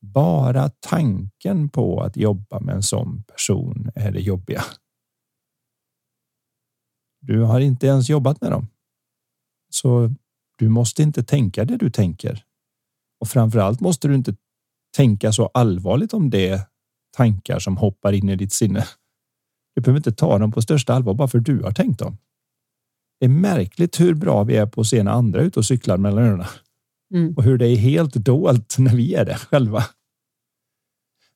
Bara 0.01 0.69
tanken 0.69 1.69
på 1.69 2.01
att 2.01 2.17
jobba 2.17 2.59
med 2.59 2.75
en 2.75 2.83
sån 2.83 3.23
person 3.23 3.91
är 3.95 4.11
det 4.11 4.19
jobbiga. 4.19 4.63
Du 7.21 7.41
har 7.41 7.59
inte 7.59 7.87
ens 7.87 8.09
jobbat 8.09 8.41
med 8.41 8.51
dem. 8.51 8.67
Så 9.69 10.13
du 10.57 10.69
måste 10.69 11.03
inte 11.03 11.23
tänka 11.23 11.65
det 11.65 11.77
du 11.77 11.89
tänker. 11.89 12.45
Och 13.19 13.27
framför 13.27 13.59
allt 13.59 13.79
måste 13.79 14.07
du 14.07 14.15
inte 14.15 14.35
tänka 14.97 15.31
så 15.31 15.45
allvarligt 15.53 16.13
om 16.13 16.29
det 16.29 16.67
tankar 17.17 17.59
som 17.59 17.77
hoppar 17.77 18.13
in 18.13 18.29
i 18.29 18.35
ditt 18.35 18.53
sinne. 18.53 18.85
Du 19.75 19.81
behöver 19.81 19.99
inte 19.99 20.11
ta 20.11 20.37
dem 20.37 20.51
på 20.51 20.61
största 20.61 20.93
allvar 20.93 21.13
bara 21.13 21.27
för 21.27 21.39
du 21.39 21.63
har 21.63 21.71
tänkt 21.71 21.99
dem. 21.99 22.17
Det 23.19 23.25
är 23.25 23.29
märkligt 23.29 23.99
hur 23.99 24.13
bra 24.13 24.43
vi 24.43 24.55
är 24.55 24.65
på 24.65 24.81
att 24.81 24.87
se 24.87 25.03
när 25.03 25.11
andra 25.11 25.41
är 25.41 25.45
ute 25.45 25.59
och 25.59 25.65
cyklar 25.65 25.97
mellan 25.97 26.23
öronen. 26.23 26.47
Mm. 27.13 27.33
Och 27.33 27.43
hur 27.43 27.57
det 27.57 27.67
är 27.67 27.75
helt 27.75 28.13
dolt 28.13 28.75
när 28.77 28.95
vi 28.95 29.13
är 29.13 29.25
det 29.25 29.35
själva. 29.35 29.83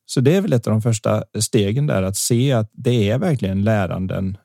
Så 0.06 0.20
det 0.20 0.36
är 0.36 0.40
väl 0.40 0.52
ett 0.52 0.66
av 0.66 0.72
de 0.72 0.82
första 0.82 1.24
stegen 1.40 1.86
där 1.86 2.02
att 2.02 2.16
se 2.16 2.52
att 2.52 2.70
det 2.72 3.10
är 3.10 3.18
verkligen 3.18 3.64
läranden, 3.64 4.38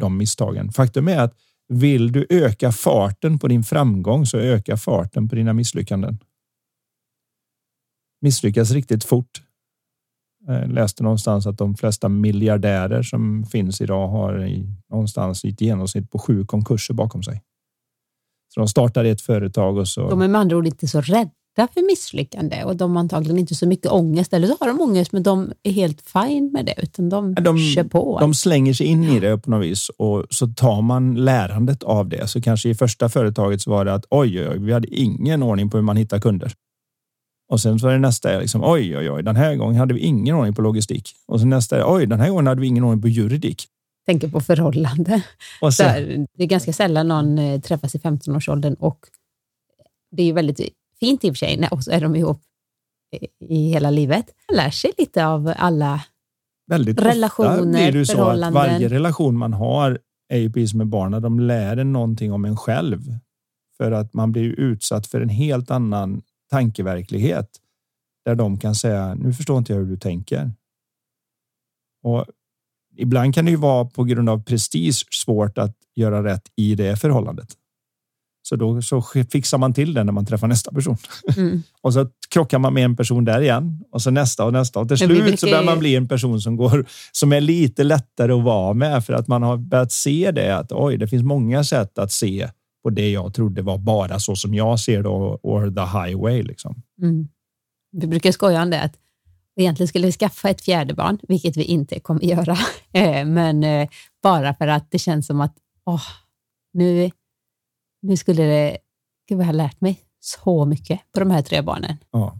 de 0.00 0.16
misstagen. 0.16 0.72
Faktum 0.72 1.08
är 1.08 1.18
att 1.18 1.34
vill 1.68 2.12
du 2.12 2.26
öka 2.30 2.72
farten 2.72 3.38
på 3.38 3.48
din 3.48 3.64
framgång 3.64 4.26
så 4.26 4.38
öka 4.38 4.76
farten 4.76 5.28
på 5.28 5.34
dina 5.34 5.52
misslyckanden 5.52 6.18
misslyckas 8.22 8.70
riktigt 8.70 9.04
fort. 9.04 9.42
Jag 10.46 10.72
läste 10.72 11.02
någonstans 11.02 11.46
att 11.46 11.58
de 11.58 11.74
flesta 11.74 12.08
miljardärer 12.08 13.02
som 13.02 13.44
finns 13.44 13.80
idag 13.80 14.08
har 14.08 14.46
i, 14.46 14.66
någonstans 14.90 15.44
i 15.44 15.48
ett 15.48 15.60
genomsnitt 15.60 16.10
på 16.10 16.18
sju 16.18 16.44
konkurser 16.44 16.94
bakom 16.94 17.22
sig. 17.22 17.42
Så 18.54 18.60
de 18.60 18.68
startar 18.68 19.04
ett 19.04 19.20
företag 19.20 19.76
och 19.76 19.88
så. 19.88 20.10
De 20.10 20.22
är 20.22 20.28
med 20.28 20.40
andra 20.40 20.56
ord 20.56 20.66
inte 20.66 20.88
så 20.88 21.00
rädda 21.00 21.30
för 21.74 21.86
misslyckande 21.90 22.64
och 22.64 22.76
de 22.76 22.92
har 22.96 23.00
antagligen 23.00 23.38
inte 23.38 23.54
så 23.54 23.66
mycket 23.66 23.92
ångest. 23.92 24.32
Eller 24.32 24.48
så 24.48 24.56
har 24.60 24.66
de 24.66 24.80
ångest, 24.80 25.12
men 25.12 25.22
de 25.22 25.52
är 25.62 25.72
helt 25.72 26.00
fine 26.00 26.52
med 26.52 26.66
det, 26.66 26.74
utan 26.82 27.08
de, 27.08 27.34
de 27.34 27.58
kör 27.58 27.84
på. 27.84 28.18
De 28.20 28.34
slänger 28.34 28.74
sig 28.74 28.86
in 28.86 29.04
i 29.04 29.20
det 29.20 29.38
på 29.38 29.50
något 29.50 29.64
vis 29.64 29.88
och 29.88 30.26
så 30.30 30.46
tar 30.46 30.82
man 30.82 31.14
lärandet 31.14 31.82
av 31.82 32.08
det. 32.08 32.26
Så 32.26 32.40
kanske 32.40 32.68
i 32.68 32.74
första 32.74 33.08
företaget 33.08 33.62
så 33.62 33.70
var 33.70 33.84
det 33.84 33.94
att 33.94 34.04
oj, 34.10 34.48
oj, 34.48 34.58
vi 34.58 34.72
hade 34.72 34.94
ingen 34.94 35.42
ordning 35.42 35.70
på 35.70 35.76
hur 35.76 35.84
man 35.84 35.96
hittar 35.96 36.20
kunder. 36.20 36.52
Och 37.52 37.60
sen 37.60 37.78
så 37.78 37.88
är 37.88 37.92
det 37.92 37.98
nästa, 37.98 38.38
liksom, 38.38 38.64
oj, 38.64 38.98
oj, 38.98 39.10
oj, 39.10 39.22
den 39.22 39.36
här 39.36 39.56
gången 39.56 39.76
hade 39.76 39.94
vi 39.94 40.00
ingen 40.00 40.34
ordning 40.34 40.54
på 40.54 40.62
logistik. 40.62 41.14
Och 41.26 41.40
sen 41.40 41.48
nästa, 41.48 41.92
oj, 41.94 42.06
den 42.06 42.20
här 42.20 42.28
gången 42.28 42.46
hade 42.46 42.60
vi 42.60 42.66
ingen 42.66 42.84
ordning 42.84 43.02
på 43.02 43.08
juridik. 43.08 43.66
Tänker 44.06 44.28
på 44.28 44.40
förhållande. 44.40 45.22
Och 45.60 45.74
sen, 45.74 45.86
Där, 45.86 46.26
det 46.36 46.42
är 46.42 46.46
ganska 46.46 46.72
sällan 46.72 47.08
någon 47.08 47.38
eh, 47.38 47.60
träffas 47.60 47.94
i 47.94 47.98
15-årsåldern 47.98 48.74
och 48.74 48.98
det 50.10 50.22
är 50.22 50.32
väldigt 50.32 50.60
fint 51.00 51.24
i 51.24 51.30
och 51.30 51.34
för 51.34 51.38
sig, 51.38 51.68
och 51.70 51.84
så 51.84 51.90
är 51.90 52.00
de 52.00 52.16
ihop 52.16 52.42
i 53.48 53.68
hela 53.68 53.90
livet. 53.90 54.26
Man 54.48 54.56
lär 54.56 54.70
sig 54.70 54.92
lite 54.98 55.26
av 55.26 55.52
alla 55.56 56.04
väldigt 56.66 57.00
relationer, 57.00 57.90
blir 57.90 58.00
det 58.00 58.06
så 58.06 58.22
att 58.22 58.52
varje 58.52 58.88
relation 58.88 59.38
man 59.38 59.52
har 59.52 59.98
är 60.28 60.38
ju 60.38 60.52
precis 60.52 60.74
med 60.74 60.86
barnen. 60.86 61.22
De 61.22 61.40
lär 61.40 61.76
en 61.76 61.92
någonting 61.92 62.32
om 62.32 62.44
en 62.44 62.56
själv 62.56 63.00
för 63.76 63.92
att 63.92 64.14
man 64.14 64.32
blir 64.32 64.60
utsatt 64.60 65.06
för 65.06 65.20
en 65.20 65.28
helt 65.28 65.70
annan 65.70 66.22
tankeverklighet 66.52 67.48
där 68.24 68.34
de 68.34 68.58
kan 68.58 68.74
säga 68.74 69.14
nu 69.14 69.32
förstår 69.32 69.58
inte 69.58 69.72
jag 69.72 69.80
hur 69.80 69.86
du 69.86 69.96
tänker. 69.96 70.52
Och 72.02 72.26
ibland 72.96 73.34
kan 73.34 73.44
det 73.44 73.50
ju 73.50 73.56
vara 73.56 73.84
på 73.84 74.04
grund 74.04 74.28
av 74.28 74.44
prestige 74.44 75.06
svårt 75.10 75.58
att 75.58 75.76
göra 75.94 76.24
rätt 76.24 76.42
i 76.56 76.74
det 76.74 76.96
förhållandet. 76.96 77.48
Så 78.42 78.56
då 78.56 78.82
så 78.82 79.02
fixar 79.32 79.58
man 79.58 79.74
till 79.74 79.94
det 79.94 80.04
när 80.04 80.12
man 80.12 80.26
träffar 80.26 80.48
nästa 80.48 80.72
person. 80.72 80.96
Mm. 81.36 81.62
och 81.80 81.94
så 81.94 82.08
krockar 82.28 82.58
man 82.58 82.74
med 82.74 82.84
en 82.84 82.96
person 82.96 83.24
där 83.24 83.40
igen 83.40 83.84
och 83.92 84.02
så 84.02 84.10
nästa 84.10 84.44
och 84.44 84.52
nästa 84.52 84.80
och 84.80 84.88
till 84.88 84.98
slut 84.98 85.22
brukar... 85.22 85.36
så 85.36 85.46
börjar 85.46 85.64
man 85.64 85.78
bli 85.78 85.96
en 85.96 86.08
person 86.08 86.40
som 86.40 86.56
går 86.56 86.86
som 87.12 87.32
är 87.32 87.40
lite 87.40 87.84
lättare 87.84 88.32
att 88.32 88.42
vara 88.42 88.74
med 88.74 89.04
för 89.04 89.12
att 89.12 89.28
man 89.28 89.42
har 89.42 89.56
börjat 89.56 89.92
se 89.92 90.30
det 90.30 90.56
att 90.56 90.72
oj, 90.72 90.96
det 90.96 91.08
finns 91.08 91.22
många 91.22 91.64
sätt 91.64 91.98
att 91.98 92.12
se 92.12 92.50
på 92.82 92.90
det 92.90 93.10
jag 93.10 93.34
trodde 93.34 93.62
var 93.62 93.78
bara 93.78 94.18
så 94.18 94.36
som 94.36 94.54
jag 94.54 94.80
ser 94.80 95.02
det 95.02 95.08
or 95.08 95.70
the 95.70 95.98
highway. 95.98 96.42
Liksom. 96.42 96.82
Mm. 97.02 97.28
Vi 97.92 98.06
brukar 98.06 98.32
skoja 98.32 98.62
om 98.62 98.70
det 98.70 98.82
att 98.82 98.98
egentligen 99.56 99.88
skulle 99.88 100.06
vi 100.06 100.12
skaffa 100.12 100.48
ett 100.50 100.60
fjärde 100.60 100.94
barn, 100.94 101.18
vilket 101.28 101.56
vi 101.56 101.64
inte 101.64 102.00
kommer 102.00 102.22
göra, 102.22 102.56
eh, 102.92 103.26
men 103.26 103.64
eh, 103.64 103.88
bara 104.22 104.54
för 104.54 104.66
att 104.66 104.90
det 104.90 104.98
känns 104.98 105.26
som 105.26 105.40
att 105.40 105.56
åh, 105.84 106.06
nu, 106.72 107.10
nu 108.02 108.16
skulle 108.16 108.42
det... 108.42 108.78
Gud 109.28 109.38
vad 109.38 109.44
jag 109.44 109.48
har 109.48 109.54
lärt 109.54 109.80
mig 109.80 110.00
så 110.20 110.64
mycket 110.64 111.00
på 111.12 111.20
de 111.20 111.30
här 111.30 111.42
tre 111.42 111.62
barnen. 111.62 111.96
Ja. 112.10 112.38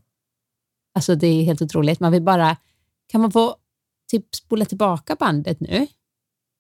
Alltså 0.95 1.15
det 1.15 1.27
är 1.27 1.45
helt 1.45 1.63
otroligt. 1.63 2.01
Man 2.01 2.13
vill 2.13 2.23
bara, 2.23 2.57
kan 3.09 3.21
man 3.21 3.31
få 3.31 3.57
typ 4.11 4.35
spola 4.35 4.65
tillbaka 4.65 5.17
bandet 5.21 5.61
nu 5.61 5.87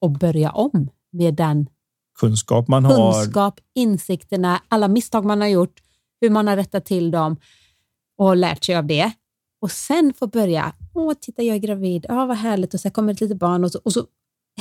och 0.00 0.10
börja 0.10 0.50
om 0.50 0.90
med 1.12 1.34
den 1.34 1.68
kunskap 2.18 2.68
man 2.68 2.84
har. 2.84 3.22
Kunskap, 3.22 3.60
insikterna, 3.74 4.62
alla 4.68 4.88
misstag 4.88 5.24
man 5.24 5.40
har 5.40 5.48
gjort, 5.48 5.80
hur 6.20 6.30
man 6.30 6.46
har 6.46 6.56
rättat 6.56 6.84
till 6.84 7.10
dem 7.10 7.36
och 8.18 8.36
lärt 8.36 8.64
sig 8.64 8.76
av 8.76 8.86
det. 8.86 9.12
Och 9.60 9.70
sen 9.70 10.12
få 10.18 10.26
börja, 10.26 10.74
åh, 10.94 11.12
titta 11.20 11.42
jag 11.42 11.56
är 11.56 11.60
gravid, 11.60 12.06
ja 12.08 12.26
vad 12.26 12.36
härligt 12.36 12.74
och 12.74 12.80
så 12.80 12.90
kommer 12.90 13.12
ett 13.12 13.20
litet 13.20 13.38
barn 13.38 13.64
och 13.64 13.72
så, 13.72 13.80
och 13.84 13.92
så 13.92 14.06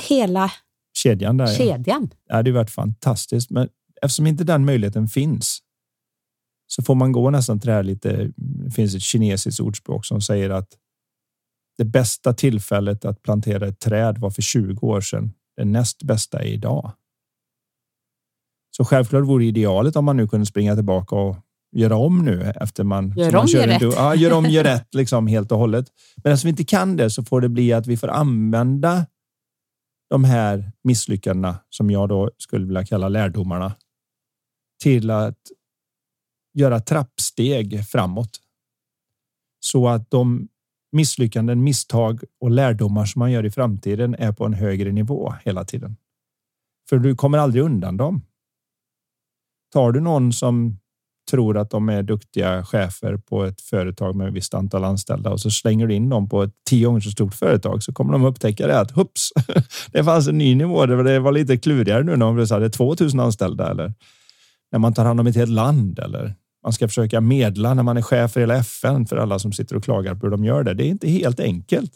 hela 0.08 0.52
kedjan. 0.96 1.36
Där, 1.36 1.46
kedjan. 1.46 2.08
Ja. 2.10 2.18
Det 2.26 2.34
hade 2.34 2.52
varit 2.52 2.70
fantastiskt, 2.70 3.50
men 3.50 3.68
eftersom 4.02 4.26
inte 4.26 4.44
den 4.44 4.64
möjligheten 4.64 5.08
finns 5.08 5.62
så 6.66 6.82
får 6.82 6.94
man 6.94 7.12
gå 7.12 7.30
nästan 7.30 7.60
till 7.60 7.68
det 7.68 7.74
här 7.74 7.82
lite. 7.82 8.32
Det 8.36 8.70
finns 8.70 8.94
ett 8.94 9.02
kinesiskt 9.02 9.60
ordspråk 9.60 10.06
som 10.06 10.20
säger 10.20 10.50
att 10.50 10.68
det 11.78 11.84
bästa 11.84 12.34
tillfället 12.34 13.04
att 13.04 13.22
plantera 13.22 13.66
ett 13.66 13.80
träd 13.80 14.18
var 14.18 14.30
för 14.30 14.42
20 14.42 14.86
år 14.86 15.00
sedan. 15.00 15.32
Det 15.56 15.64
näst 15.64 16.02
bästa 16.02 16.42
är 16.42 16.46
idag. 16.46 16.92
Så 18.76 18.84
självklart 18.84 19.24
vore 19.24 19.44
idealet 19.44 19.96
om 19.96 20.04
man 20.04 20.16
nu 20.16 20.28
kunde 20.28 20.46
springa 20.46 20.74
tillbaka 20.74 21.16
och 21.16 21.36
göra 21.76 21.96
om 21.96 22.24
nu 22.24 22.42
efter 22.42 22.84
man 22.84 23.14
gör 23.16 23.36
om, 23.36 23.46
gör 23.46 23.66
rätt. 23.66 23.82
Ja, 23.82 24.14
gör 24.14 24.32
om, 24.32 24.46
gör 24.46 24.64
rätt 24.74 24.94
liksom 24.94 25.26
helt 25.26 25.52
och 25.52 25.58
hållet. 25.58 25.86
Men 26.16 26.32
eftersom 26.32 26.48
vi 26.48 26.50
inte 26.50 26.64
kan 26.64 26.96
det 26.96 27.10
så 27.10 27.24
får 27.24 27.40
det 27.40 27.48
bli 27.48 27.72
att 27.72 27.86
vi 27.86 27.96
får 27.96 28.08
använda 28.08 29.06
de 30.10 30.24
här 30.24 30.72
misslyckandena 30.84 31.58
som 31.70 31.90
jag 31.90 32.08
då 32.08 32.30
skulle 32.38 32.66
vilja 32.66 32.84
kalla 32.84 33.08
lärdomarna 33.08 33.74
till 34.82 35.10
att 35.10 35.38
göra 36.54 36.80
trappsteg 36.80 37.84
framåt. 37.86 38.40
Så 39.60 39.88
att 39.88 40.10
de 40.10 40.48
misslyckanden, 40.92 41.64
misstag 41.64 42.24
och 42.40 42.50
lärdomar 42.50 43.04
som 43.04 43.18
man 43.18 43.32
gör 43.32 43.46
i 43.46 43.50
framtiden 43.50 44.14
är 44.14 44.32
på 44.32 44.44
en 44.44 44.54
högre 44.54 44.92
nivå 44.92 45.34
hela 45.44 45.64
tiden. 45.64 45.96
För 46.88 46.98
du 46.98 47.16
kommer 47.16 47.38
aldrig 47.38 47.64
undan 47.64 47.96
dem. 47.96 48.22
Tar 49.72 49.92
du 49.92 50.00
någon 50.00 50.32
som 50.32 50.78
tror 51.30 51.58
att 51.58 51.70
de 51.70 51.88
är 51.88 52.02
duktiga 52.02 52.64
chefer 52.64 53.16
på 53.16 53.44
ett 53.44 53.60
företag 53.60 54.16
med 54.16 54.28
ett 54.28 54.34
visst 54.34 54.54
antal 54.54 54.84
anställda 54.84 55.30
och 55.30 55.40
så 55.40 55.50
slänger 55.50 55.86
du 55.86 55.94
in 55.94 56.08
dem 56.08 56.28
på 56.28 56.42
ett 56.42 56.52
tio 56.70 56.86
gånger 56.86 57.00
så 57.00 57.10
stort 57.10 57.34
företag 57.34 57.82
så 57.82 57.92
kommer 57.92 58.12
de 58.12 58.24
upptäcka 58.24 58.66
det 58.66 58.80
att 58.80 58.90
hups, 58.90 59.32
det 59.92 60.04
fanns 60.04 60.28
en 60.28 60.38
ny 60.38 60.54
nivå. 60.54 60.86
Det 60.86 61.18
var 61.18 61.32
lite 61.32 61.56
klurigare 61.56 62.02
nu 62.02 62.16
när 62.16 62.26
de 62.26 62.54
hade 62.54 62.70
2000 62.70 63.20
anställda 63.20 63.70
eller 63.70 63.94
när 64.72 64.78
man 64.78 64.94
tar 64.94 65.04
hand 65.04 65.20
om 65.20 65.26
ett 65.26 65.36
helt 65.36 65.50
land 65.50 65.98
eller 65.98 66.34
man 66.62 66.72
ska 66.72 66.88
försöka 66.88 67.20
medla 67.20 67.74
när 67.74 67.82
man 67.82 67.96
är 67.96 68.02
chef 68.02 68.32
för 68.32 68.40
hela 68.40 68.54
FN 68.56 69.06
för 69.06 69.16
alla 69.16 69.38
som 69.38 69.52
sitter 69.52 69.76
och 69.76 69.84
klagar 69.84 70.14
på 70.14 70.26
hur 70.26 70.30
de 70.30 70.44
gör 70.44 70.64
det. 70.64 70.74
Det 70.74 70.86
är 70.86 70.88
inte 70.88 71.08
helt 71.08 71.40
enkelt. 71.40 71.92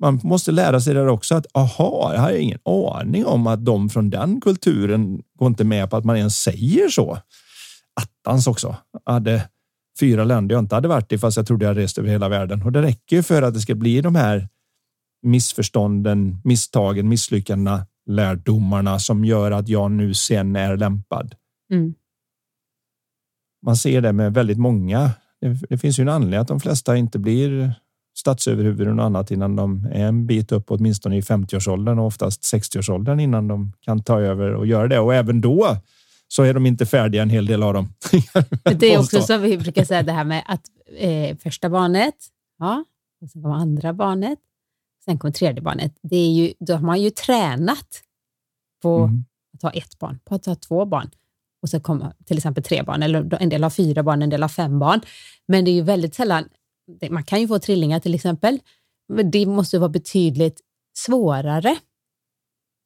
Man 0.00 0.20
måste 0.22 0.52
lära 0.52 0.80
sig 0.80 0.94
det 0.94 1.10
också 1.10 1.34
att 1.34 1.46
aha, 1.54 2.10
jag 2.14 2.20
har 2.20 2.32
ingen 2.32 2.58
aning 2.64 3.26
om 3.26 3.46
att 3.46 3.64
de 3.64 3.88
från 3.88 4.10
den 4.10 4.40
kulturen 4.40 5.22
går 5.38 5.48
inte 5.48 5.64
med 5.64 5.90
på 5.90 5.96
att 5.96 6.04
man 6.04 6.16
ens 6.16 6.42
säger 6.42 6.88
så. 6.88 7.18
Attans 8.00 8.46
också. 8.46 8.76
Jag 9.04 9.12
hade 9.12 9.48
fyra 10.00 10.24
länder 10.24 10.54
jag 10.54 10.62
inte 10.62 10.74
hade 10.74 10.88
varit 10.88 11.12
i 11.12 11.18
fast 11.18 11.36
jag 11.36 11.46
trodde 11.46 11.64
jag 11.64 11.76
rest 11.76 11.98
över 11.98 12.08
hela 12.08 12.28
världen 12.28 12.62
och 12.62 12.72
det 12.72 12.82
räcker 12.82 13.22
för 13.22 13.42
att 13.42 13.54
det 13.54 13.60
ska 13.60 13.74
bli 13.74 14.00
de 14.00 14.14
här 14.14 14.48
missförstånden, 15.22 16.40
misstagen, 16.44 17.08
misslyckandena, 17.08 17.86
lärdomarna 18.06 18.98
som 18.98 19.24
gör 19.24 19.50
att 19.50 19.68
jag 19.68 19.90
nu 19.90 20.14
sen 20.14 20.56
är 20.56 20.76
lämpad. 20.76 21.34
Mm 21.72 21.94
man 23.62 23.76
ser 23.76 24.00
det 24.00 24.12
med 24.12 24.34
väldigt 24.34 24.58
många. 24.58 25.10
Det, 25.40 25.60
det 25.68 25.78
finns 25.78 25.98
ju 25.98 26.02
en 26.02 26.08
anledning 26.08 26.40
att 26.40 26.48
de 26.48 26.60
flesta 26.60 26.96
inte 26.96 27.18
blir 27.18 27.74
statsöverhuvuden 28.18 28.98
och 28.98 29.04
annat 29.04 29.30
innan 29.30 29.56
de 29.56 29.88
är 29.92 30.06
en 30.06 30.26
bit 30.26 30.52
upp 30.52 30.70
åtminstone 30.70 31.16
i 31.16 31.20
50-årsåldern 31.20 31.98
och 31.98 32.06
oftast 32.06 32.42
60-årsåldern 32.42 33.20
innan 33.20 33.48
de 33.48 33.72
kan 33.80 34.02
ta 34.02 34.20
över 34.20 34.54
och 34.54 34.66
göra 34.66 34.88
det. 34.88 34.98
Och 34.98 35.14
även 35.14 35.40
då 35.40 35.76
så 36.28 36.42
är 36.42 36.54
de 36.54 36.66
inte 36.66 36.86
färdiga 36.86 37.22
en 37.22 37.30
hel 37.30 37.46
del 37.46 37.62
av 37.62 37.74
dem. 37.74 37.88
det 38.62 38.94
är 38.94 38.98
också 39.00 39.22
som 39.22 39.42
vi 39.42 39.58
brukar 39.58 39.84
säga 39.84 40.02
det 40.02 40.12
här 40.12 40.24
med 40.24 40.42
att 40.46 40.62
eh, 40.98 41.36
första 41.36 41.70
barnet, 41.70 42.14
ja, 42.58 42.84
och 43.22 43.30
sen 43.30 43.42
kommer 43.42 43.54
andra 43.54 43.92
barnet, 43.92 44.38
sen 45.04 45.18
kommer 45.18 45.32
tredje 45.32 45.62
barnet. 45.62 45.98
Det 46.02 46.16
är 46.16 46.32
ju, 46.32 46.52
då 46.58 46.74
har 46.74 46.82
man 46.82 47.02
ju 47.02 47.10
tränat 47.10 48.02
på 48.82 48.98
mm. 48.98 49.24
att 49.56 49.62
ha 49.62 49.70
ett 49.70 49.98
barn, 49.98 50.18
på 50.24 50.34
att 50.34 50.46
ha 50.46 50.54
två 50.54 50.84
barn 50.84 51.10
och 51.62 51.68
så 51.68 51.80
kommer 51.80 52.12
till 52.24 52.36
exempel 52.36 52.64
tre 52.64 52.82
barn, 52.82 53.02
eller 53.02 53.42
en 53.42 53.48
del 53.48 53.62
har 53.62 53.70
fyra 53.70 54.02
barn, 54.02 54.22
en 54.22 54.30
del 54.30 54.42
har 54.42 54.48
fem 54.48 54.78
barn. 54.78 55.00
Men 55.48 55.64
det 55.64 55.70
är 55.70 55.72
ju 55.72 55.82
väldigt 55.82 56.14
sällan, 56.14 56.48
man 57.10 57.24
kan 57.24 57.40
ju 57.40 57.48
få 57.48 57.58
trillingar 57.58 58.00
till 58.00 58.14
exempel, 58.14 58.60
men 59.08 59.30
det 59.30 59.46
måste 59.46 59.78
vara 59.78 59.88
betydligt 59.88 60.60
svårare. 60.98 61.76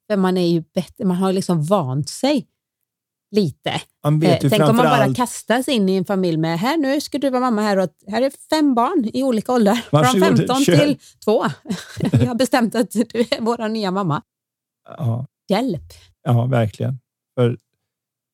För 0.09 0.17
man 0.17 0.37
är 0.37 0.47
ju 0.47 0.63
bättre, 0.73 1.05
man 1.05 1.17
har 1.17 1.33
liksom 1.33 1.63
vant 1.63 2.09
sig 2.09 2.47
lite. 3.31 3.81
Man 4.03 4.19
vet 4.19 4.43
eh, 4.43 4.49
Tänk 4.49 4.63
om 4.63 4.75
man 4.75 4.85
bara 4.85 5.13
kastas 5.13 5.67
in 5.67 5.89
i 5.89 5.95
en 5.95 6.05
familj 6.05 6.37
med, 6.37 6.59
här 6.59 6.77
nu 6.77 7.01
ska 7.01 7.17
du 7.17 7.29
vara 7.29 7.41
mamma 7.41 7.61
här 7.61 7.77
och 7.77 7.89
här 8.07 8.21
är 8.21 8.31
fem 8.49 8.75
barn 8.75 9.09
i 9.13 9.23
olika 9.23 9.51
åldrar. 9.51 9.85
Varsågod, 9.91 10.27
från 10.27 10.37
15 10.37 10.61
kör. 10.61 10.77
till 10.77 10.97
2. 11.25 11.45
Vi 12.11 12.25
har 12.25 12.35
bestämt 12.35 12.75
att 12.75 12.91
du 12.91 13.19
är 13.19 13.41
vår 13.41 13.69
nya 13.69 13.91
mamma. 13.91 14.21
Ja. 14.97 15.25
Hjälp! 15.49 15.93
Ja, 16.23 16.45
verkligen. 16.45 16.99
För 17.35 17.57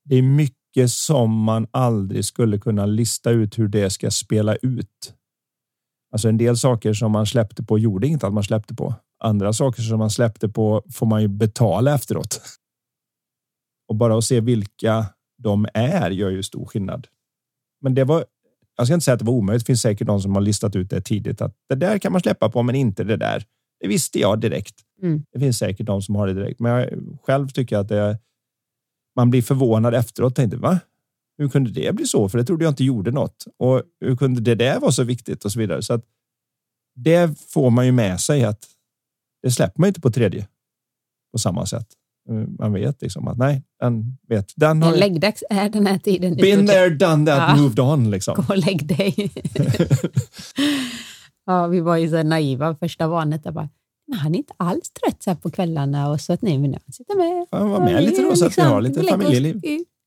det 0.06 0.16
är 0.16 0.22
mycket 0.22 0.92
som 0.92 1.44
man 1.44 1.68
aldrig 1.72 2.26
skulle 2.26 2.60
kunna 2.60 2.86
lista 2.86 3.30
ut 3.30 3.60
hur 3.60 3.68
det 3.68 3.90
ska 3.90 4.12
spela 4.12 4.56
ut. 4.56 5.14
Alltså 6.12 6.30
en 6.30 6.38
del 6.38 6.58
saker 6.58 6.94
som 6.94 7.12
man 7.12 7.26
släppte 7.26 7.64
på 7.64 7.80
gjorde 7.80 8.08
inget 8.08 8.24
att 8.24 8.34
man 8.34 8.44
släppte 8.44 8.76
på. 8.76 8.96
Andra 9.24 9.54
saker 9.54 9.82
som 9.82 10.00
man 10.00 10.10
släppte 10.10 10.50
på 10.50 10.84
får 10.94 11.06
man 11.06 11.22
ju 11.22 11.28
betala 11.28 11.96
efteråt. 11.96 12.42
Och 13.90 13.96
bara 13.96 14.18
att 14.18 14.24
se 14.24 14.42
vilka 14.42 15.06
de 15.44 15.68
är 15.74 16.10
gör 16.10 16.30
ju 16.30 16.44
stor 16.44 16.66
skillnad. 16.66 17.08
Men 17.82 17.94
det 17.94 18.04
var. 18.04 18.26
Jag 18.78 18.88
ska 18.88 18.94
inte 18.94 19.04
säga 19.04 19.14
att 19.14 19.20
det 19.20 19.26
var 19.26 19.34
omöjligt. 19.34 19.62
Det 19.62 19.66
finns 19.66 19.82
säkert 19.82 20.08
någon 20.08 20.22
som 20.22 20.36
har 20.36 20.42
listat 20.42 20.76
ut 20.76 20.90
det 20.90 21.02
tidigt 21.02 21.42
att 21.42 21.56
det 21.70 21.76
där 21.76 21.98
kan 21.98 22.12
man 22.12 22.22
släppa 22.22 22.50
på, 22.50 22.64
men 22.64 22.76
inte 22.76 23.04
det 23.04 23.18
där. 23.18 23.46
Det 23.80 23.88
visste 23.88 24.20
jag 24.20 24.40
direkt. 24.40 24.76
Mm. 25.02 25.24
Det 25.32 25.40
finns 25.40 25.58
säkert 25.58 25.86
de 25.88 26.02
som 26.02 26.16
har 26.16 26.28
det 26.28 26.34
direkt, 26.34 26.60
men 26.60 26.72
jag 26.72 26.90
själv 27.24 27.48
tycker 27.48 27.78
att 27.78 27.88
det 27.88 28.20
man 29.16 29.30
blir 29.30 29.42
förvånad 29.42 29.94
efteråt. 29.94 30.36
Tänkte, 30.36 30.58
va? 30.58 30.80
Hur 31.40 31.50
kunde 31.50 31.72
det 31.72 31.96
bli 31.96 32.06
så? 32.06 32.30
För 32.30 32.38
det 32.38 32.44
trodde 32.44 32.66
jag 32.66 32.72
inte 32.72 32.84
gjorde 32.84 33.12
något. 33.12 33.46
Och 33.58 33.84
hur 34.02 34.16
kunde 34.16 34.42
det 34.42 34.56
där 34.56 34.80
vara 34.80 34.92
så 34.92 35.04
viktigt 35.04 35.46
och 35.46 35.52
så 35.52 35.60
vidare? 35.60 35.82
Så 35.82 35.94
att 35.94 36.06
det 36.96 37.40
får 37.40 37.70
man 37.70 37.86
ju 37.86 37.92
med 37.92 38.20
sig 38.20 38.44
att 38.44 38.66
det 39.44 39.52
släpper 39.52 39.80
man 39.80 39.88
inte 39.88 40.02
på 40.02 40.12
tredje 40.12 40.48
på 41.32 41.40
samma 41.40 41.66
sätt. 41.66 41.88
Man 42.60 42.74
vet 42.74 43.02
liksom 43.02 43.28
att 43.28 43.38
nej, 43.38 43.64
den 43.80 44.18
vet. 44.28 44.54
Den 44.56 44.84
har 44.84 44.96
läggdags 44.96 45.44
är 45.50 45.70
den 45.70 45.88
här 45.88 45.98
tiden. 45.98 46.36
Been 46.36 46.68
there, 46.68 46.90
done 46.90 47.26
that, 47.26 47.58
ja. 47.58 47.64
moved 47.64 47.80
on 47.80 48.12
liksom. 48.12 48.36
Gå 48.36 48.54
och 48.54 48.58
lägg 48.58 48.88
dig. 48.88 49.32
ja, 51.46 51.68
vi 51.68 51.80
var 51.80 51.98
ju 51.98 52.10
så 52.10 52.24
naiva 52.24 52.76
första 52.76 53.08
vanet. 53.08 53.44
bara, 53.44 53.70
men 54.08 54.20
han 54.20 54.36
är 54.36 54.38
inte 54.38 54.54
alls 54.58 54.90
trött 54.90 55.24
så 55.24 55.30
här 55.30 55.38
på 55.38 55.52
kvällarna 55.52 56.10
och 56.10 56.22
så 56.22 56.34
att 56.34 56.42
nej, 56.42 56.58
men 56.58 56.74
han 56.74 56.94
sitter 56.94 57.16
med. 57.16 57.48
Han 57.52 57.70
var 57.70 57.80
med 57.80 58.04
lite 58.04 58.22
då 58.22 58.36
så 58.36 58.46
att 58.46 58.58
vi 58.58 58.62
har 58.62 58.82
lite 58.82 59.04
familjeliv. 59.04 59.62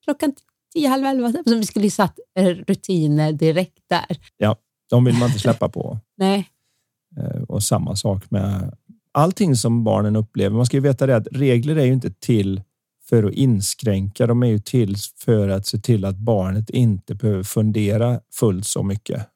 Klockan 0.04 0.32
tio, 0.72 0.88
halv 0.88 1.04
elva, 1.04 1.32
så 1.32 1.56
vi 1.56 1.66
skulle 1.66 1.90
satt 1.90 2.18
eh, 2.38 2.46
rutiner 2.46 3.32
direkt 3.32 3.82
där. 3.90 4.16
Ja, 4.36 4.56
de 4.90 5.04
vill 5.04 5.14
man 5.14 5.28
inte 5.28 5.38
släppa 5.40 5.68
på. 5.68 5.98
nej. 6.16 6.48
Eh, 7.16 7.42
och 7.42 7.62
samma 7.62 7.96
sak 7.96 8.30
med 8.30 8.76
allting 9.12 9.56
som 9.56 9.84
barnen 9.84 10.16
upplever. 10.16 10.56
Man 10.56 10.66
ska 10.66 10.76
ju 10.76 10.80
veta 10.80 11.06
det 11.06 11.16
att 11.16 11.28
regler 11.32 11.76
är 11.76 11.84
ju 11.84 11.92
inte 11.92 12.10
till 12.10 12.62
för 13.08 13.24
att 13.24 13.32
inskränka. 13.32 14.26
De 14.26 14.42
är 14.42 14.46
ju 14.46 14.58
till 14.58 14.96
för 15.18 15.48
att 15.48 15.66
se 15.66 15.78
till 15.78 16.04
att 16.04 16.16
barnet 16.16 16.70
inte 16.70 17.14
behöver 17.14 17.42
fundera 17.42 18.20
fullt 18.34 18.66
så 18.66 18.82
mycket. 18.82 19.28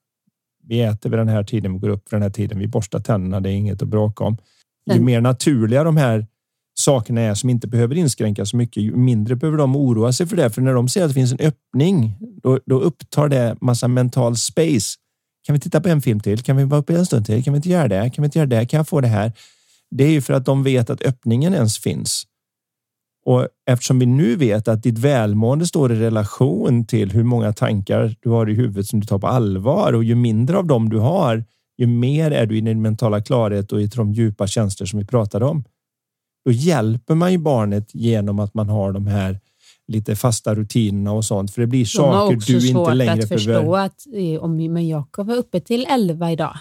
Vi 0.63 0.81
äter 0.83 1.11
vid 1.11 1.19
den 1.19 1.29
här 1.29 1.45
tiden, 1.45 1.73
vi 1.73 1.79
går 1.79 1.89
upp 1.89 2.13
vid 2.13 2.17
den 2.17 2.23
här 2.23 2.31
tiden, 2.31 2.59
vi 2.59 2.67
borstar 2.69 3.01
tänderna, 3.01 3.41
det 3.41 3.51
är 3.51 3.55
inget 3.55 3.83
att 3.83 3.89
bråka 3.89 4.25
om. 4.25 4.37
Ju 4.93 5.01
mer 5.01 5.21
naturliga 5.21 5.85
de 5.85 5.97
här 5.97 6.27
sakerna 6.79 7.21
är 7.21 7.35
som 7.35 7.51
inte 7.51 7.69
behöver 7.69 7.95
inskränkas 7.95 8.51
så 8.51 8.57
mycket, 8.57 8.83
ju 8.83 8.97
mindre 8.97 9.37
behöver 9.37 9.59
de 9.59 9.77
oroa 9.77 10.13
sig 10.13 10.27
för 10.27 10.37
det. 10.37 10.51
För 10.51 10.63
när 10.63 10.75
de 10.75 10.89
ser 10.89 11.03
att 11.03 11.11
det 11.11 11.15
finns 11.15 11.33
en 11.33 11.41
öppning, 11.41 12.17
då, 12.43 12.61
då 12.67 12.81
upptar 12.81 13.29
det 13.29 13.57
massa 13.61 13.89
mental 13.89 14.37
space. 14.37 14.97
Kan 15.47 15.55
vi 15.55 15.61
titta 15.61 15.81
på 15.81 15.89
en 15.89 16.03
film 16.03 16.21
till? 16.21 16.43
Kan 16.43 16.57
vi 16.57 16.65
vara 16.65 16.81
uppe 16.81 16.97
en 16.97 17.07
stund 17.07 17.27
till? 17.27 17.45
Kan 17.45 17.53
vi 17.53 17.57
inte 17.57 17.69
göra 17.69 17.89
det? 17.89 18.11
Kan 18.11 18.23
vi 18.23 18.27
inte 18.27 18.39
göra 18.39 18.47
det? 18.47 18.67
Kan 18.67 18.79
jag 18.79 18.89
få 18.89 19.01
det 19.01 19.09
här? 19.09 19.33
Det 19.91 20.05
är 20.05 20.11
ju 20.11 20.23
för 20.23 20.35
att 20.35 20.45
de 20.45 20.63
vet 20.63 20.91
att 20.91 21.03
öppningen 21.03 21.55
ens 21.55 21.79
finns. 21.79 22.25
Och 23.27 23.49
eftersom 23.71 23.99
vi 23.99 24.07
nu 24.07 24.37
vet 24.37 24.69
att 24.69 24.83
ditt 24.83 24.99
välmående 24.99 25.67
står 25.67 25.93
i 25.93 25.97
relation 25.97 26.85
till 26.85 27.11
hur 27.11 27.25
många 27.25 27.53
tankar 27.53 28.17
du 28.21 28.31
har 28.31 28.51
i 28.51 28.55
huvudet 28.55 28.87
som 28.87 29.01
du 29.01 29.07
tar 29.07 29.19
på 29.19 29.27
allvar 29.27 29.93
och 29.93 30.05
ju 30.05 30.15
mindre 30.15 30.59
av 30.59 30.67
dem 30.67 30.89
du 30.89 30.99
har, 30.99 31.45
ju 31.79 31.87
mer 31.87 32.31
är 32.31 32.47
du 32.47 32.57
i 32.57 32.61
din 32.61 32.83
mentala 32.83 33.23
klarhet 33.23 33.73
och 33.73 33.83
i 33.83 33.87
de 33.87 34.13
djupa 34.13 34.47
känslor 34.47 34.87
som 34.87 34.99
vi 34.99 35.05
pratade 35.05 35.45
om. 35.45 35.65
Då 36.47 36.53
hjälper 36.53 37.15
man 37.15 37.33
ju 37.33 37.39
barnet 37.39 37.95
genom 37.95 38.39
att 38.39 38.55
man 38.55 38.69
har 38.69 38.93
de 38.93 39.07
här 39.07 39.41
lite 39.89 40.17
fasta 40.17 40.55
rutinerna 40.55 41.13
och 41.13 41.25
sånt. 41.25 41.51
För 41.51 41.61
det 41.61 41.67
blir 41.67 41.85
saker 41.85 42.37
du 42.47 42.69
inte 42.69 42.95
längre 42.95 43.23
att 43.23 43.29
förstå 43.29 43.51
behöver. 43.51 43.79
att 43.79 44.07
eh, 44.15 44.43
om 44.43 44.57
men 44.57 44.89
Jakob 44.89 45.27
var 45.27 45.37
uppe 45.37 45.61
till 45.61 45.87
elva 45.89 46.33
idag. 46.33 46.59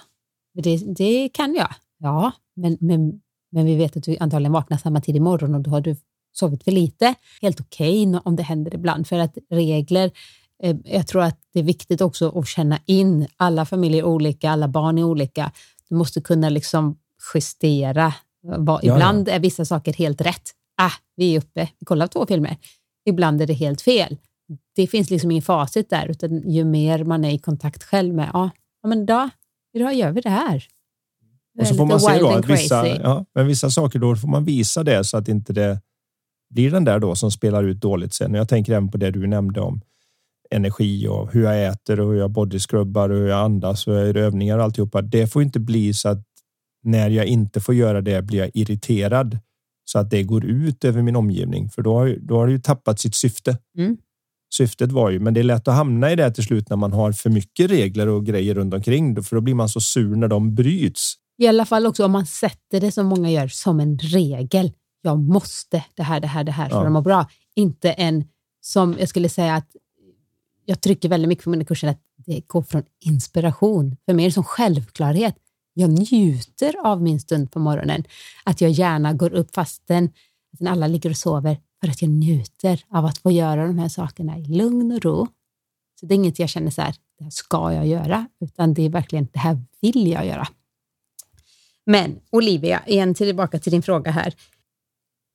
Det, 0.64 0.78
det 0.78 1.30
kan 1.30 1.56
jag. 1.56 1.70
Ja, 2.00 2.32
men, 2.56 2.78
men, 2.80 3.22
men 3.52 3.66
vi 3.66 3.76
vet 3.76 3.98
att 3.98 4.04
du 4.04 4.18
antagligen 4.20 4.52
vaknar 4.52 4.78
samma 4.78 5.02
tid 5.02 5.16
imorgon 5.16 5.56
och 5.56 5.62
då 5.62 5.72
har 5.72 5.82
du 5.82 5.96
sovit 6.34 6.64
för 6.64 6.72
lite. 6.72 7.16
Helt 7.42 7.60
okej 7.60 8.08
okay 8.08 8.20
om 8.24 8.36
det 8.36 8.44
händer 8.44 8.76
ibland 8.76 9.08
för 9.08 9.20
att 9.20 9.38
regler 9.52 10.12
Eh, 10.64 10.76
jag 10.84 11.08
tror 11.08 11.22
att 11.22 11.40
det 11.54 11.60
är 11.60 11.64
viktigt 11.64 12.02
också 12.02 12.40
att 12.40 12.48
känna 12.48 12.80
in 12.86 13.28
alla 13.38 13.66
familjer 13.66 14.00
är 14.04 14.06
olika, 14.06 14.52
alla 14.52 14.68
barn 14.68 14.98
är 14.98 15.04
olika. 15.04 15.52
Du 15.90 15.96
måste 15.96 16.22
kunna 16.22 16.50
liksom 16.50 16.98
justera. 17.34 18.14
Ibland 18.82 19.30
är 19.30 19.40
vissa 19.40 19.66
saker 19.66 19.94
helt 19.94 20.22
rätt. 20.22 20.52
Ah, 20.78 20.92
vi 21.16 21.36
är 21.36 21.40
uppe, 21.40 21.70
vi 21.80 21.86
kollar 21.86 22.08
två 22.08 22.26
filmer. 22.26 22.58
Ibland 23.06 23.42
är 23.42 23.48
det 23.48 23.54
helt 23.54 23.82
fel. 23.82 24.18
Det 24.76 24.88
finns 24.88 25.10
liksom 25.10 25.32
ingen 25.32 25.44
facit 25.44 25.90
där, 25.90 26.08
utan 26.08 26.52
ju 26.52 26.64
mer 26.64 27.04
man 27.04 27.26
är 27.26 27.32
i 27.32 27.40
kontakt 27.40 27.84
själv 27.84 28.14
med, 28.14 28.30
ja, 28.34 28.50
men 28.88 29.06
då, 29.06 29.30
idag 29.74 29.94
gör 29.94 30.12
vi 30.12 30.22
det 30.22 30.30
här. 30.30 30.66
Och 31.60 31.68
så 31.68 31.76
får 31.76 31.86
man 31.86 32.00
se 32.00 32.20
då 32.20 32.30
att 32.30 32.46
vissa, 32.46 32.88
ja, 32.88 33.26
men 33.36 33.48
vissa 33.48 33.70
saker 33.70 34.00
då 34.00 34.16
får 34.16 34.28
man 34.28 34.46
visa 34.46 34.84
det 34.84 35.04
så 35.04 35.18
att 35.18 35.28
inte 35.28 35.54
det 35.54 35.82
blir 36.50 36.72
den 36.72 36.86
där 36.86 37.00
då 37.00 37.16
som 37.16 37.32
spelar 37.32 37.64
ut 37.64 37.82
dåligt 37.82 38.14
sen. 38.14 38.34
Jag 38.34 38.50
tänker 38.50 38.74
även 38.74 38.92
på 38.92 38.98
det 38.98 39.12
du 39.12 39.28
nämnde 39.28 39.62
om 39.62 39.82
energi 40.52 41.08
och 41.08 41.34
hur 41.34 41.44
jag 41.44 41.66
äter 41.66 42.00
och 42.00 42.12
hur 42.12 42.20
jag 42.20 42.32
bodyskrubbar 42.32 43.10
och 43.10 43.18
hur 43.18 43.28
jag 43.28 43.40
andas 43.40 43.88
och 43.88 43.94
hur 43.94 44.00
jag 44.00 44.08
gör 44.08 44.18
övningar 44.18 44.58
och 44.58 44.64
alltihopa. 44.64 45.02
Det 45.02 45.28
får 45.28 45.42
inte 45.42 45.60
bli 45.60 45.94
så 45.94 46.10
att 46.10 46.24
när 46.86 47.10
jag 47.10 47.26
inte 47.26 47.62
får 47.62 47.76
göra 47.76 48.02
det 48.02 48.22
blir 48.22 48.40
jag 48.40 48.52
irriterad 48.54 49.40
så 49.86 50.00
att 50.00 50.10
det 50.10 50.24
går 50.24 50.46
ut 50.46 50.86
över 50.86 51.02
min 51.02 51.16
omgivning, 51.16 51.70
för 51.70 51.82
då 51.82 51.94
har, 51.98 52.18
då 52.22 52.38
har 52.38 52.48
det 52.48 52.54
ju 52.54 52.60
tappat 52.60 53.00
sitt 53.00 53.16
syfte. 53.16 53.58
Mm. 53.78 53.98
Syftet 54.54 54.92
var 54.92 55.10
ju, 55.10 55.20
men 55.20 55.34
det 55.34 55.40
är 55.40 55.44
lätt 55.44 55.68
att 55.68 55.76
hamna 55.76 56.12
i 56.12 56.16
det 56.16 56.32
till 56.32 56.44
slut 56.44 56.70
när 56.70 56.78
man 56.78 56.94
har 56.94 57.12
för 57.12 57.30
mycket 57.30 57.72
regler 57.72 58.08
och 58.08 58.26
grejer 58.26 58.56
runt 58.56 58.74
omkring, 58.74 59.24
för 59.24 59.36
då 59.36 59.42
blir 59.42 59.56
man 59.56 59.70
så 59.70 59.82
sur 59.82 60.16
när 60.16 60.28
de 60.28 60.56
bryts. 60.56 61.14
I 61.38 61.48
alla 61.48 61.66
fall 61.66 61.86
också 61.86 62.06
om 62.06 62.12
man 62.12 62.26
sätter 62.26 62.82
det 62.82 62.92
som 62.92 63.06
många 63.06 63.32
gör 63.32 63.48
som 63.48 63.80
en 63.80 63.98
regel. 63.98 64.72
Jag 65.02 65.20
måste 65.20 65.84
det 65.94 66.04
här, 66.04 66.20
det 66.20 66.28
här, 66.28 66.44
det 66.44 66.52
här 66.52 66.70
för 66.70 66.76
ja. 66.76 66.86
att 66.86 66.92
må 66.92 67.02
bra. 67.02 67.30
Inte 67.56 67.92
en 67.92 68.24
som 68.62 68.96
jag 69.00 69.10
skulle 69.10 69.30
säga 69.30 69.56
att 69.56 69.68
jag 70.66 70.82
trycker 70.82 71.10
väldigt 71.10 71.30
mycket 71.30 71.44
på 71.44 71.50
mina 71.50 71.66
kurser 71.66 71.88
att 71.88 72.02
det 72.18 72.48
går 72.48 72.64
från 72.64 72.84
inspiration. 73.06 73.98
För 74.06 74.14
mig 74.14 74.26
är 74.26 74.30
det 74.30 74.34
som 74.34 74.44
självklarhet. 74.44 75.36
Jag 75.78 75.90
njuter 75.90 76.76
av 76.84 77.02
min 77.02 77.20
stund 77.20 77.52
på 77.52 77.60
morgonen. 77.60 78.04
Att 78.44 78.62
jag 78.62 78.72
gärna 78.72 79.14
går 79.14 79.34
upp 79.34 79.56
fastän 79.56 80.12
alla 80.68 80.88
ligger 80.88 81.10
och 81.10 81.18
sover 81.18 81.58
för 81.82 81.88
att 81.88 82.02
jag 82.02 82.12
njuter 82.12 82.84
av 82.90 83.06
att 83.06 83.18
få 83.18 83.32
göra 83.32 83.68
de 83.68 83.80
här 83.80 83.90
sakerna 83.90 84.38
i 84.38 84.46
lugn 84.46 84.92
och 84.92 85.02
ro. 85.02 85.28
Så 86.00 86.06
det 86.06 86.14
är 86.14 86.16
inget 86.16 86.40
jag 86.40 86.50
känner 86.50 86.72
så 86.72 86.82
här, 86.82 86.96
det 87.18 87.24
här 87.24 87.32
ska 87.32 87.74
jag 87.74 87.88
göra, 87.88 88.28
utan 88.40 88.74
det 88.74 88.82
är 88.82 88.90
verkligen, 88.90 89.28
det 89.34 89.40
här 89.40 89.60
vill 89.82 90.08
jag 90.08 90.26
göra. 90.26 90.48
Men 91.86 92.20
Olivia, 92.30 92.88
igen 92.88 93.14
tillbaka 93.14 93.60
till 93.60 93.72
din 93.72 93.82
fråga 93.82 94.12
här. 94.12 94.34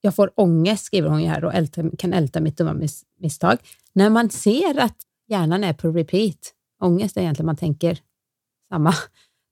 Jag 0.00 0.14
får 0.14 0.32
ångest, 0.34 0.84
skriver 0.84 1.08
hon 1.08 1.22
ju 1.22 1.28
här, 1.28 1.44
och 1.44 1.54
älta, 1.54 1.90
kan 1.98 2.12
älta 2.12 2.40
mitt 2.40 2.56
dumma 2.56 2.72
mis 2.72 3.04
misstag. 3.18 3.58
När 3.92 4.10
man 4.10 4.30
ser 4.30 4.80
att 4.80 4.96
hjärnan 5.28 5.64
är 5.64 5.72
på 5.72 5.88
repeat, 5.88 6.54
ångest 6.80 7.16
är 7.16 7.20
egentligen 7.20 7.46
man 7.46 7.56
tänker 7.56 7.98
samma 8.68 8.94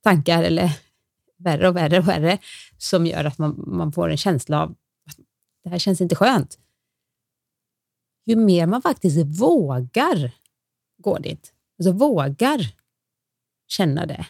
tankar 0.03 0.42
eller 0.42 0.78
värre 1.36 1.68
och 1.68 1.76
värre 1.76 1.99
och 1.99 2.09
värre, 2.09 2.38
som 2.78 3.07
gör 3.07 3.24
att 3.24 3.38
man, 3.38 3.64
man 3.66 3.92
får 3.92 4.11
en 4.11 4.16
känsla 4.16 4.62
av 4.62 4.70
att 5.07 5.16
det 5.64 5.70
här 5.70 5.78
känns 5.78 6.01
inte 6.01 6.14
skönt. 6.14 6.59
Ju 8.26 8.36
mer 8.36 8.66
man 8.66 8.82
faktiskt 8.82 9.40
vågar 9.40 10.30
gå 10.99 11.18
dit, 11.18 11.53
alltså 11.78 11.92
vågar 11.92 12.74
känna 13.68 14.07
det, 14.07 14.26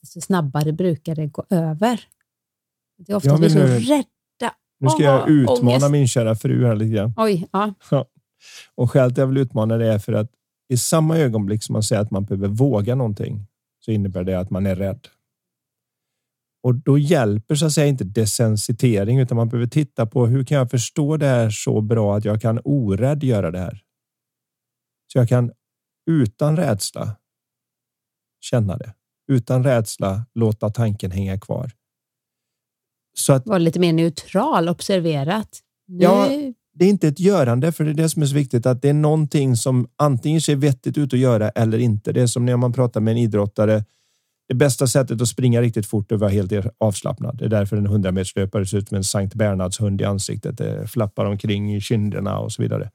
desto 0.00 0.20
snabbare 0.20 0.72
brukar 0.72 1.14
det 1.14 1.26
gå 1.26 1.44
över. 1.50 2.00
Det 2.98 3.12
är 3.12 3.16
ofta 3.16 3.36
vi 3.36 3.46
är 3.46 3.48
så 3.48 3.92
rädda. 3.92 4.54
Nu 4.80 4.88
ska 4.88 5.02
jag 5.02 5.30
utmana 5.30 5.60
ångest. 5.60 5.90
min 5.90 6.08
kära 6.08 6.34
fru 6.34 6.66
här 6.66 6.76
lite 6.76 6.94
grann. 6.94 7.14
Oj, 7.16 7.48
ja. 7.52 7.74
ja. 7.90 8.06
Och 8.74 8.90
skälet 8.90 9.16
jag 9.16 9.26
vill 9.26 9.36
utmana 9.36 9.76
det 9.76 9.92
är 9.92 9.98
för 9.98 10.12
att 10.12 10.30
i 10.68 10.76
samma 10.76 11.18
ögonblick 11.18 11.62
som 11.62 11.72
man 11.72 11.82
säger 11.82 12.02
att 12.02 12.10
man 12.10 12.24
behöver 12.24 12.48
våga 12.48 12.94
någonting 12.94 13.46
så 13.84 13.90
innebär 13.90 14.24
det 14.24 14.38
att 14.38 14.50
man 14.50 14.66
är 14.66 14.76
rädd. 14.76 15.08
Och 16.62 16.74
då 16.74 16.98
hjälper 16.98 17.54
så 17.54 17.66
att 17.66 17.72
säga 17.72 17.86
inte 17.86 18.04
desensitering, 18.04 19.18
utan 19.18 19.36
man 19.36 19.48
behöver 19.48 19.66
titta 19.66 20.06
på 20.06 20.26
hur 20.26 20.44
kan 20.44 20.58
jag 20.58 20.70
förstå 20.70 21.16
det 21.16 21.26
här 21.26 21.50
så 21.50 21.80
bra 21.80 22.16
att 22.16 22.24
jag 22.24 22.40
kan 22.40 22.60
orädd 22.64 23.24
göra 23.24 23.50
det 23.50 23.58
här? 23.58 23.82
Så 25.12 25.18
jag 25.18 25.28
kan 25.28 25.52
utan 26.10 26.56
rädsla 26.56 27.16
känna 28.40 28.76
det 28.76 28.94
utan 29.28 29.64
rädsla 29.64 30.26
låta 30.34 30.70
tanken 30.70 31.10
hänga 31.10 31.40
kvar. 31.40 31.70
Så 33.14 33.32
att, 33.32 33.46
Var 33.46 33.58
lite 33.58 33.80
mer 33.80 33.92
neutral, 33.92 34.68
observerat. 34.68 35.60
Nu. 35.86 36.02
Ja, 36.04 36.28
det 36.74 36.84
är 36.84 36.88
inte 36.88 37.08
ett 37.08 37.20
görande, 37.20 37.72
för 37.72 37.84
det 37.84 37.90
är 37.90 37.94
det 37.94 38.08
som 38.08 38.22
är 38.22 38.26
så 38.26 38.34
viktigt, 38.34 38.66
att 38.66 38.82
det 38.82 38.88
är 38.88 38.94
någonting 38.94 39.56
som 39.56 39.88
antingen 39.96 40.40
ser 40.40 40.56
vettigt 40.56 40.98
ut 40.98 41.12
att 41.12 41.18
göra 41.18 41.48
eller 41.48 41.78
inte. 41.78 42.12
Det 42.12 42.22
är 42.22 42.26
som 42.26 42.46
när 42.46 42.56
man 42.56 42.72
pratar 42.72 43.00
med 43.00 43.12
en 43.12 43.18
idrottare. 43.18 43.84
Det 44.48 44.54
bästa 44.54 44.86
sättet 44.86 45.20
att 45.20 45.28
springa 45.28 45.62
riktigt 45.62 45.86
fort 45.86 46.10
är 46.10 46.14
att 46.14 46.20
vara 46.20 46.30
helt 46.30 46.52
avslappnad. 46.78 47.38
Det 47.38 47.44
är 47.44 47.48
därför 47.48 47.76
en 47.76 47.86
100 47.86 48.12
meterslöpare 48.12 48.66
ser 48.66 48.78
ut 48.78 48.88
som 48.88 48.96
en 48.96 49.04
Sankt 49.04 49.34
Bernhards 49.34 49.80
hund 49.80 50.00
i 50.00 50.04
ansiktet. 50.04 50.58
Det 50.58 50.90
flappar 50.90 51.24
omkring 51.24 51.74
i 51.74 51.80
kinderna 51.80 52.38
och 52.38 52.52
så 52.52 52.62
vidare. 52.62 52.90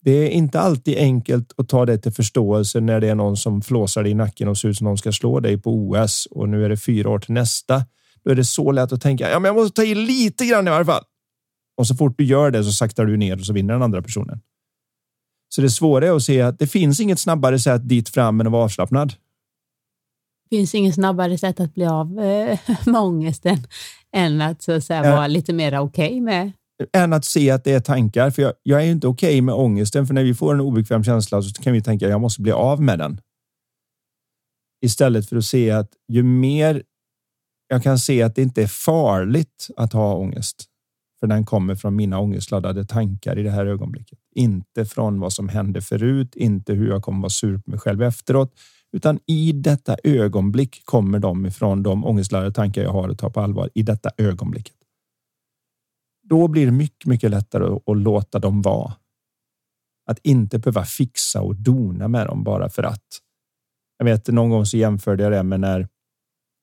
Det 0.00 0.10
är 0.10 0.28
inte 0.28 0.60
alltid 0.60 0.98
enkelt 0.98 1.52
att 1.56 1.68
ta 1.68 1.86
det 1.86 1.98
till 1.98 2.12
förståelse 2.12 2.80
när 2.80 3.00
det 3.00 3.08
är 3.08 3.14
någon 3.14 3.36
som 3.36 3.62
flåsar 3.62 4.02
dig 4.02 4.12
i 4.12 4.14
nacken 4.14 4.48
och 4.48 4.58
ser 4.58 4.68
ut 4.68 4.76
som 4.76 4.84
någon 4.84 4.98
ska 4.98 5.12
slå 5.12 5.40
dig 5.40 5.58
på 5.58 5.70
OS 5.70 6.28
och 6.30 6.48
nu 6.48 6.64
är 6.64 6.68
det 6.68 6.76
fyra 6.76 7.10
år 7.10 7.18
till 7.18 7.34
nästa. 7.34 7.84
Då 8.24 8.30
är 8.30 8.34
det 8.34 8.44
så 8.44 8.72
lätt 8.72 8.92
att 8.92 9.00
tänka, 9.00 9.30
ja, 9.30 9.38
men 9.38 9.48
jag 9.48 9.54
måste 9.54 9.76
ta 9.76 9.82
i 9.82 9.94
lite 9.94 10.46
grann 10.46 10.68
i 10.68 10.70
varje 10.70 10.84
fall. 10.84 11.04
Och 11.76 11.86
så 11.86 11.94
fort 11.94 12.18
du 12.18 12.24
gör 12.24 12.50
det 12.50 12.64
så 12.64 12.72
saktar 12.72 13.04
du 13.04 13.16
ner 13.16 13.38
och 13.38 13.46
så 13.46 13.52
vinner 13.52 13.74
den 13.74 13.82
andra 13.82 14.02
personen. 14.02 14.40
Så 15.48 15.60
det 15.60 15.70
svåra 15.70 16.06
är 16.06 16.16
att 16.16 16.22
se 16.22 16.42
att 16.42 16.58
det 16.58 16.66
finns 16.66 17.00
inget 17.00 17.20
snabbare 17.20 17.58
sätt 17.58 17.88
dit 17.88 18.08
fram 18.08 18.40
än 18.40 18.46
att 18.46 18.52
vara 18.52 18.64
avslappnad. 18.64 19.14
Det 20.50 20.56
finns 20.56 20.74
inget 20.74 20.94
snabbare 20.94 21.38
sätt 21.38 21.60
att 21.60 21.74
bli 21.74 21.86
av 21.86 22.20
eh, 22.20 22.58
med 22.86 23.00
ångesten 23.00 23.58
än 24.12 24.40
att, 24.40 24.62
så 24.62 24.72
att 24.72 24.84
säga, 24.84 25.02
vara 25.02 25.26
lite 25.26 25.52
mer 25.52 25.78
okej 25.78 26.06
okay 26.06 26.20
med 26.20 26.52
än 26.92 27.12
att 27.12 27.24
se 27.24 27.50
att 27.50 27.64
det 27.64 27.72
är 27.72 27.80
tankar. 27.80 28.30
För 28.30 28.42
jag, 28.42 28.52
jag 28.62 28.82
är 28.82 28.86
inte 28.86 29.06
okej 29.06 29.28
okay 29.28 29.42
med 29.42 29.54
ångesten, 29.54 30.06
för 30.06 30.14
när 30.14 30.24
vi 30.24 30.34
får 30.34 30.54
en 30.54 30.60
obekväm 30.60 31.04
känsla 31.04 31.42
så 31.42 31.62
kan 31.62 31.72
vi 31.72 31.82
tänka 31.82 32.06
att 32.06 32.10
jag 32.10 32.20
måste 32.20 32.42
bli 32.42 32.52
av 32.52 32.82
med 32.82 32.98
den. 32.98 33.20
Istället 34.84 35.28
för 35.28 35.36
att 35.36 35.44
se 35.44 35.70
att 35.70 35.90
ju 36.08 36.22
mer 36.22 36.82
jag 37.68 37.82
kan 37.82 37.98
se 37.98 38.22
att 38.22 38.34
det 38.34 38.42
inte 38.42 38.62
är 38.62 38.66
farligt 38.66 39.68
att 39.76 39.92
ha 39.92 40.14
ångest, 40.14 40.64
för 41.26 41.34
den 41.34 41.44
kommer 41.44 41.74
från 41.74 41.96
mina 41.96 42.18
ångestladdade 42.18 42.84
tankar 42.84 43.38
i 43.38 43.42
det 43.42 43.50
här 43.50 43.66
ögonblicket. 43.66 44.18
Inte 44.34 44.84
från 44.84 45.20
vad 45.20 45.32
som 45.32 45.48
hände 45.48 45.80
förut, 45.80 46.36
inte 46.36 46.72
hur 46.72 46.88
jag 46.88 47.02
kommer 47.02 47.20
vara 47.20 47.30
sur 47.30 47.58
på 47.58 47.70
mig 47.70 47.80
själv 47.80 48.02
efteråt, 48.02 48.52
utan 48.92 49.18
i 49.26 49.52
detta 49.52 49.96
ögonblick 50.04 50.82
kommer 50.84 51.18
de 51.18 51.46
ifrån 51.46 51.82
de 51.82 52.04
ångestladdade 52.04 52.52
tankar 52.52 52.82
jag 52.82 52.92
har 52.92 53.08
att 53.08 53.18
ta 53.18 53.30
på 53.30 53.40
allvar 53.40 53.70
i 53.74 53.82
detta 53.82 54.10
ögonblicket 54.18 54.76
då 56.28 56.48
blir 56.48 56.66
det 56.66 56.72
mycket, 56.72 57.06
mycket 57.06 57.30
lättare 57.30 57.78
att 57.86 57.96
låta 57.96 58.38
dem 58.38 58.62
vara. 58.62 58.92
Att 60.10 60.18
inte 60.18 60.58
behöva 60.58 60.84
fixa 60.84 61.42
och 61.42 61.56
dona 61.56 62.08
med 62.08 62.26
dem 62.26 62.44
bara 62.44 62.68
för 62.68 62.82
att. 62.82 63.06
Jag 63.98 64.04
vet 64.04 64.28
någon 64.28 64.50
gång 64.50 64.66
så 64.66 64.76
jämförde 64.76 65.22
jag 65.22 65.32
det 65.32 65.42
med 65.42 65.60
när 65.60 65.88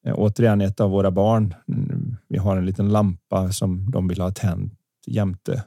eh, 0.07 0.13
återigen 0.17 0.61
ett 0.61 0.79
av 0.79 0.91
våra 0.91 1.11
barn. 1.11 1.53
Vi 2.27 2.37
har 2.37 2.57
en 2.57 2.65
liten 2.65 2.89
lampa 2.89 3.51
som 3.51 3.91
de 3.91 4.07
vill 4.07 4.21
ha 4.21 4.31
tänd 4.31 4.75
jämte. 5.07 5.63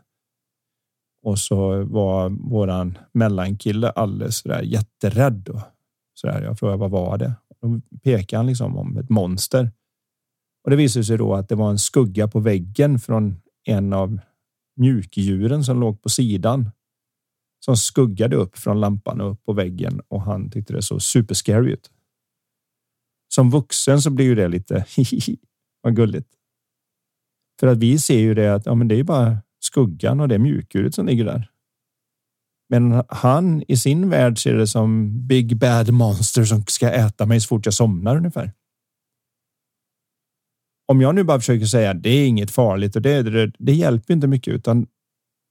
Och 1.23 1.39
så 1.39 1.85
var 1.85 2.29
våran 2.29 2.99
mellankille 3.13 3.91
alldeles 3.91 4.37
så 4.37 4.49
där 4.49 4.63
jätterädd. 4.63 5.49
Och 5.49 5.61
så 6.15 6.27
där. 6.27 6.43
Jag 6.43 6.59
frågade 6.59 6.79
vad 6.79 6.91
var 6.91 7.19
det? 7.19 7.35
Då 7.61 7.81
pekade 8.05 8.39
han 8.39 8.47
liksom 8.47 8.77
om 8.77 8.97
ett 8.97 9.09
monster. 9.09 9.73
Och 10.65 10.71
det 10.71 10.77
visade 10.77 11.05
sig 11.05 11.19
då 11.19 11.35
att 11.35 11.49
det 11.49 11.55
var 11.55 11.71
en 11.71 11.79
skugga 11.79 12.29
på 12.29 12.41
väggen 12.41 12.99
från 12.99 13.37
en 13.65 13.93
av 13.93 14.19
mjukdjuren 14.77 15.65
som 15.65 15.81
låg 15.81 16.03
på 16.03 16.09
sidan 16.09 16.71
som 17.61 17.77
skuggade 17.77 18.37
upp 18.37 18.59
från 18.59 18.81
lampan 18.81 19.21
och 19.21 19.33
upp 19.33 19.45
på 19.45 19.53
väggen 19.53 20.01
och 20.09 20.23
han 20.23 20.51
tyckte 20.51 20.73
det 20.73 20.83
såg 20.83 21.03
superscary 21.03 21.73
ut. 21.73 21.91
Som 23.35 23.51
vuxen 23.51 24.03
så 24.03 24.11
blir 24.11 24.25
ju 24.25 24.35
det 24.35 24.49
lite 24.49 24.87
vad 25.83 25.97
gulligt. 25.97 26.36
För 27.61 27.67
att 27.67 27.79
vi 27.79 27.99
ser 27.99 28.19
ju 28.19 28.35
det 28.35 28.55
att 28.55 28.67
ja, 28.67 28.75
men 28.75 28.89
det 28.89 28.95
är 28.95 29.05
bara 29.05 29.39
skuggan 29.61 30.21
och 30.21 30.29
det 30.29 30.39
mjukdjuret 30.39 30.95
som 30.95 31.07
ligger 31.07 31.25
där. 31.25 31.51
Men 32.69 33.05
han 33.09 33.63
i 33.69 33.77
sin 33.77 34.11
värld 34.11 34.43
ser 34.43 34.55
det 34.55 34.67
som 34.67 35.13
big 35.27 35.57
bad 35.57 35.93
monster 35.93 36.45
som 36.45 36.65
ska 36.67 36.91
äta 36.91 37.27
mig 37.27 37.41
så 37.41 37.47
fort 37.47 37.67
jag 37.67 37.75
somnar 37.75 38.17
ungefär 38.17 38.53
om 40.87 41.01
jag 41.01 41.15
nu 41.15 41.25
bara 41.25 41.39
försöker 41.39 41.67
säga 41.67 41.95
det 41.95 42.11
är 42.11 42.27
inget 42.27 42.51
farligt 42.51 42.97
och 42.97 43.03
det, 43.03 43.23
det, 43.23 43.53
det 43.59 43.73
hjälper 43.73 44.15
inte 44.15 44.27
mycket, 44.27 44.55
utan 44.55 44.87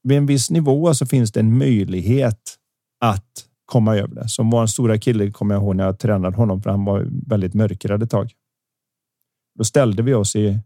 vid 0.03 0.17
en 0.17 0.25
viss 0.25 0.51
nivå 0.51 0.93
så 0.93 1.05
finns 1.05 1.31
det 1.31 1.39
en 1.39 1.57
möjlighet 1.57 2.55
att 2.99 3.45
komma 3.65 3.97
över 3.97 4.15
det. 4.15 4.29
Som 4.29 4.49
vår 4.49 4.65
stora 4.65 4.97
kille 4.97 5.31
kommer 5.31 5.55
jag 5.55 5.63
ihåg 5.63 5.75
när 5.75 5.83
jag 5.83 5.99
tränade 5.99 6.37
honom, 6.37 6.61
för 6.61 6.69
han 6.69 6.85
var 6.85 7.07
väldigt 7.27 7.53
mörkrädd 7.53 8.03
ett 8.03 8.09
tag. 8.09 8.31
Då 9.57 9.63
ställde 9.63 10.03
vi 10.03 10.13
oss 10.13 10.35
i 10.35 10.59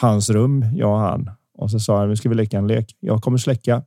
hans 0.00 0.30
rum, 0.30 0.64
jag 0.74 0.90
och 0.90 0.98
han, 0.98 1.30
och 1.54 1.70
så 1.70 1.80
sa 1.80 2.00
jag, 2.00 2.08
nu 2.08 2.16
ska 2.16 2.28
vi 2.28 2.34
leka 2.34 2.58
en 2.58 2.66
lek. 2.66 2.96
Jag 3.00 3.22
kommer 3.22 3.38
släcka. 3.38 3.82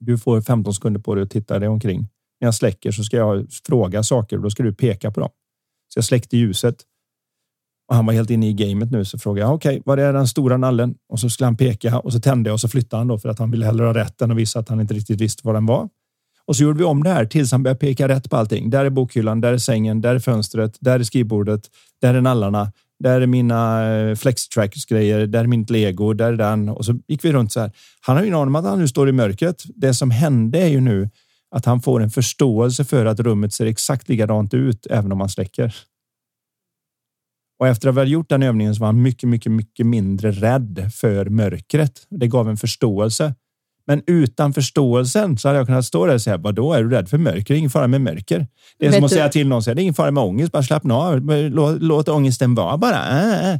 Du 0.00 0.18
får 0.18 0.40
15 0.40 0.74
sekunder 0.74 1.00
på 1.00 1.14
dig 1.14 1.24
att 1.24 1.30
titta 1.30 1.58
dig 1.58 1.68
omkring. 1.68 2.00
När 2.40 2.46
jag 2.46 2.54
släcker 2.54 2.90
så 2.90 3.04
ska 3.04 3.16
jag 3.16 3.46
fråga 3.66 4.02
saker 4.02 4.36
och 4.36 4.42
då 4.42 4.50
ska 4.50 4.62
du 4.62 4.74
peka 4.74 5.10
på 5.10 5.20
dem. 5.20 5.30
Så 5.88 5.98
jag 5.98 6.04
släckte 6.04 6.36
ljuset 6.36 6.76
och 7.88 7.94
han 7.94 8.06
var 8.06 8.12
helt 8.12 8.30
inne 8.30 8.48
i 8.48 8.52
gamet 8.52 8.90
nu 8.90 9.04
så 9.04 9.18
frågade 9.18 9.46
jag 9.46 9.54
okej, 9.54 9.70
okay, 9.70 9.82
var 9.86 9.96
är 9.96 10.12
den 10.12 10.28
stora 10.28 10.56
nallen? 10.56 10.94
Och 11.08 11.20
så 11.20 11.30
skulle 11.30 11.46
han 11.46 11.56
peka 11.56 11.98
och 11.98 12.12
så 12.12 12.20
tände 12.20 12.48
jag 12.50 12.54
och 12.54 12.60
så 12.60 12.68
flyttade 12.68 13.00
han 13.00 13.08
då 13.08 13.18
för 13.18 13.28
att 13.28 13.38
han 13.38 13.50
ville 13.50 13.66
hellre 13.66 13.86
ha 13.86 13.94
rätt 13.94 14.22
än 14.22 14.30
att 14.30 14.36
visa 14.36 14.58
att 14.58 14.68
han 14.68 14.80
inte 14.80 14.94
riktigt 14.94 15.20
visste 15.20 15.42
vad 15.44 15.54
den 15.54 15.66
var. 15.66 15.88
Och 16.44 16.56
så 16.56 16.62
gjorde 16.62 16.78
vi 16.78 16.84
om 16.84 17.02
det 17.02 17.10
här 17.10 17.24
tills 17.24 17.52
han 17.52 17.62
började 17.62 17.80
peka 17.80 18.08
rätt 18.08 18.30
på 18.30 18.36
allting. 18.36 18.70
Där 18.70 18.84
är 18.84 18.90
bokhyllan, 18.90 19.40
där 19.40 19.52
är 19.52 19.58
sängen, 19.58 20.00
där 20.00 20.14
är 20.14 20.18
fönstret, 20.18 20.76
där 20.80 21.00
är 21.00 21.04
skrivbordet, 21.04 21.70
där 22.00 22.14
är 22.14 22.20
nallarna, 22.20 22.72
där 22.98 23.20
är 23.20 23.26
mina 23.26 23.90
eh, 23.94 24.14
flextrackers 24.14 24.86
grejer, 24.86 25.26
där 25.26 25.40
är 25.40 25.46
mitt 25.46 25.70
lego, 25.70 26.12
där 26.12 26.32
är 26.32 26.36
den. 26.36 26.68
Och 26.68 26.84
så 26.84 26.98
gick 27.08 27.24
vi 27.24 27.32
runt 27.32 27.52
så 27.52 27.60
här. 27.60 27.72
Han 28.00 28.16
har 28.16 28.22
ju 28.22 28.26
ingen 28.26 28.38
aning 28.38 28.48
om 28.48 28.56
att 28.56 28.64
han 28.64 28.78
nu 28.78 28.88
står 28.88 29.08
i 29.08 29.12
mörkret. 29.12 29.62
Det 29.66 29.94
som 29.94 30.10
hände 30.10 30.58
är 30.58 30.68
ju 30.68 30.80
nu 30.80 31.10
att 31.50 31.64
han 31.64 31.80
får 31.80 32.02
en 32.02 32.10
förståelse 32.10 32.84
för 32.84 33.06
att 33.06 33.20
rummet 33.20 33.54
ser 33.54 33.66
exakt 33.66 34.08
likadant 34.08 34.54
ut 34.54 34.86
även 34.86 35.12
om 35.12 35.18
man 35.18 35.28
släcker. 35.28 35.74
Och 37.58 37.68
efter 37.68 37.88
att 37.88 37.94
ha 37.94 38.04
gjort 38.04 38.28
den 38.28 38.42
övningen 38.42 38.74
så 38.74 38.80
var 38.80 38.86
han 38.86 39.02
mycket, 39.02 39.28
mycket, 39.28 39.52
mycket 39.52 39.86
mindre 39.86 40.30
rädd 40.30 40.90
för 40.94 41.26
mörkret. 41.28 42.06
Det 42.10 42.26
gav 42.26 42.48
en 42.48 42.56
förståelse. 42.56 43.34
Men 43.88 44.02
utan 44.06 44.52
förståelsen 44.52 45.38
så 45.38 45.48
hade 45.48 45.58
jag 45.58 45.66
kunnat 45.66 45.84
stå 45.84 46.06
där 46.06 46.14
och 46.14 46.22
säga, 46.22 46.36
vad 46.36 46.54
då 46.54 46.72
är 46.72 46.82
du 46.82 46.90
rädd 46.90 47.08
för 47.08 47.18
mörker? 47.18 47.44
Det 47.48 47.54
är 47.54 47.58
ingen 47.58 47.70
fara 47.70 47.86
med 47.86 48.00
mörker. 48.00 48.46
Det 48.78 48.86
är 48.86 48.90
Vet 48.90 48.96
som 48.96 49.04
att 49.04 49.10
du... 49.10 49.14
säga 49.14 49.28
till 49.28 49.48
någon, 49.48 49.62
det 49.62 49.70
är 49.70 49.78
ingen 49.78 49.94
fara 49.94 50.10
med 50.10 50.22
ångest, 50.22 50.52
bara 50.52 50.62
slappna 50.62 50.94
av, 50.94 51.20
låt, 51.50 51.82
låt 51.82 52.08
ångesten 52.08 52.54
vara 52.54 52.76
bara. 52.78 53.08
Äh, 53.08 53.50
äh. 53.50 53.58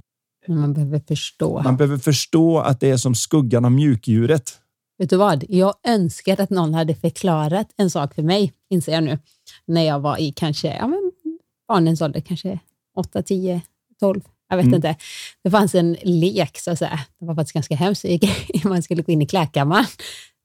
Man 0.49 0.74
behöver 0.74 1.01
förstå. 1.09 1.62
Man 1.62 1.76
behöver 1.76 1.99
förstå 1.99 2.59
att 2.59 2.81
det 2.81 2.91
är 2.91 2.97
som 2.97 3.14
skuggan 3.14 3.64
av 3.64 3.72
mjukdjuret. 3.72 4.59
Vet 4.99 5.11
du 5.11 5.16
vad? 5.16 5.45
Jag 5.49 5.74
önskar 5.87 6.41
att 6.41 6.51
någon 6.51 6.74
hade 6.74 6.95
förklarat 6.95 7.68
en 7.76 7.91
sak 7.91 8.14
för 8.14 8.22
mig, 8.22 8.53
inser 8.70 8.93
jag 8.93 9.05
nu, 9.05 9.18
när 9.66 9.83
jag 9.83 10.01
var 10.01 10.20
i 10.20 10.33
kanske 10.33 10.76
ja, 10.76 10.87
men 10.87 11.12
barnens 11.68 12.01
ålder, 12.01 12.20
kanske 12.20 12.59
8, 12.97 13.22
10, 13.22 13.61
12. 14.01 14.20
Jag 14.49 14.57
vet 14.57 14.64
mm. 14.64 14.74
inte. 14.74 14.96
Det 15.44 15.51
fanns 15.51 15.74
en 15.74 15.96
lek, 16.03 16.59
så 16.59 16.70
att 16.70 16.78
säga. 16.78 17.01
Det 17.20 17.26
var 17.26 17.34
faktiskt 17.34 17.55
ganska 17.55 17.76
hemskt. 17.76 18.05
Man 18.64 18.82
skulle 18.82 19.03
gå 19.03 19.12
in 19.12 19.22
i 19.22 19.26
klädkammaren 19.26 19.86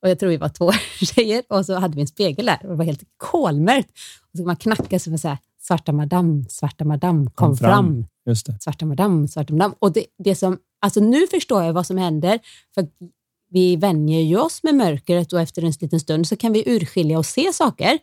och 0.04 0.10
jag 0.10 0.20
tror 0.20 0.30
vi 0.30 0.38
var 0.38 0.50
två 0.50 0.72
tjejer 1.02 1.44
och 1.50 1.66
så 1.66 1.76
hade 1.76 1.96
vi 1.96 2.02
en 2.02 2.08
spegel 2.08 2.46
där 2.46 2.60
och 2.64 2.70
det 2.70 2.76
var 2.76 2.86
helt 2.86 3.04
kolmörkt. 3.18 3.90
Och 4.32 4.38
så 4.38 4.44
man 4.44 4.56
knacka 4.56 5.00
så 5.00 5.18
så 5.18 5.28
här, 5.28 5.38
svarta 5.62 5.92
madam, 5.92 6.46
svarta 6.50 6.86
madam, 6.86 7.26
kom, 7.26 7.48
kom 7.48 7.58
fram. 7.58 8.06
fram. 8.26 8.58
Svarta 8.60 8.86
madam, 8.86 9.28
svarta 9.28 9.54
madam. 9.54 9.76
Och 9.80 9.94
det, 9.94 10.06
det 10.18 10.36
som, 10.36 10.58
alltså 10.82 11.00
nu 11.00 11.28
förstår 11.28 11.64
jag 11.64 11.74
vad 11.74 11.88
som 11.88 11.98
händer, 11.98 12.40
för 12.76 12.88
vi 13.50 13.76
vänjer 13.76 14.22
ju 14.22 14.38
oss 14.38 14.64
med 14.64 14.76
mörkret 14.76 15.34
och 15.34 15.42
efter 15.42 15.62
en 15.62 15.74
liten 15.82 16.00
stund 16.00 16.28
så 16.28 16.36
kan 16.36 16.54
vi 16.54 16.64
urskilja 16.66 17.18
och 17.18 17.26
se 17.26 17.54
saker. 17.54 18.00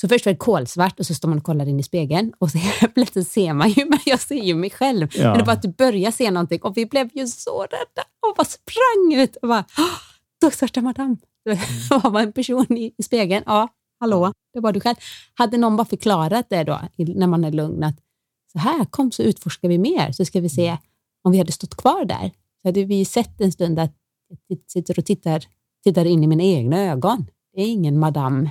Så 0.00 0.08
först 0.08 0.26
var 0.26 0.32
det 0.32 0.38
kolsvart 0.38 1.00
och 1.00 1.06
så 1.06 1.14
står 1.14 1.28
man 1.28 1.38
och 1.38 1.44
kollar 1.44 1.68
in 1.68 1.80
i 1.80 1.82
spegeln 1.82 2.32
och 2.38 2.50
så 2.50 2.58
plötsligt 2.94 3.28
ser 3.28 3.52
man 3.52 3.70
ju 3.70 3.84
mig, 3.84 4.00
jag 4.06 4.20
ser 4.20 4.44
ju 4.44 4.54
mig 4.54 4.70
själv. 4.70 5.08
Ja. 5.14 5.30
Men 5.30 5.38
det 5.38 5.44
var 5.44 5.52
att 5.52 5.62
du 5.62 5.68
börjar 5.68 6.10
se 6.10 6.30
någonting 6.30 6.62
och 6.62 6.76
vi 6.76 6.86
blev 6.86 7.10
ju 7.14 7.26
så 7.26 7.62
rädda 7.62 8.02
och 8.28 8.34
bara 8.36 8.44
sprang 8.44 9.22
ut 9.22 9.36
och 9.36 9.48
bara, 9.48 9.64
då 10.40 10.50
svarta 10.50 10.80
madam. 10.80 11.16
Det 11.44 12.08
var 12.08 12.20
en 12.20 12.32
person 12.32 12.76
i, 12.76 12.94
i 12.98 13.02
spegeln. 13.02 13.42
Ja, 13.46 13.68
hallå, 14.00 14.32
det 14.54 14.60
var 14.60 14.72
du 14.72 14.80
själv. 14.80 14.96
Hade 15.34 15.58
någon 15.58 15.76
bara 15.76 15.84
förklarat 15.84 16.46
det 16.50 16.64
då, 16.64 16.80
när 16.96 17.26
man 17.26 17.44
är 17.44 17.52
lugn, 17.52 17.84
att 17.84 17.96
så 18.52 18.58
här, 18.58 18.84
kom 18.84 19.12
så 19.12 19.22
utforskar 19.22 19.68
vi 19.68 19.78
mer, 19.78 20.12
så 20.12 20.24
ska 20.24 20.40
vi 20.40 20.48
se 20.48 20.76
om 21.24 21.32
vi 21.32 21.38
hade 21.38 21.52
stått 21.52 21.76
kvar 21.76 22.04
där. 22.04 22.30
Så 22.62 22.68
hade 22.68 22.84
vi 22.84 23.04
sett 23.04 23.40
en 23.40 23.52
stund 23.52 23.78
att 23.78 23.92
jag 24.46 24.58
sitter 24.66 24.98
och 24.98 25.04
tittar, 25.04 25.44
tittar 25.84 26.04
in 26.04 26.24
i 26.24 26.26
mina 26.26 26.42
egna 26.42 26.78
ögon. 26.78 27.26
Det 27.54 27.62
är 27.62 27.66
ingen 27.66 27.98
madam 27.98 28.48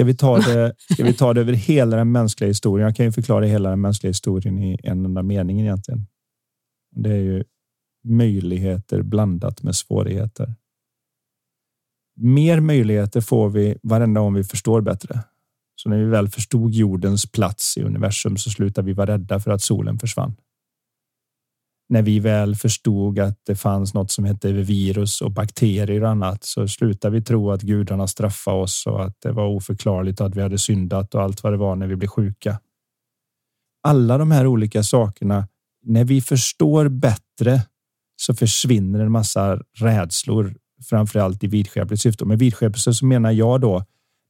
Ska 0.00 0.04
vi, 0.04 0.14
ta 0.14 0.38
det, 0.38 0.74
ska 0.92 1.04
vi 1.04 1.12
ta 1.12 1.34
det 1.34 1.40
över 1.40 1.52
hela 1.52 1.96
den 1.96 2.12
mänskliga 2.12 2.48
historien? 2.48 2.86
Jag 2.86 2.96
kan 2.96 3.06
ju 3.06 3.12
förklara 3.12 3.44
hela 3.44 3.70
den 3.70 3.80
mänskliga 3.80 4.10
historien 4.10 4.58
i 4.58 4.78
en 4.82 5.04
enda 5.04 5.22
mening 5.22 5.60
egentligen. 5.60 6.06
Det 6.90 7.10
är 7.10 7.22
ju 7.22 7.44
möjligheter 8.04 9.02
blandat 9.02 9.62
med 9.62 9.76
svårigheter. 9.76 10.54
Mer 12.16 12.60
möjligheter 12.60 13.20
får 13.20 13.50
vi 13.50 13.78
varenda 13.82 14.20
gång 14.20 14.34
vi 14.34 14.44
förstår 14.44 14.80
bättre. 14.80 15.20
Så 15.76 15.88
när 15.88 15.98
vi 15.98 16.04
väl 16.04 16.28
förstod 16.28 16.74
jordens 16.74 17.32
plats 17.32 17.76
i 17.76 17.82
universum 17.82 18.36
så 18.36 18.50
slutade 18.50 18.86
vi 18.86 18.92
vara 18.92 19.12
rädda 19.12 19.40
för 19.40 19.50
att 19.50 19.62
solen 19.62 19.98
försvann 19.98 20.36
när 21.90 22.02
vi 22.02 22.20
väl 22.20 22.56
förstod 22.56 23.18
att 23.18 23.38
det 23.46 23.56
fanns 23.56 23.94
något 23.94 24.10
som 24.10 24.24
hette 24.24 24.52
virus 24.52 25.20
och 25.20 25.30
bakterier 25.30 26.02
och 26.02 26.10
annat 26.10 26.44
så 26.44 26.68
slutade 26.68 27.14
vi 27.14 27.22
tro 27.22 27.50
att 27.50 27.62
gudarna 27.62 28.06
straffade 28.06 28.56
oss 28.56 28.86
och 28.86 29.04
att 29.04 29.16
det 29.22 29.32
var 29.32 29.46
oförklarligt 29.46 30.20
att 30.20 30.36
vi 30.36 30.42
hade 30.42 30.58
syndat 30.58 31.14
och 31.14 31.22
allt 31.22 31.42
vad 31.42 31.52
det 31.52 31.56
var 31.56 31.76
när 31.76 31.86
vi 31.86 31.96
blev 31.96 32.08
sjuka. 32.08 32.60
Alla 33.82 34.18
de 34.18 34.30
här 34.30 34.46
olika 34.46 34.82
sakerna, 34.82 35.48
när 35.84 36.04
vi 36.04 36.20
förstår 36.20 36.88
bättre 36.88 37.62
så 38.16 38.34
försvinner 38.34 39.00
en 39.00 39.12
massa 39.12 39.60
rädslor, 39.78 40.54
framför 40.90 41.18
allt 41.18 41.44
i 41.44 41.46
vidskepligt 41.46 42.02
syfte. 42.02 42.24
Med 42.24 42.38
vidskepelse 42.38 42.94
så 42.94 43.06
menar 43.06 43.30
jag 43.30 43.60
då 43.60 43.84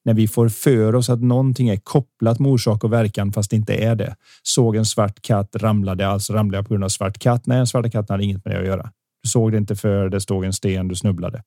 när 0.04 0.14
vi 0.14 0.28
får 0.28 0.48
för 0.48 0.94
oss 0.94 1.10
att 1.10 1.22
någonting 1.22 1.68
är 1.68 1.76
kopplat 1.76 2.38
med 2.38 2.50
orsak 2.50 2.84
och 2.84 2.92
verkan 2.92 3.32
fast 3.32 3.50
det 3.50 3.56
inte 3.56 3.74
är 3.74 3.94
det. 3.94 4.16
Såg 4.42 4.76
en 4.76 4.86
svart 4.86 5.22
katt, 5.22 5.56
ramlade, 5.56 6.08
alltså 6.08 6.32
ramlade 6.32 6.58
jag 6.58 6.64
på 6.64 6.74
grund 6.74 6.84
av 6.84 6.88
svart 6.88 7.18
katt. 7.18 7.46
Nej, 7.46 7.58
en 7.58 7.66
svarta 7.66 7.90
katt 7.90 8.08
hade 8.08 8.24
inget 8.24 8.44
med 8.44 8.54
det 8.54 8.60
att 8.60 8.66
göra. 8.66 8.90
Du 9.22 9.28
såg 9.28 9.52
det 9.52 9.58
inte 9.58 9.76
för 9.76 10.08
det 10.08 10.20
stod 10.20 10.44
en 10.44 10.52
sten, 10.52 10.88
du 10.88 10.94
snubblade. 10.94 11.42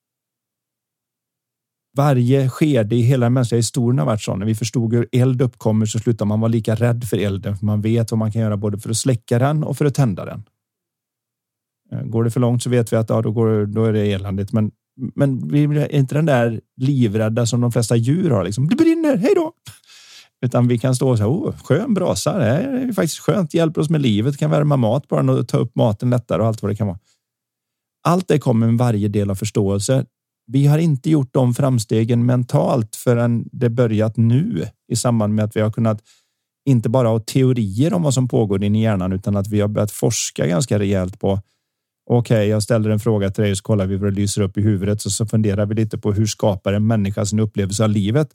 Varje 1.98 2.50
skede 2.50 2.96
i 2.96 3.02
hela 3.02 3.26
den 3.26 3.34
mänskliga 3.34 3.60
historien 3.60 4.00
har 4.00 4.06
varit 4.06 4.22
så. 4.22 4.36
När 4.36 4.46
vi 4.46 4.56
förstod 4.56 4.94
hur 4.94 5.10
eld 5.12 5.42
uppkommer 5.42 5.86
så 5.86 6.00
slutar 6.00 6.26
man 6.26 6.40
vara 6.40 6.50
lika 6.50 6.76
rädd 6.76 7.04
för 7.04 7.18
elden, 7.18 7.58
för 7.58 7.66
man 7.66 7.82
vet 7.82 8.12
vad 8.12 8.18
man 8.18 8.32
kan 8.32 8.42
göra 8.42 8.58
både 8.58 8.80
för 8.80 8.90
att 8.90 8.98
släcka 8.98 9.40
den 9.40 9.64
och 9.64 9.78
för 9.78 9.86
att 9.86 9.96
tända 9.96 10.26
den. 10.26 10.44
Eh, 11.92 12.02
går 12.02 12.24
det 12.24 12.32
för 12.32 12.40
långt 12.40 12.64
så 12.64 12.70
vet 12.70 12.94
vi 12.94 12.98
att 12.98 13.10
ja, 13.10 13.22
då, 13.22 13.32
går, 13.32 13.66
då 13.66 13.86
är 13.86 13.94
det 13.94 14.12
eländigt, 14.12 14.54
men 14.54 14.72
men 15.16 15.48
vi 15.48 15.64
är 15.64 15.96
inte 15.96 16.16
den 16.16 16.26
där 16.26 16.62
livrädda 16.78 17.46
som 17.46 17.62
de 17.62 17.72
flesta 17.72 17.96
djur 17.96 18.30
har. 18.30 18.44
Liksom, 18.44 18.70
det 18.70 18.76
brinner, 18.76 19.18
hej 19.18 19.32
då! 19.36 19.52
Utan 20.46 20.68
vi 20.68 20.78
kan 20.78 20.96
stå 20.96 21.10
och 21.10 21.18
säga, 21.18 21.30
oh, 21.30 21.56
skön 21.64 21.94
brasa, 21.94 22.38
det 22.38 22.46
är 22.46 22.94
faktiskt 22.94 23.20
skönt, 23.20 23.54
hjälper 23.54 23.82
oss 23.82 23.90
med 23.90 24.02
livet, 24.02 24.38
kan 24.38 24.52
värma 24.52 24.78
mat 24.78 25.08
på 25.08 25.16
den 25.16 25.30
och 25.30 25.48
ta 25.48 25.58
upp 25.58 25.76
maten 25.76 26.10
lättare 26.10 26.42
och 26.42 26.48
allt 26.48 26.62
vad 26.62 26.72
det 26.72 26.76
kan 26.76 26.88
vara. 26.88 27.00
Allt 28.04 28.28
det 28.28 28.40
kommer 28.40 28.68
med 28.68 28.78
varje 28.78 29.08
del 29.08 29.30
av 29.30 29.36
förståelse. 29.36 30.06
Vi 30.48 30.68
har 30.68 30.78
inte 30.78 31.10
gjort 31.10 31.34
de 31.34 31.54
framstegen 31.54 32.26
mentalt 32.26 32.96
förrän 32.96 33.50
det 33.52 33.70
börjat 33.70 34.18
nu 34.18 34.68
i 34.92 34.96
samband 34.96 35.36
med 35.36 35.46
att 35.46 35.56
vi 35.56 35.62
har 35.62 35.72
kunnat 35.72 36.02
inte 36.66 36.90
bara 36.90 37.08
ha 37.08 37.20
teorier 37.20 37.94
om 37.94 38.04
vad 38.04 38.14
som 38.14 38.28
pågår 38.28 38.64
in 38.64 38.76
i 38.76 38.84
hjärnan 38.84 39.14
utan 39.14 39.36
att 39.36 39.48
vi 39.48 39.62
har 39.62 39.68
börjat 39.68 39.92
forska 39.92 40.48
ganska 40.48 40.80
rejält 40.80 41.20
på 41.20 41.40
Okej, 42.06 42.36
okay, 42.36 42.48
jag 42.48 42.64
ställer 42.64 42.90
en 42.90 43.00
fråga 43.00 43.30
till 43.30 43.42
dig 43.42 43.52
och 43.52 43.58
så 43.58 43.64
kollar 43.64 43.86
vi 43.86 43.98
vad 43.98 44.14
det 44.14 44.20
lyser 44.20 44.42
upp 44.42 44.58
i 44.58 44.62
huvudet 44.62 45.06
och 45.06 45.12
så 45.12 45.26
funderar 45.26 45.66
vi 45.66 45.76
lite 45.76 45.98
på 45.98 46.14
hur 46.14 46.26
skapar 46.26 46.74
en 46.74 46.88
människa 46.88 47.26
sin 47.26 47.40
upplevelse 47.40 47.84
av 47.84 47.90
livet? 47.90 48.28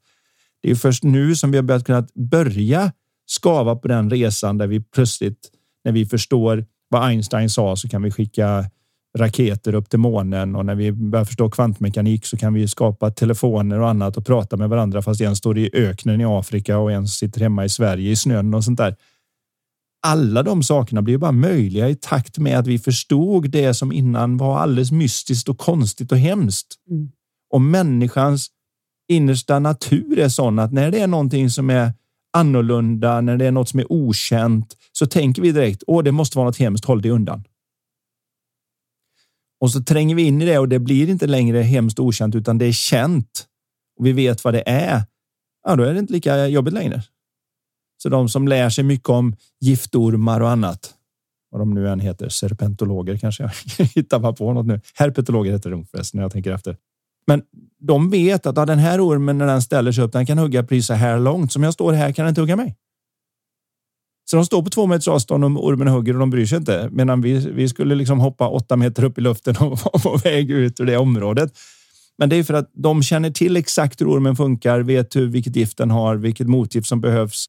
Det 0.62 0.70
är 0.70 0.74
först 0.74 1.04
nu 1.04 1.36
som 1.36 1.50
vi 1.50 1.58
har 1.58 1.62
börjat 1.62 1.84
kunna 1.84 2.06
börja 2.14 2.92
skava 3.26 3.76
på 3.76 3.88
den 3.88 4.10
resan 4.10 4.58
där 4.58 4.66
vi 4.66 4.80
plötsligt 4.80 5.50
när 5.84 5.92
vi 5.92 6.06
förstår 6.06 6.66
vad 6.88 7.08
Einstein 7.08 7.50
sa 7.50 7.76
så 7.76 7.88
kan 7.88 8.02
vi 8.02 8.10
skicka 8.10 8.64
raketer 9.18 9.74
upp 9.74 9.90
till 9.90 9.98
månen 9.98 10.56
och 10.56 10.66
när 10.66 10.74
vi 10.74 10.92
börjar 10.92 11.24
förstå 11.24 11.50
kvantmekanik 11.50 12.26
så 12.26 12.36
kan 12.36 12.54
vi 12.54 12.68
skapa 12.68 13.10
telefoner 13.10 13.80
och 13.80 13.88
annat 13.88 14.16
och 14.16 14.26
prata 14.26 14.56
med 14.56 14.68
varandra 14.68 15.02
fast 15.02 15.20
en 15.20 15.36
står 15.36 15.58
i 15.58 15.70
öknen 15.72 16.20
i 16.20 16.24
Afrika 16.24 16.78
och 16.78 16.92
en 16.92 17.08
sitter 17.08 17.40
hemma 17.40 17.64
i 17.64 17.68
Sverige 17.68 18.10
i 18.10 18.16
snön 18.16 18.54
och 18.54 18.64
sånt 18.64 18.78
där 18.78 18.96
alla 20.08 20.42
de 20.42 20.62
sakerna 20.62 21.02
blir 21.02 21.18
bara 21.18 21.32
möjliga 21.32 21.88
i 21.88 21.94
takt 21.94 22.38
med 22.38 22.58
att 22.58 22.66
vi 22.66 22.78
förstod 22.78 23.50
det 23.50 23.74
som 23.74 23.92
innan 23.92 24.36
var 24.36 24.58
alldeles 24.58 24.92
mystiskt 24.92 25.48
och 25.48 25.58
konstigt 25.58 26.12
och 26.12 26.18
hemskt. 26.18 26.66
Mm. 26.90 27.10
Och 27.54 27.60
människans 27.60 28.48
innersta 29.08 29.58
natur 29.58 30.18
är 30.18 30.28
sån 30.28 30.58
att 30.58 30.72
när 30.72 30.90
det 30.90 31.00
är 31.00 31.06
någonting 31.06 31.50
som 31.50 31.70
är 31.70 31.92
annorlunda, 32.32 33.20
när 33.20 33.36
det 33.36 33.46
är 33.46 33.52
något 33.52 33.68
som 33.68 33.80
är 33.80 33.92
okänt, 33.92 34.76
så 34.92 35.06
tänker 35.06 35.42
vi 35.42 35.52
direkt, 35.52 35.82
åh, 35.86 36.02
det 36.02 36.12
måste 36.12 36.38
vara 36.38 36.46
något 36.46 36.58
hemskt, 36.58 36.84
håll 36.84 37.02
dig 37.02 37.10
undan. 37.10 37.44
Och 39.60 39.70
så 39.70 39.82
tränger 39.82 40.14
vi 40.14 40.22
in 40.22 40.42
i 40.42 40.46
det 40.46 40.58
och 40.58 40.68
det 40.68 40.78
blir 40.78 41.08
inte 41.08 41.26
längre 41.26 41.62
hemskt 41.62 41.98
okänt, 41.98 42.34
utan 42.34 42.58
det 42.58 42.66
är 42.66 42.72
känt. 42.72 43.46
Och 43.98 44.06
vi 44.06 44.12
vet 44.12 44.44
vad 44.44 44.54
det 44.54 44.68
är. 44.68 45.02
Ja, 45.66 45.76
då 45.76 45.82
är 45.82 45.94
det 45.94 46.00
inte 46.00 46.12
lika 46.12 46.46
jobbigt 46.46 46.74
längre. 46.74 47.02
Så 48.02 48.08
de 48.08 48.28
som 48.28 48.48
lär 48.48 48.70
sig 48.70 48.84
mycket 48.84 49.08
om 49.08 49.36
giftormar 49.60 50.40
och 50.40 50.50
annat, 50.50 50.94
vad 51.50 51.60
de 51.60 51.74
nu 51.74 51.88
än 51.88 52.00
heter, 52.00 52.28
serpentologer 52.28 53.18
kanske 53.18 53.42
jag 53.42 53.84
hittar 53.94 54.32
på 54.32 54.52
något 54.52 54.66
nu. 54.66 54.80
Herpetologer 54.94 55.52
heter 55.52 55.70
de 55.70 55.86
förresten 55.86 56.18
när 56.18 56.24
jag 56.24 56.32
tänker 56.32 56.52
efter. 56.52 56.76
Men 57.26 57.42
de 57.78 58.10
vet 58.10 58.46
att 58.46 58.54
den 58.54 58.78
här 58.78 59.06
ormen 59.08 59.38
när 59.38 59.46
den 59.46 59.62
ställer 59.62 59.92
sig 59.92 60.04
upp, 60.04 60.12
den 60.12 60.26
kan 60.26 60.38
hugga 60.38 60.62
precis 60.62 60.86
så 60.86 60.94
här 60.94 61.18
långt. 61.18 61.52
Som 61.52 61.62
jag 61.62 61.74
står 61.74 61.92
här 61.92 62.12
kan 62.12 62.24
den 62.24 62.30
inte 62.30 62.40
hugga 62.40 62.56
mig. 62.56 62.76
Så 64.30 64.36
de 64.36 64.44
står 64.44 64.62
på 64.62 64.70
två 64.70 64.86
meters 64.86 65.08
avstånd 65.08 65.44
och 65.44 65.66
ormen 65.66 65.88
hugger 65.88 66.12
och 66.14 66.20
de 66.20 66.30
bryr 66.30 66.46
sig 66.46 66.58
inte. 66.58 66.88
Medan 66.92 67.20
vi, 67.20 67.38
vi 67.38 67.68
skulle 67.68 67.94
liksom 67.94 68.20
hoppa 68.20 68.48
åtta 68.48 68.76
meter 68.76 69.04
upp 69.04 69.18
i 69.18 69.20
luften 69.20 69.56
och 69.56 69.78
vara 69.84 69.98
på 69.98 70.16
väg 70.16 70.50
ut 70.50 70.80
ur 70.80 70.86
det 70.86 70.96
området. 70.96 71.52
Men 72.18 72.28
det 72.28 72.36
är 72.36 72.42
för 72.44 72.54
att 72.54 72.70
de 72.74 73.02
känner 73.02 73.30
till 73.30 73.56
exakt 73.56 74.00
hur 74.00 74.06
ormen 74.06 74.36
funkar, 74.36 74.80
vet 74.80 75.16
hur, 75.16 75.26
vilket 75.26 75.56
gift 75.56 75.78
den 75.78 75.90
har, 75.90 76.16
vilket 76.16 76.48
motgift 76.48 76.88
som 76.88 77.00
behövs. 77.00 77.46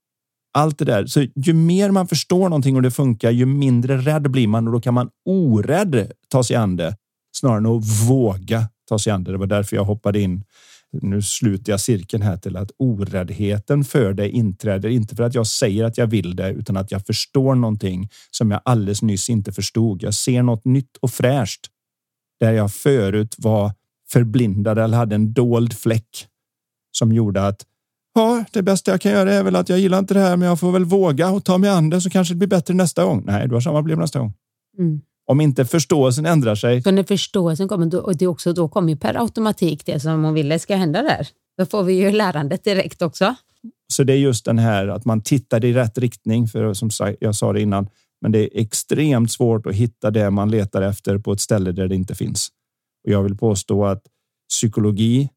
Allt 0.54 0.78
det 0.78 0.86
där. 0.86 1.06
Så 1.06 1.26
ju 1.36 1.54
mer 1.54 1.92
man 1.92 2.08
förstår 2.08 2.50
någonting 2.50 2.76
och 2.76 2.82
det 2.82 2.92
funkar, 2.92 3.32
ju 3.32 3.46
mindre 3.46 3.98
rädd 3.98 4.32
blir 4.32 4.48
man 4.48 4.68
och 4.68 4.74
då 4.74 4.82
kan 4.82 4.94
man 4.94 5.10
orädd 5.26 6.12
ta 6.28 6.44
sig 6.44 6.56
an 6.56 6.76
det 6.76 6.96
snarare 7.36 7.58
än 7.58 7.66
att 7.66 8.10
våga 8.10 8.70
ta 8.90 9.00
sig 9.00 9.14
an 9.14 9.24
det. 9.24 9.32
Det 9.32 9.38
var 9.38 9.48
därför 9.48 9.76
jag 9.76 9.84
hoppade 9.84 10.20
in. 10.20 10.44
Nu 10.92 11.22
sluter 11.22 11.72
jag 11.72 11.80
cirkeln 11.80 12.24
här 12.24 12.38
till 12.38 12.58
att 12.58 12.72
oräddheten 12.78 13.84
för 13.84 14.14
det 14.14 14.30
inträder 14.30 14.90
inte 14.90 15.16
för 15.16 15.24
att 15.24 15.36
jag 15.36 15.48
säger 15.48 15.84
att 15.84 15.98
jag 15.98 16.08
vill 16.08 16.36
det, 16.36 16.50
utan 16.50 16.78
att 16.78 16.92
jag 16.92 17.06
förstår 17.06 17.56
någonting 17.56 18.10
som 18.32 18.52
jag 18.52 18.62
alldeles 18.66 19.02
nyss 19.02 19.30
inte 19.30 19.52
förstod. 19.52 20.04
Jag 20.04 20.14
ser 20.14 20.44
något 20.44 20.66
nytt 20.66 20.98
och 20.98 21.12
fräscht 21.12 21.68
där 22.40 22.54
jag 22.54 22.74
förut 22.74 23.36
var 23.38 23.72
förblindad 24.12 24.78
eller 24.80 24.98
hade 24.98 25.16
en 25.16 25.34
dold 25.34 25.74
fläck 25.74 26.28
som 26.92 27.12
gjorde 27.12 27.48
att 27.48 27.66
ja, 28.20 28.46
det 28.52 28.62
bästa 28.62 28.92
jag 28.92 29.02
kan 29.02 29.12
göra 29.12 29.34
är 29.34 29.44
väl 29.44 29.56
att 29.56 29.70
jag 29.70 29.80
gillar 29.80 30.00
inte 30.00 30.14
det 30.14 30.20
här, 30.20 30.38
men 30.38 30.48
jag 30.48 30.60
får 30.60 30.72
väl 30.72 30.86
våga 30.86 31.32
och 31.32 31.46
ta 31.46 31.58
mig 31.58 31.70
an 31.70 31.90
det 31.90 32.02
så 32.02 32.10
kanske 32.10 32.34
det 32.34 32.38
blir 32.38 32.48
bättre 32.48 32.74
nästa 32.74 33.06
gång. 33.06 33.24
Nej, 33.26 33.48
du 33.48 33.54
har 33.54 33.62
samma 33.62 33.80
problem 33.80 34.00
nästa 34.00 34.20
gång. 34.20 34.34
Mm. 34.78 35.02
Om 35.28 35.42
inte 35.42 35.66
förståelsen 35.66 36.26
ändrar 36.26 36.56
sig. 36.56 36.82
Så 36.82 36.92
när 36.92 37.04
förståelsen 37.04 37.68
kommer, 37.68 37.96
och 38.06 38.18
det 38.18 38.28
också, 38.28 38.54
då 38.54 38.70
kommer 38.70 38.96
per 38.96 39.22
automatik 39.22 39.86
det 39.86 40.00
som 40.00 40.24
hon 40.24 40.34
ville 40.34 40.60
ska 40.60 40.76
hända 40.76 41.02
där. 41.02 41.28
Då 41.58 41.66
får 41.66 41.84
vi 41.84 41.94
ju 41.94 42.12
lärandet 42.12 42.64
direkt 42.64 43.02
också. 43.02 43.36
Så 43.94 44.04
det 44.04 44.14
är 44.14 44.18
just 44.18 44.46
den 44.46 44.60
här 44.60 44.88
att 44.88 45.06
man 45.06 45.22
tittar 45.22 45.66
i 45.66 45.74
rätt 45.74 45.98
riktning. 45.98 46.48
För 46.48 46.74
som 46.74 46.90
jag 47.20 47.36
sa 47.36 47.54
det 47.54 47.62
innan, 47.62 47.88
men 48.22 48.32
det 48.32 48.40
är 48.40 48.62
extremt 48.62 49.32
svårt 49.32 49.66
att 49.66 49.76
hitta 49.76 50.12
det 50.12 50.30
man 50.30 50.52
letar 50.52 50.82
efter 50.82 51.18
på 51.18 51.32
ett 51.32 51.42
ställe 51.42 51.72
där 51.72 51.88
det 51.88 51.96
inte 51.96 52.16
finns. 52.16 52.48
Och 53.06 53.12
jag 53.12 53.24
vill 53.24 53.38
påstå 53.38 53.86
att 53.86 54.04
psykologi 54.50 55.30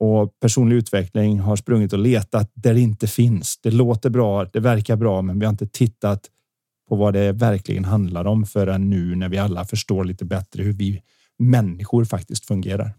och 0.00 0.40
personlig 0.40 0.76
utveckling 0.76 1.40
har 1.40 1.56
sprungit 1.56 1.92
och 1.92 1.98
letat 1.98 2.50
där 2.54 2.74
det 2.74 2.80
inte 2.80 3.06
finns. 3.06 3.58
Det 3.62 3.70
låter 3.70 4.10
bra, 4.10 4.44
det 4.44 4.60
verkar 4.60 4.96
bra, 4.96 5.22
men 5.22 5.38
vi 5.38 5.46
har 5.46 5.50
inte 5.50 5.66
tittat 5.66 6.30
på 6.88 6.96
vad 6.96 7.14
det 7.14 7.32
verkligen 7.32 7.84
handlar 7.84 8.24
om 8.24 8.46
förrän 8.46 8.90
nu 8.90 9.14
när 9.14 9.28
vi 9.28 9.38
alla 9.38 9.64
förstår 9.64 10.04
lite 10.04 10.24
bättre 10.24 10.62
hur 10.62 10.72
vi 10.72 11.02
människor 11.38 12.04
faktiskt 12.04 12.46
fungerar. 12.46 12.94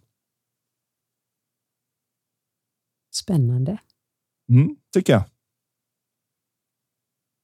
Spännande. 3.13 3.77
Mm, 4.49 4.75
tycker 4.93 5.13
jag. 5.13 5.23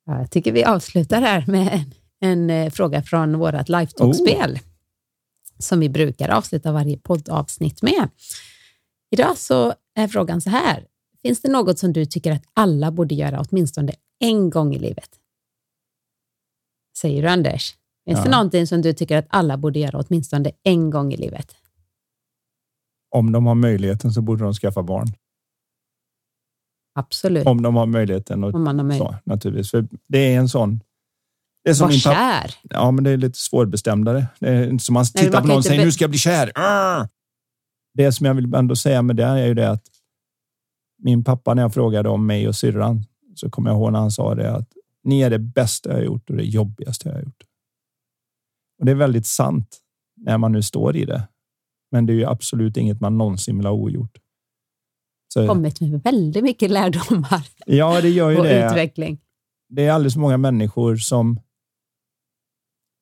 Ja, 0.05 0.19
jag 0.19 0.31
tycker 0.31 0.51
vi 0.51 0.63
avslutar 0.63 1.21
här 1.21 1.45
med 1.47 1.73
en, 1.73 1.93
en 2.19 2.49
eh, 2.49 2.71
fråga 2.71 3.03
från 3.03 3.39
vårt 3.39 3.69
Lifetalk-spel 3.69 4.51
oh. 4.51 4.59
som 5.59 5.79
vi 5.79 5.89
brukar 5.89 6.29
avsluta 6.29 6.71
varje 6.71 6.97
poddavsnitt 6.97 7.81
med. 7.81 8.09
Idag 9.11 9.37
så 9.37 9.73
är 9.95 10.07
frågan 10.07 10.41
så 10.41 10.49
här. 10.49 10.87
Finns 11.21 11.41
det 11.41 11.51
något 11.51 11.79
som 11.79 11.93
du 11.93 12.05
tycker 12.05 12.31
att 12.31 12.43
alla 12.53 12.91
borde 12.91 13.15
göra 13.15 13.45
åtminstone 13.49 13.93
en 14.19 14.49
gång 14.49 14.75
i 14.75 14.79
livet? 14.79 15.09
Säger 16.97 17.21
du 17.21 17.27
Anders? 17.27 17.75
Finns 18.05 18.17
ja. 18.17 18.23
det 18.23 18.29
någonting 18.29 18.67
som 18.67 18.81
du 18.81 18.93
tycker 18.93 19.17
att 19.17 19.27
alla 19.29 19.57
borde 19.57 19.79
göra 19.79 20.03
åtminstone 20.07 20.51
en 20.63 20.89
gång 20.89 21.13
i 21.13 21.17
livet? 21.17 21.55
Om 23.15 23.31
de 23.31 23.45
har 23.45 23.55
möjligheten 23.55 24.11
så 24.11 24.21
borde 24.21 24.43
de 24.43 24.53
skaffa 24.53 24.83
barn. 24.83 25.07
Absolut. 26.95 27.47
Om 27.47 27.61
de 27.61 27.75
har 27.75 27.85
möjligheten. 27.85 28.43
Och 28.43 28.53
Om 28.53 28.63
man 28.63 28.79
har 28.79 28.85
möjlighet. 28.85 29.13
Så, 29.13 29.19
naturligtvis. 29.23 29.71
För 29.71 29.87
det 30.07 30.33
är 30.33 30.37
en 30.37 30.49
sån... 30.49 30.79
Det 31.63 31.69
är 31.69 31.73
som 31.73 31.87
Var 31.87 31.93
kär? 31.93 32.55
Ja, 32.63 32.91
men 32.91 33.03
det 33.03 33.09
är 33.09 33.17
lite 33.17 33.39
svårbestämdare. 33.39 34.27
Det 34.39 34.49
är 34.49 34.69
inte 34.69 34.83
som 34.83 34.93
man 34.93 35.05
tittar 35.05 35.21
Nej, 35.31 35.41
på 35.41 35.47
någon 35.47 35.57
och 35.57 35.65
säger 35.65 35.85
nu 35.85 35.91
ska 35.91 36.03
jag 36.03 36.09
bli 36.09 36.19
kär. 36.19 36.51
Det 37.97 38.11
som 38.11 38.25
jag 38.25 38.33
vill 38.33 38.53
ändå 38.53 38.75
säga 38.75 39.01
med 39.01 39.15
det 39.15 39.23
är 39.23 39.47
ju 39.47 39.53
det 39.53 39.69
att 39.69 39.83
min 41.03 41.23
pappa 41.23 41.53
när 41.53 41.61
jag 41.61 41.73
frågade 41.73 42.09
om 42.09 42.25
mig 42.25 42.47
och 42.47 42.55
syrran 42.55 43.03
så 43.35 43.49
kommer 43.49 43.69
jag 43.69 43.77
ihåg 43.77 43.91
när 43.91 43.99
han 43.99 44.11
sa 44.11 44.35
det 44.35 44.55
att 44.55 44.69
ni 45.03 45.21
är 45.21 45.29
det 45.29 45.39
bästa 45.39 45.89
jag 45.89 45.97
har 45.97 46.03
gjort 46.03 46.29
och 46.29 46.35
det 46.35 46.43
jobbigaste 46.43 47.09
jag 47.09 47.15
har 47.15 47.21
gjort. 47.21 47.43
Och 48.79 48.85
det 48.85 48.91
är 48.91 48.95
väldigt 48.95 49.25
sant 49.25 49.77
när 50.15 50.37
man 50.37 50.51
nu 50.51 50.63
står 50.63 50.95
i 50.95 51.05
det. 51.05 51.27
Men 51.91 52.05
det 52.05 52.13
är 52.13 52.15
ju 52.15 52.25
absolut 52.25 52.77
inget 52.77 53.01
man 53.01 53.17
någonsin 53.17 53.57
vill 53.57 53.65
ha 53.65 53.73
ogjort. 53.73 54.17
Så, 55.33 55.47
kommit 55.47 55.81
med 55.81 56.01
väldigt 56.03 56.43
mycket 56.43 56.71
lärdomar. 56.71 57.47
Ja, 57.65 58.01
det 58.01 58.09
gör 58.09 58.29
ju 58.29 58.37
och 58.37 58.43
det. 58.43 58.67
Utveckling. 58.67 59.19
Det 59.69 59.85
är 59.85 59.91
alldeles 59.91 60.13
för 60.13 60.21
många 60.21 60.37
människor 60.37 60.95
som 60.95 61.39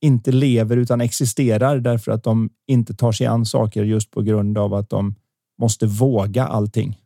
inte 0.06 0.32
lever 0.32 0.78
utan 0.78 1.01
existerar 1.01 1.80
därför 1.80 2.12
att 2.12 2.24
de 2.24 2.49
inte 2.68 2.93
tar 2.93 3.12
sig 3.12 3.28
an 3.28 3.45
saker 3.45 3.84
just 3.84 4.12
på 4.12 4.22
grund 4.22 4.58
av 4.58 4.74
att 4.74 4.89
de 4.89 5.16
måste 5.62 5.86
våga 5.86 6.45
allting. 6.45 6.99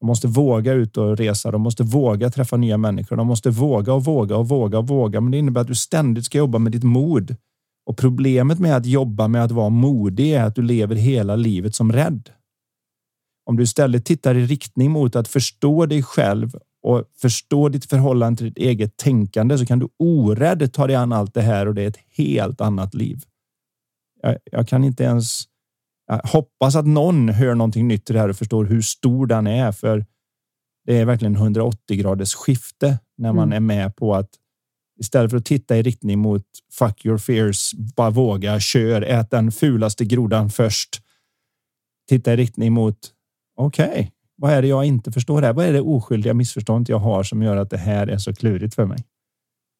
De 0.00 0.06
måste 0.06 0.28
våga 0.28 0.72
ut 0.72 0.96
och 0.96 1.16
resa. 1.16 1.50
De 1.50 1.62
måste 1.62 1.82
våga 1.82 2.30
träffa 2.30 2.56
nya 2.56 2.78
människor. 2.78 3.16
De 3.16 3.26
måste 3.26 3.50
våga 3.50 3.92
och 3.92 4.04
våga 4.04 4.36
och 4.36 4.48
våga 4.48 4.78
och 4.78 4.88
våga. 4.88 5.20
Men 5.20 5.30
det 5.30 5.38
innebär 5.38 5.60
att 5.60 5.66
du 5.66 5.74
ständigt 5.74 6.24
ska 6.24 6.38
jobba 6.38 6.58
med 6.58 6.72
ditt 6.72 6.84
mod. 6.84 7.36
Och 7.86 7.96
problemet 7.96 8.58
med 8.58 8.76
att 8.76 8.86
jobba 8.86 9.28
med 9.28 9.44
att 9.44 9.50
vara 9.50 9.68
modig 9.68 10.32
är 10.32 10.44
att 10.44 10.54
du 10.54 10.62
lever 10.62 10.96
hela 10.96 11.36
livet 11.36 11.74
som 11.74 11.92
rädd. 11.92 12.30
Om 13.46 13.56
du 13.56 13.62
istället 13.62 14.04
tittar 14.04 14.34
i 14.34 14.46
riktning 14.46 14.90
mot 14.90 15.16
att 15.16 15.28
förstå 15.28 15.86
dig 15.86 16.02
själv 16.02 16.58
och 16.84 17.04
förstå 17.16 17.68
ditt 17.68 17.84
förhållande 17.84 18.36
till 18.36 18.46
ditt 18.46 18.58
eget 18.58 18.96
tänkande 18.96 19.58
så 19.58 19.66
kan 19.66 19.78
du 19.78 19.88
orädd 19.98 20.72
ta 20.72 20.86
dig 20.86 20.96
an 20.96 21.12
allt 21.12 21.34
det 21.34 21.42
här 21.42 21.68
och 21.68 21.74
det 21.74 21.82
är 21.82 21.88
ett 21.88 22.00
helt 22.16 22.60
annat 22.60 22.94
liv. 22.94 23.22
Jag, 24.22 24.36
jag 24.44 24.68
kan 24.68 24.84
inte 24.84 25.04
ens 25.04 25.42
hoppas 26.24 26.76
att 26.76 26.86
någon 26.86 27.28
hör 27.28 27.54
någonting 27.54 27.88
nytt 27.88 28.10
i 28.10 28.12
det 28.12 28.18
här 28.18 28.28
och 28.28 28.36
förstår 28.36 28.64
hur 28.64 28.82
stor 28.82 29.26
den 29.26 29.46
är, 29.46 29.72
för 29.72 30.06
det 30.86 30.98
är 30.98 31.04
verkligen 31.04 31.36
180 31.36 31.96
graders 31.96 32.34
skifte 32.34 32.98
när 33.16 33.32
man 33.32 33.52
mm. 33.52 33.56
är 33.56 33.60
med 33.60 33.96
på 33.96 34.14
att 34.14 34.30
istället 35.00 35.30
för 35.30 35.38
att 35.38 35.44
titta 35.44 35.76
i 35.76 35.82
riktning 35.82 36.18
mot 36.18 36.46
fuck 36.72 37.06
your 37.06 37.18
fears, 37.18 37.72
bara 37.96 38.10
våga, 38.10 38.60
kör, 38.60 39.02
ät 39.02 39.30
den 39.30 39.52
fulaste 39.52 40.04
grodan 40.04 40.50
först. 40.50 41.02
Titta 42.08 42.32
i 42.32 42.36
riktning 42.36 42.72
mot 42.72 42.98
okej, 43.56 43.88
okay, 43.88 44.08
vad 44.36 44.52
är 44.52 44.62
det 44.62 44.68
jag 44.68 44.84
inte 44.84 45.12
förstår 45.12 45.42
här? 45.42 45.52
Vad 45.52 45.66
är 45.66 45.72
det 45.72 45.80
oskyldiga 45.80 46.34
missförståndet 46.34 46.88
jag 46.88 46.98
har 46.98 47.22
som 47.22 47.42
gör 47.42 47.56
att 47.56 47.70
det 47.70 47.78
här 47.78 48.06
är 48.06 48.18
så 48.18 48.34
klurigt 48.34 48.74
för 48.74 48.84
mig? 48.84 48.98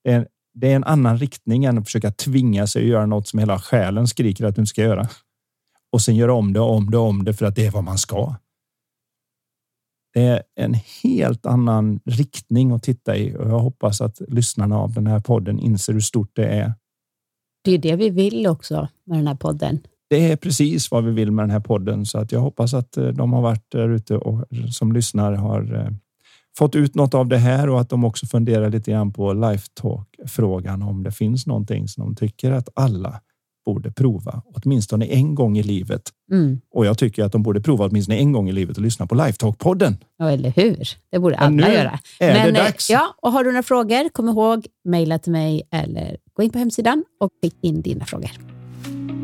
Det 0.05 0.13
är, 0.13 0.29
det 0.55 0.73
är 0.73 0.77
en 0.77 0.85
annan 0.85 1.19
riktning 1.19 1.65
än 1.65 1.79
att 1.79 1.85
försöka 1.85 2.11
tvinga 2.11 2.67
sig 2.67 2.83
att 2.83 2.89
göra 2.89 3.07
något 3.07 3.29
som 3.29 3.39
hela 3.39 3.59
själen 3.59 4.07
skriker 4.07 4.45
att 4.45 4.55
du 4.55 4.61
inte 4.61 4.71
ska 4.71 4.83
göra 4.83 5.09
och 5.93 6.03
sen 6.03 6.17
göra 6.17 6.35
om 6.35 6.53
det 6.53 6.61
och 6.61 6.75
om 6.75 6.91
det 6.91 6.99
och 6.99 7.09
om 7.09 7.25
det 7.25 7.35
för 7.35 7.47
att 7.47 7.57
det 7.57 7.67
är 7.67 7.71
vad 7.71 7.85
man 7.85 7.99
ska. 7.99 8.35
Det 10.15 10.23
är 10.23 10.43
en 10.55 10.75
helt 11.03 11.47
annan 11.47 12.01
riktning 12.05 12.71
att 12.71 12.83
titta 12.83 13.17
i 13.17 13.37
och 13.37 13.49
jag 13.49 13.59
hoppas 13.59 14.01
att 14.01 14.21
lyssnarna 14.29 14.79
av 14.79 14.93
den 14.93 15.07
här 15.07 15.21
podden 15.21 15.59
inser 15.59 15.93
hur 15.93 16.01
stort 16.01 16.31
det 16.33 16.47
är. 16.47 16.75
Det 17.65 17.71
är 17.73 17.79
det 17.79 17.97
vi 17.97 18.11
vill 18.11 18.47
också 18.47 18.89
med 19.05 19.19
den 19.19 19.27
här 19.27 19.35
podden. 19.35 19.81
Det 20.11 20.33
är 20.33 20.37
precis 20.37 20.91
vad 20.91 21.05
vi 21.05 21.13
vill 21.13 21.31
med 21.31 21.43
den 21.43 21.51
här 21.51 21.61
podden 21.61 22.07
så 22.07 22.19
att 22.19 22.33
jag 22.33 22.41
hoppas 22.41 22.75
att 22.75 22.97
eh, 22.97 23.07
de 23.07 23.33
har 23.33 23.43
varit 23.43 23.71
där 23.71 23.89
ute 23.89 24.17
och 24.17 24.45
som 24.71 24.93
lyssnar 24.93 25.33
har 25.33 25.75
eh, 25.75 25.91
fått 26.59 26.77
ut 26.77 26.95
något 26.95 27.15
av 27.15 27.29
det 27.29 27.39
här 27.39 27.69
och 27.69 27.81
att 27.81 27.89
de 27.89 28.05
också 28.05 28.27
funderar 28.27 28.71
lite 28.71 28.91
grann 28.91 29.13
på 29.13 29.33
lifetalk 29.33 30.09
frågan 30.27 30.83
om 30.83 31.03
det 31.03 31.13
finns 31.13 31.47
någonting 31.47 31.89
som 31.89 32.05
de 32.05 32.17
tycker 32.17 32.53
att 32.53 32.69
alla 32.75 33.21
borde 33.65 33.93
prova 33.93 34.43
åtminstone 34.55 35.05
en 35.07 35.35
gång 35.35 35.59
i 35.59 35.63
livet. 35.63 36.03
Mm. 36.33 36.61
Och 36.71 36.87
jag 36.87 36.99
tycker 36.99 37.25
att 37.25 37.33
de 37.33 37.43
borde 37.43 37.61
prova 37.61 37.87
åtminstone 37.87 38.19
en 38.19 38.33
gång 38.33 38.49
i 38.49 38.53
livet 38.53 38.77
och 38.77 38.83
lyssna 38.83 39.07
på 39.07 39.15
Lifetalk-podden. 39.15 39.97
Ja, 40.19 40.31
eller 40.31 40.51
hur? 40.51 40.89
Det 41.11 41.19
borde 41.19 41.37
alla 41.37 41.51
nu 41.51 41.63
göra. 41.63 41.99
Är 42.21 42.35
Men, 42.35 42.55
det 42.55 42.61
eh, 42.61 42.65
dags. 42.65 42.91
Ja, 42.91 43.15
och 43.23 43.33
har 43.33 43.45
du 43.45 43.51
några 43.51 43.63
frågor, 43.63 44.09
kom 44.09 44.29
ihåg, 44.29 44.67
mejla 44.85 45.19
till 45.19 45.33
mig 45.33 45.63
eller 45.71 46.17
gå 46.33 46.43
in 46.43 46.51
på 46.51 46.59
hemsidan 46.59 47.05
och 47.21 47.31
skicka 47.43 47.57
in 47.61 47.83
dina 47.83 48.05
frågor. 48.05 48.54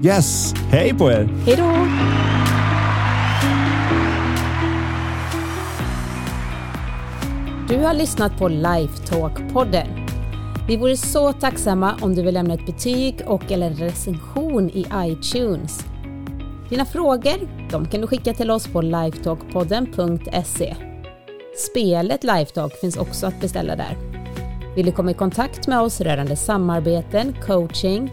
Yes, 0.05 0.55
hej 0.71 0.95
på 0.95 1.11
er! 1.11 1.29
Hej 1.47 1.57
då! 1.57 1.87
Du 7.69 7.85
har 7.85 7.95
lyssnat 7.95 8.39
på 8.39 8.49
Lifetalk-podden 8.49 10.01
vi 10.71 10.77
vore 10.77 10.97
så 10.97 11.33
tacksamma 11.33 11.97
om 12.01 12.15
du 12.15 12.23
vill 12.23 12.35
lämna 12.35 12.55
ett 12.55 12.67
betyg 12.67 13.23
och 13.27 13.53
eller 13.53 13.71
recension 13.71 14.71
i 14.71 14.87
iTunes. 14.95 15.85
Dina 16.69 16.85
frågor 16.85 17.69
de 17.71 17.87
kan 17.87 18.01
du 18.01 18.07
skicka 18.07 18.35
till 18.35 18.51
oss 18.51 18.67
på 18.67 18.83
lifetalkpodden.se. 18.83 20.77
Spelet 21.57 22.25
Lifetalk 22.25 22.73
finns 22.81 22.97
också 22.97 23.27
att 23.27 23.41
beställa 23.41 23.77
där. 23.77 23.97
Vill 24.77 24.87
du 24.87 24.93
komma 24.93 25.11
i 25.11 25.15
kontakt 25.15 25.67
med 25.67 25.81
oss 25.81 26.01
rörande 26.01 26.37
samarbeten, 26.37 27.37
coaching, 27.47 28.13